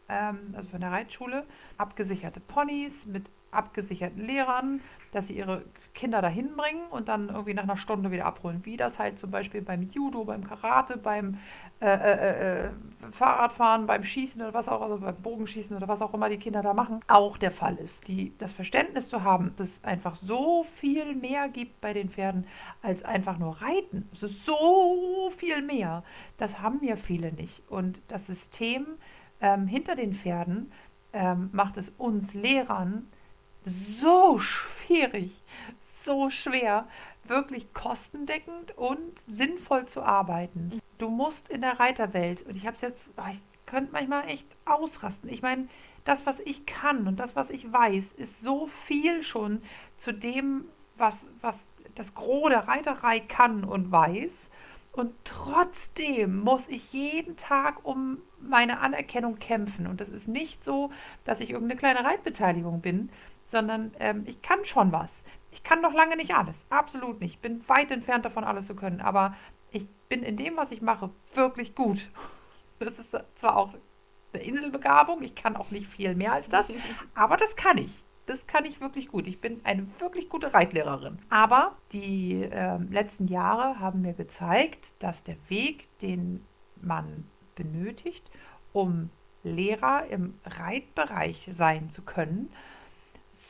[0.09, 1.47] ähm, also von der Reitschule,
[1.77, 4.81] abgesicherte Ponys mit abgesicherten Lehrern,
[5.13, 5.65] dass sie ihre
[5.95, 8.65] Kinder dahin bringen und dann irgendwie nach einer Stunde wieder abholen.
[8.65, 11.39] Wie das halt zum Beispiel beim Judo, beim Karate, beim
[11.81, 12.71] äh, äh, äh,
[13.13, 16.63] Fahrradfahren, beim Schießen oder was auch, also beim Bogenschießen oder was auch immer die Kinder
[16.63, 18.07] da machen, auch der Fall ist.
[18.07, 22.47] Die, das Verständnis zu haben, dass es einfach so viel mehr gibt bei den Pferden
[22.83, 24.07] als einfach nur Reiten.
[24.13, 26.05] Es ist so viel mehr.
[26.37, 27.63] Das haben ja viele nicht.
[27.71, 28.87] Und das System
[29.41, 30.71] ähm, hinter den Pferden
[31.15, 33.09] ähm, macht es uns Lehrern
[33.65, 35.33] so schwierig,
[36.05, 36.87] so schwer,
[37.31, 40.81] wirklich kostendeckend und sinnvoll zu arbeiten.
[40.99, 44.47] Du musst in der Reiterwelt, und ich habe es jetzt, oh, ich könnte manchmal echt
[44.67, 45.31] ausrasten.
[45.31, 45.69] Ich meine,
[46.05, 49.63] das, was ich kann und das, was ich weiß, ist so viel schon
[49.97, 50.65] zu dem,
[50.97, 51.57] was, was
[51.95, 54.51] das Gros der Reiterei kann und weiß.
[54.93, 59.87] Und trotzdem muss ich jeden Tag um meine Anerkennung kämpfen.
[59.87, 60.91] Und das ist nicht so,
[61.25, 63.11] dass ich irgendeine kleine Reitbeteiligung bin,
[63.47, 65.11] sondern ähm, ich kann schon was.
[65.53, 67.35] Ich kann noch lange nicht alles, absolut nicht.
[67.35, 69.37] Ich bin weit entfernt davon, alles zu können, aber
[69.71, 72.11] ich bin in dem, was ich mache, wirklich gut.
[72.79, 73.75] Das ist zwar auch
[74.33, 76.69] eine Inselbegabung, ich kann auch nicht viel mehr als das,
[77.15, 78.05] aber das kann ich.
[78.27, 79.27] Das kann ich wirklich gut.
[79.27, 81.19] Ich bin eine wirklich gute Reitlehrerin.
[81.31, 86.45] Aber die äh, letzten Jahre haben mir gezeigt, dass der Weg, den
[86.81, 87.25] man
[87.57, 88.31] benötigt,
[88.73, 89.11] um
[89.43, 92.53] Lehrer im Reitbereich sein zu können,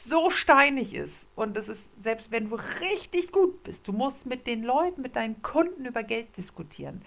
[0.06, 4.46] so steinig ist und es ist, selbst wenn du richtig gut bist, du musst mit
[4.46, 7.00] den Leuten, mit deinen Kunden über Geld diskutieren,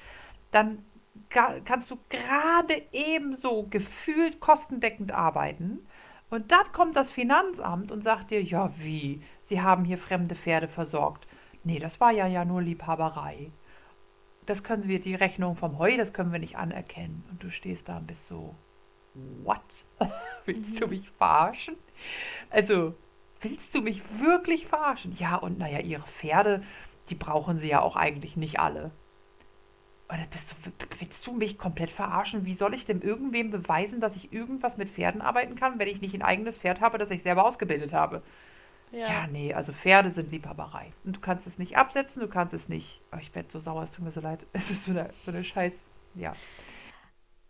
[0.49, 0.83] dann
[1.29, 5.85] kannst du gerade ebenso gefühlt kostendeckend arbeiten.
[6.31, 10.67] Und dann kommt das Finanzamt und sagt dir, ja wie, Sie haben hier fremde Pferde
[10.67, 11.27] versorgt.
[11.63, 13.51] Nee, das war ja ja nur Liebhaberei.
[14.47, 17.23] Das können wir, die Rechnung vom Heu, das können wir nicht anerkennen.
[17.29, 18.55] Und du stehst da und bist so,
[19.43, 19.61] what?
[20.45, 20.89] Willst du mhm.
[20.89, 21.75] mich verarschen?
[22.49, 22.95] Also,
[23.43, 25.15] willst du mich wirklich verarschen?
[25.17, 26.63] Ja, und naja, ihre Pferde,
[27.09, 28.91] die brauchen sie ja auch eigentlich nicht alle.
[30.09, 32.45] Oder bist du, willst du mich komplett verarschen?
[32.45, 36.01] Wie soll ich denn irgendwem beweisen, dass ich irgendwas mit Pferden arbeiten kann, wenn ich
[36.01, 38.21] nicht ein eigenes Pferd habe, das ich selber ausgebildet habe?
[38.91, 39.07] Ja.
[39.07, 40.91] ja, nee, also Pferde sind Liebhaberei.
[41.03, 43.01] Und du kannst es nicht absetzen, du kannst es nicht.
[43.11, 44.45] Oh, ich werde so sauer, es tut mir so leid.
[44.53, 45.73] Es ist so eine, so eine Scheiß.
[46.13, 46.33] Ja.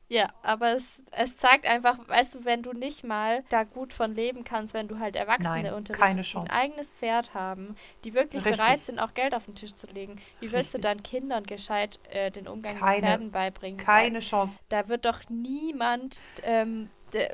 [0.10, 4.14] Ja, aber es, es zeigt einfach, weißt du, wenn du nicht mal da gut von
[4.14, 8.44] leben kannst, wenn du halt Erwachsene Nein, unterrichtest, die ein eigenes Pferd haben, die wirklich
[8.46, 8.58] Richtig.
[8.58, 10.82] bereit sind, auch Geld auf den Tisch zu legen, wie willst Richtig.
[10.82, 13.78] du deinen Kindern gescheit äh, den Umgang keine, mit Pferden beibringen?
[13.78, 14.54] Keine Chance.
[14.70, 16.90] Da wird doch niemand ähm,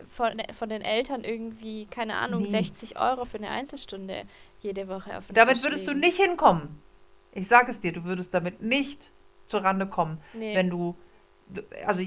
[0.08, 2.50] von, von den Eltern irgendwie, keine Ahnung, nee.
[2.50, 4.24] 60 Euro für eine Einzelstunde
[4.60, 6.00] jede Woche auf den damit Tisch würdest legen.
[6.00, 6.82] du nicht hinkommen.
[7.32, 9.12] Ich sage es dir, du würdest damit nicht
[9.48, 10.56] zur Rande kommen, nee.
[10.56, 10.96] wenn du
[11.86, 12.04] also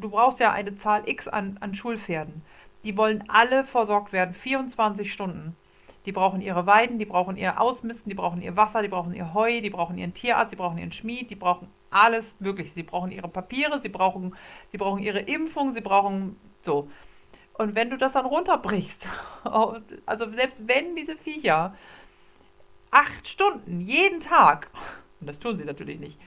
[0.00, 2.42] du brauchst ja eine Zahl X an, an Schulpferden.
[2.84, 5.56] Die wollen alle versorgt werden, 24 Stunden.
[6.04, 9.34] Die brauchen ihre Weiden, die brauchen ihr Ausmisten, die brauchen ihr Wasser, die brauchen ihr
[9.34, 12.72] Heu, die brauchen ihren Tierarzt, die brauchen ihren Schmied, die brauchen alles Mögliche.
[12.74, 14.36] Sie brauchen ihre Papiere, sie brauchen,
[14.70, 16.88] sie brauchen ihre Impfung, sie brauchen so.
[17.54, 19.08] Und wenn du das dann runterbrichst,
[19.44, 21.74] also selbst wenn diese Viecher
[22.92, 24.70] acht Stunden jeden Tag,
[25.20, 26.20] und das tun sie natürlich nicht,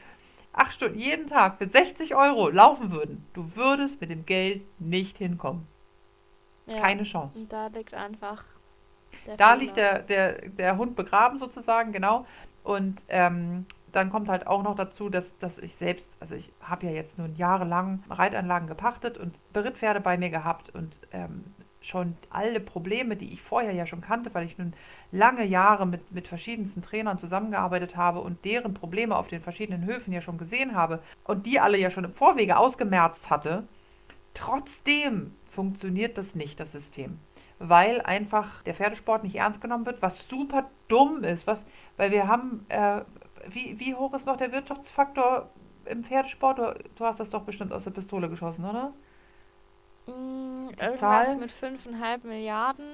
[0.53, 5.17] acht Stunden jeden Tag für 60 Euro laufen würden, du würdest mit dem Geld nicht
[5.17, 5.67] hinkommen.
[6.67, 7.37] Ja, Keine Chance.
[7.39, 8.43] Und da liegt einfach
[9.25, 9.59] der Da Fehler.
[9.59, 12.25] liegt der, der, der Hund begraben sozusagen, genau.
[12.63, 16.85] Und ähm, dann kommt halt auch noch dazu, dass, dass ich selbst, also ich habe
[16.85, 21.43] ja jetzt nun jahrelang Reitanlagen gepachtet und Berittpferde bei mir gehabt und ähm,
[21.81, 24.73] schon alle Probleme, die ich vorher ja schon kannte, weil ich nun
[25.11, 30.13] lange Jahre mit, mit verschiedensten Trainern zusammengearbeitet habe und deren Probleme auf den verschiedenen Höfen
[30.13, 33.63] ja schon gesehen habe und die alle ja schon im Vorwege ausgemerzt hatte,
[34.33, 37.19] trotzdem funktioniert das nicht, das System.
[37.59, 41.59] Weil einfach der Pferdesport nicht ernst genommen wird, was super dumm ist, was,
[41.97, 43.01] weil wir haben, äh,
[43.49, 45.49] wie, wie hoch ist noch der Wirtschaftsfaktor
[45.85, 46.59] im Pferdesport?
[46.59, 48.93] Du, du hast das doch bestimmt aus der Pistole geschossen, oder?
[50.09, 51.37] Mm, irgendwas Zahl?
[51.37, 52.85] mit 5,5 Milliarden.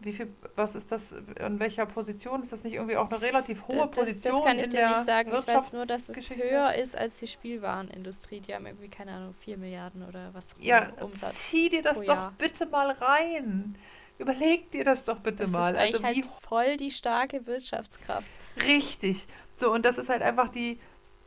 [0.00, 2.42] Wie viel, was ist das, in welcher Position?
[2.44, 4.32] Ist das nicht irgendwie auch eine relativ hohe das, Position?
[4.32, 5.32] Das kann ich dir nicht sagen.
[5.36, 8.40] Ich weiß nur, dass es höher ist als die Spielwarenindustrie.
[8.40, 11.48] Die haben irgendwie, keine Ahnung, 4 Milliarden oder was ja, Umsatz.
[11.48, 12.32] Zieh dir das doch Jahr.
[12.38, 13.76] bitte mal rein.
[14.18, 15.72] Überleg dir das doch bitte das mal.
[15.72, 18.30] Das ist also halt voll die starke Wirtschaftskraft.
[18.62, 19.26] Richtig.
[19.56, 20.78] So, und das ist halt einfach die,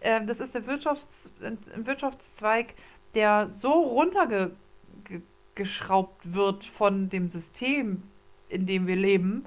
[0.01, 2.73] äh, das ist der Wirtschafts-, ein Wirtschaftszweig,
[3.13, 8.03] der so runtergeschraubt wird von dem System,
[8.49, 9.45] in dem wir leben,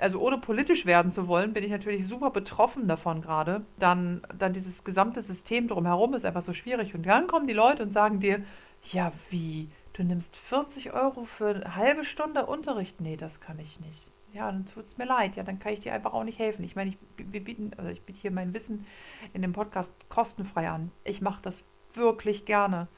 [0.00, 3.64] also ohne politisch werden zu wollen, bin ich natürlich super betroffen davon gerade.
[3.78, 6.94] Dann, dann dieses gesamte System drumherum ist einfach so schwierig.
[6.94, 8.42] Und dann kommen die Leute und sagen dir,
[8.82, 13.00] ja wie, du nimmst 40 Euro für eine halbe Stunde Unterricht?
[13.00, 14.10] Nee, das kann ich nicht.
[14.32, 15.36] Ja, dann tut es mir leid.
[15.36, 16.64] Ja, dann kann ich dir einfach auch nicht helfen.
[16.64, 18.86] Ich meine, ich, wir bieten, also ich biete hier mein Wissen
[19.34, 20.90] in dem Podcast kostenfrei an.
[21.04, 21.62] Ich mache das
[21.92, 22.88] wirklich gerne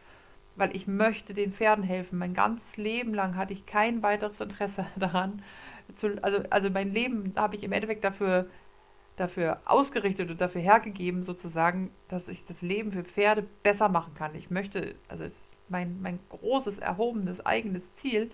[0.56, 2.18] weil ich möchte den Pferden helfen.
[2.18, 5.42] Mein ganzes Leben lang hatte ich kein weiteres Interesse daran.
[5.96, 8.46] Zu, also, also mein Leben habe ich im Endeffekt dafür,
[9.16, 14.34] dafür ausgerichtet und dafür hergegeben, sozusagen, dass ich das Leben für Pferde besser machen kann.
[14.34, 15.24] Ich möchte, also
[15.68, 18.30] mein, mein großes, erhobenes, eigenes Ziel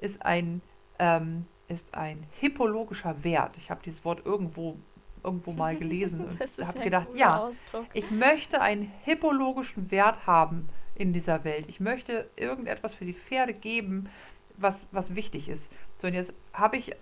[0.00, 0.60] ist ein,
[0.98, 3.56] ähm, ist ein hippologischer Wert.
[3.56, 4.76] Ich habe dieses Wort irgendwo
[5.22, 7.86] irgendwo mal gelesen und habe gedacht, ja, Ausdruck.
[7.92, 10.68] ich möchte einen hippologischen Wert haben
[11.00, 11.66] in dieser Welt.
[11.68, 14.10] Ich möchte irgendetwas für die Pferde geben,
[14.58, 15.66] was, was wichtig ist.
[15.98, 16.94] So, und jetzt habe ich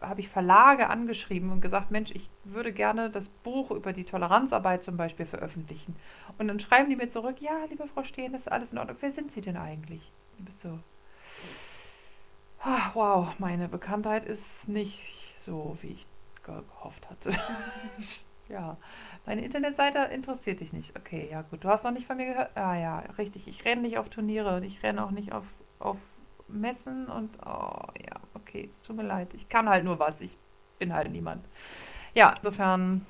[0.00, 4.84] habe ich Verlage angeschrieben und gesagt, Mensch, ich würde gerne das Buch über die Toleranzarbeit
[4.84, 5.96] zum Beispiel veröffentlichen.
[6.38, 8.98] Und dann schreiben die mir zurück, ja, liebe Frau Stehen, das ist alles in Ordnung.
[9.00, 10.12] Wer sind Sie denn eigentlich?
[10.38, 10.78] Du bist so,
[12.60, 15.00] ah, wow, meine Bekanntheit ist nicht
[15.38, 16.06] so, wie ich
[16.44, 17.32] gehofft hatte.
[18.48, 18.76] ja,
[19.26, 20.96] meine Internetseite interessiert dich nicht.
[20.96, 21.64] Okay, ja gut.
[21.64, 22.56] Du hast noch nicht von mir gehört?
[22.56, 23.48] Ah ja, richtig.
[23.48, 25.44] Ich renne nicht auf Turniere und ich renne auch nicht auf,
[25.80, 25.98] auf
[26.48, 29.34] Messen und oh ja, okay, es tut mir leid.
[29.34, 30.20] Ich kann halt nur was.
[30.20, 30.36] Ich
[30.78, 31.44] bin halt niemand.
[32.14, 33.04] Ja, insofern,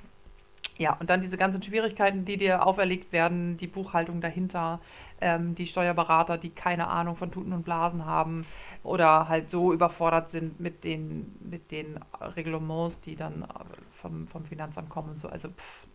[0.79, 4.81] ja, und dann diese ganzen Schwierigkeiten, die dir auferlegt werden, die Buchhaltung dahinter,
[5.21, 8.47] ähm, die Steuerberater, die keine Ahnung von Tuten und Blasen haben
[8.83, 13.47] oder halt so überfordert sind mit den, mit den Reglements, die dann
[14.03, 15.29] vom, vom Finanzamt kommen und so.
[15.29, 15.87] Also pff,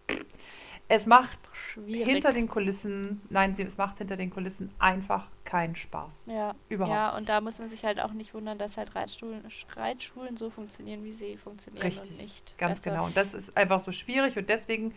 [0.92, 2.06] es macht Schwierig.
[2.06, 6.26] hinter den Kulissen, nein, es macht hinter den Kulissen einfach keinen Spaß.
[6.26, 6.54] Ja.
[6.68, 6.94] Überhaupt.
[6.94, 9.42] Ja, und da muss man sich halt auch nicht wundern, dass halt Reitschulen,
[9.74, 12.58] Reitschulen so funktionieren, wie sie funktionieren Richtig, und nicht.
[12.58, 12.92] Ganz besser.
[12.92, 13.06] genau.
[13.06, 14.94] Und das ist einfach so schwierig und deswegen,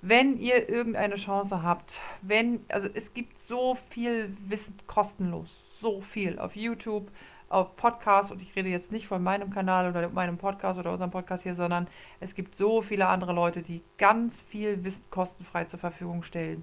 [0.00, 5.50] wenn ihr irgendeine Chance habt, wenn, also es gibt so viel Wissen kostenlos,
[5.82, 7.10] so viel auf YouTube,
[7.48, 11.10] auf Podcasts und ich rede jetzt nicht von meinem Kanal oder meinem Podcast oder unserem
[11.10, 11.86] Podcast hier, sondern
[12.20, 16.62] es gibt so viele andere Leute, die ganz viel Wissen kostenfrei zur Verfügung stellen.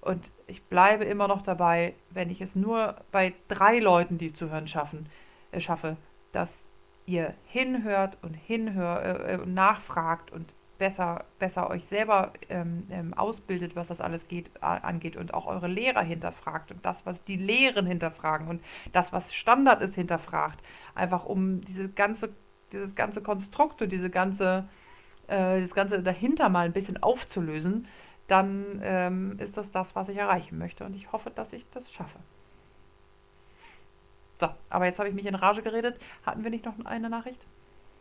[0.00, 4.68] Und ich bleibe immer noch dabei, wenn ich es nur bei drei Leuten, die zuhören,
[4.68, 5.06] schaffen,
[5.50, 5.96] äh, schaffe,
[6.32, 6.50] dass
[7.06, 13.76] ihr hinhört und hinhört äh, äh nachfragt und besser, besser euch selber ähm, ähm, ausbildet,
[13.76, 17.86] was das alles geht, angeht und auch eure Lehrer hinterfragt und das, was die Lehren
[17.86, 18.62] hinterfragen und
[18.92, 20.62] das, was Standard ist, hinterfragt.
[20.94, 22.30] Einfach um diese ganze,
[22.72, 24.68] dieses ganze Konstrukt und diese ganze,
[25.28, 27.86] äh, das Ganze dahinter mal ein bisschen aufzulösen,
[28.28, 31.92] dann ähm, ist das das, was ich erreichen möchte und ich hoffe, dass ich das
[31.92, 32.18] schaffe.
[34.40, 35.98] So, aber jetzt habe ich mich in Rage geredet.
[36.24, 37.40] Hatten wir nicht noch eine Nachricht?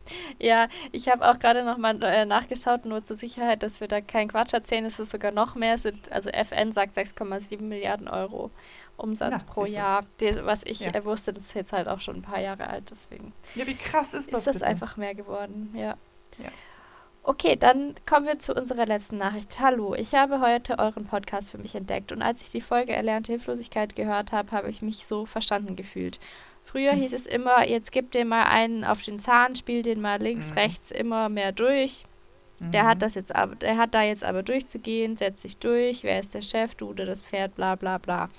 [0.39, 4.27] Ja, ich habe auch gerade nochmal äh, nachgeschaut, nur zur Sicherheit, dass wir da keinen
[4.27, 4.85] Quatsch erzählen.
[4.85, 5.77] Es ist sogar noch mehr.
[5.77, 8.51] Sind, also FN sagt 6,7 Milliarden Euro
[8.97, 10.05] Umsatz ja, pro Jahr.
[10.19, 10.91] Die, was ich ja.
[10.93, 13.33] äh, wusste, das ist jetzt halt auch schon ein paar Jahre alt, deswegen.
[13.55, 14.39] Ja, wie krass ist das?
[14.39, 14.67] Ist das bitte?
[14.67, 15.95] einfach mehr geworden, ja.
[16.37, 16.49] ja.
[17.27, 19.59] Okay, dann kommen wir zu unserer letzten Nachricht.
[19.59, 23.31] Hallo, ich habe heute euren Podcast für mich entdeckt und als ich die Folge Erlernte
[23.31, 26.19] Hilflosigkeit gehört habe, habe ich mich so verstanden gefühlt.
[26.65, 30.19] Früher hieß es immer, jetzt gib dir mal einen auf den Zahn, spiel den mal
[30.19, 30.57] links, mhm.
[30.57, 32.05] rechts immer mehr durch.
[32.59, 32.71] Mhm.
[32.71, 36.19] Der hat das jetzt aber, der hat da jetzt aber durchzugehen, setzt sich durch, wer
[36.19, 38.29] ist der Chef, du oder das Pferd, bla bla bla.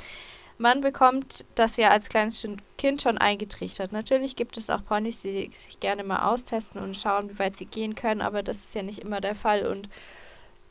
[0.59, 2.47] Man bekommt das ja als kleines
[2.79, 3.93] Kind schon eingetrichtert.
[3.93, 7.67] Natürlich gibt es auch Ponys, die sich gerne mal austesten und schauen, wie weit sie
[7.67, 9.67] gehen können, aber das ist ja nicht immer der Fall.
[9.67, 9.89] Und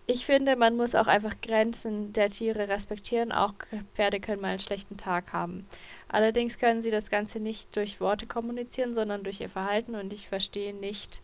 [0.07, 3.32] ich finde, man muss auch einfach Grenzen der Tiere respektieren.
[3.32, 3.53] Auch
[3.94, 5.68] Pferde können mal einen schlechten Tag haben.
[6.07, 9.95] Allerdings können sie das Ganze nicht durch Worte kommunizieren, sondern durch ihr Verhalten.
[9.95, 11.22] Und ich verstehe nicht,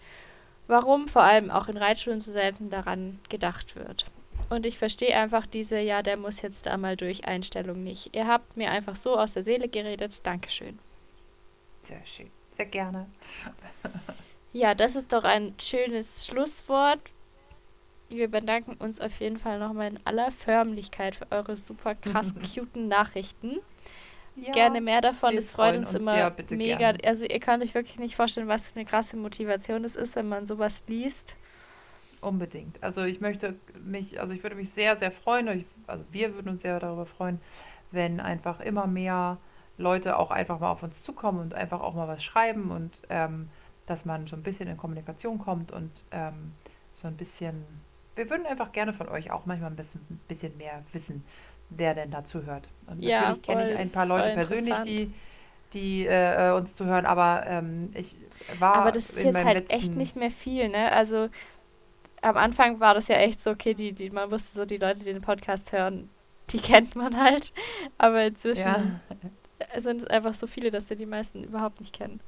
[0.68, 4.06] warum vor allem auch in Reitschulen so selten daran gedacht wird.
[4.50, 8.16] Und ich verstehe einfach diese, ja, der muss jetzt da mal durch Einstellung nicht.
[8.16, 10.26] Ihr habt mir einfach so aus der Seele geredet.
[10.26, 10.80] Dankeschön.
[11.88, 12.32] Sehr schön.
[12.58, 13.06] Sehr gerne.
[14.54, 17.00] ja, das ist doch ein schönes Schlusswort
[18.12, 22.88] wir bedanken uns auf jeden Fall nochmal in aller Förmlichkeit für eure super krass cuten
[22.88, 23.60] Nachrichten.
[24.36, 26.78] Ja, gerne mehr davon, es freut uns, uns immer ja, mega.
[26.78, 27.00] Gerne.
[27.06, 30.30] Also ihr könnt euch wirklich nicht vorstellen, was für eine krasse Motivation es ist, wenn
[30.30, 31.36] man sowas liest.
[32.22, 32.82] Unbedingt.
[32.82, 36.50] Also ich möchte mich, also ich würde mich sehr, sehr freuen, ich, also wir würden
[36.50, 37.42] uns sehr darüber freuen,
[37.92, 39.38] wenn einfach immer mehr
[39.78, 43.50] Leute auch einfach mal auf uns zukommen und einfach auch mal was schreiben und ähm,
[43.86, 46.54] dass man so ein bisschen in Kommunikation kommt und ähm,
[46.94, 47.66] so ein bisschen
[48.16, 51.24] wir würden einfach gerne von euch auch manchmal ein bisschen, ein bisschen mehr wissen,
[51.70, 52.68] wer denn dazu hört.
[52.88, 55.14] Und ja, natürlich kenne ich ein paar Leute persönlich, die,
[55.74, 58.16] die äh, uns zuhören, aber ähm, ich
[58.60, 58.76] war.
[58.76, 60.92] Aber das ist jetzt halt echt nicht mehr viel, ne?
[60.92, 61.30] Also
[62.22, 65.00] am Anfang war das ja echt so, okay, die, die, man wusste so, die Leute,
[65.00, 66.10] die den Podcast hören,
[66.50, 67.54] die kennt man halt.
[67.98, 69.02] Aber inzwischen
[69.74, 69.80] ja.
[69.82, 72.20] sind es einfach so viele, dass wir die meisten überhaupt nicht kennen.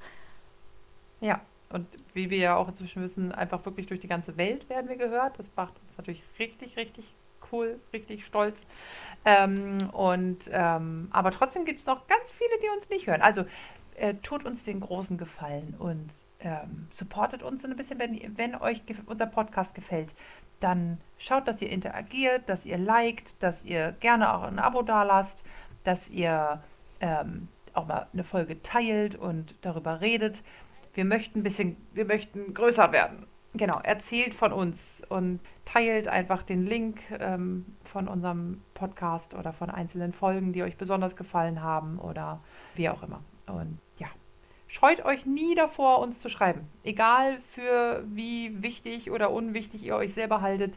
[1.21, 1.41] Ja,
[1.73, 4.95] und wie wir ja auch inzwischen wissen, einfach wirklich durch die ganze Welt werden wir
[4.95, 5.39] gehört.
[5.39, 7.05] Das macht uns natürlich richtig, richtig
[7.51, 8.61] cool, richtig stolz.
[9.25, 13.21] Ähm, und ähm, aber trotzdem gibt es noch ganz viele, die uns nicht hören.
[13.21, 13.45] Also
[13.95, 18.83] äh, tut uns den großen Gefallen und ähm, supportet uns ein bisschen, wenn, wenn euch
[19.05, 20.13] unser Podcast gefällt.
[20.59, 25.41] Dann schaut, dass ihr interagiert, dass ihr liked, dass ihr gerne auch ein Abo dalasst,
[25.83, 26.61] dass ihr
[26.99, 30.43] ähm, auch mal eine Folge teilt und darüber redet
[30.93, 33.25] wir möchten ein bisschen, wir möchten größer werden.
[33.55, 39.69] Genau, erzählt von uns und teilt einfach den Link ähm, von unserem Podcast oder von
[39.69, 42.39] einzelnen Folgen, die euch besonders gefallen haben oder
[42.73, 43.21] wie auch immer.
[43.45, 44.07] Und ja,
[44.67, 46.67] scheut euch nie davor, uns zu schreiben.
[46.83, 50.73] Egal für wie wichtig oder unwichtig ihr euch selber haltet.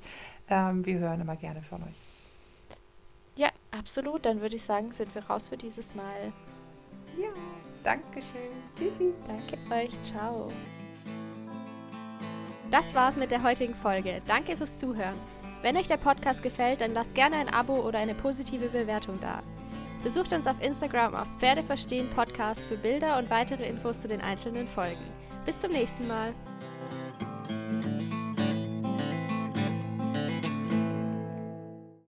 [0.50, 1.96] Ähm, wir hören immer gerne von euch.
[3.36, 4.26] Ja, absolut.
[4.26, 6.32] Dann würde ich sagen, sind wir raus für dieses Mal.
[7.18, 7.28] Ja.
[7.86, 8.50] Dankeschön.
[8.76, 9.14] Tschüssi.
[9.28, 10.02] Danke euch.
[10.02, 10.50] Ciao.
[12.68, 14.22] Das war's mit der heutigen Folge.
[14.26, 15.14] Danke fürs Zuhören.
[15.62, 19.40] Wenn euch der Podcast gefällt, dann lasst gerne ein Abo oder eine positive Bewertung da.
[20.02, 24.66] Besucht uns auf Instagram auf Pferdeverstehen Podcast für Bilder und weitere Infos zu den einzelnen
[24.66, 25.06] Folgen.
[25.44, 26.34] Bis zum nächsten Mal.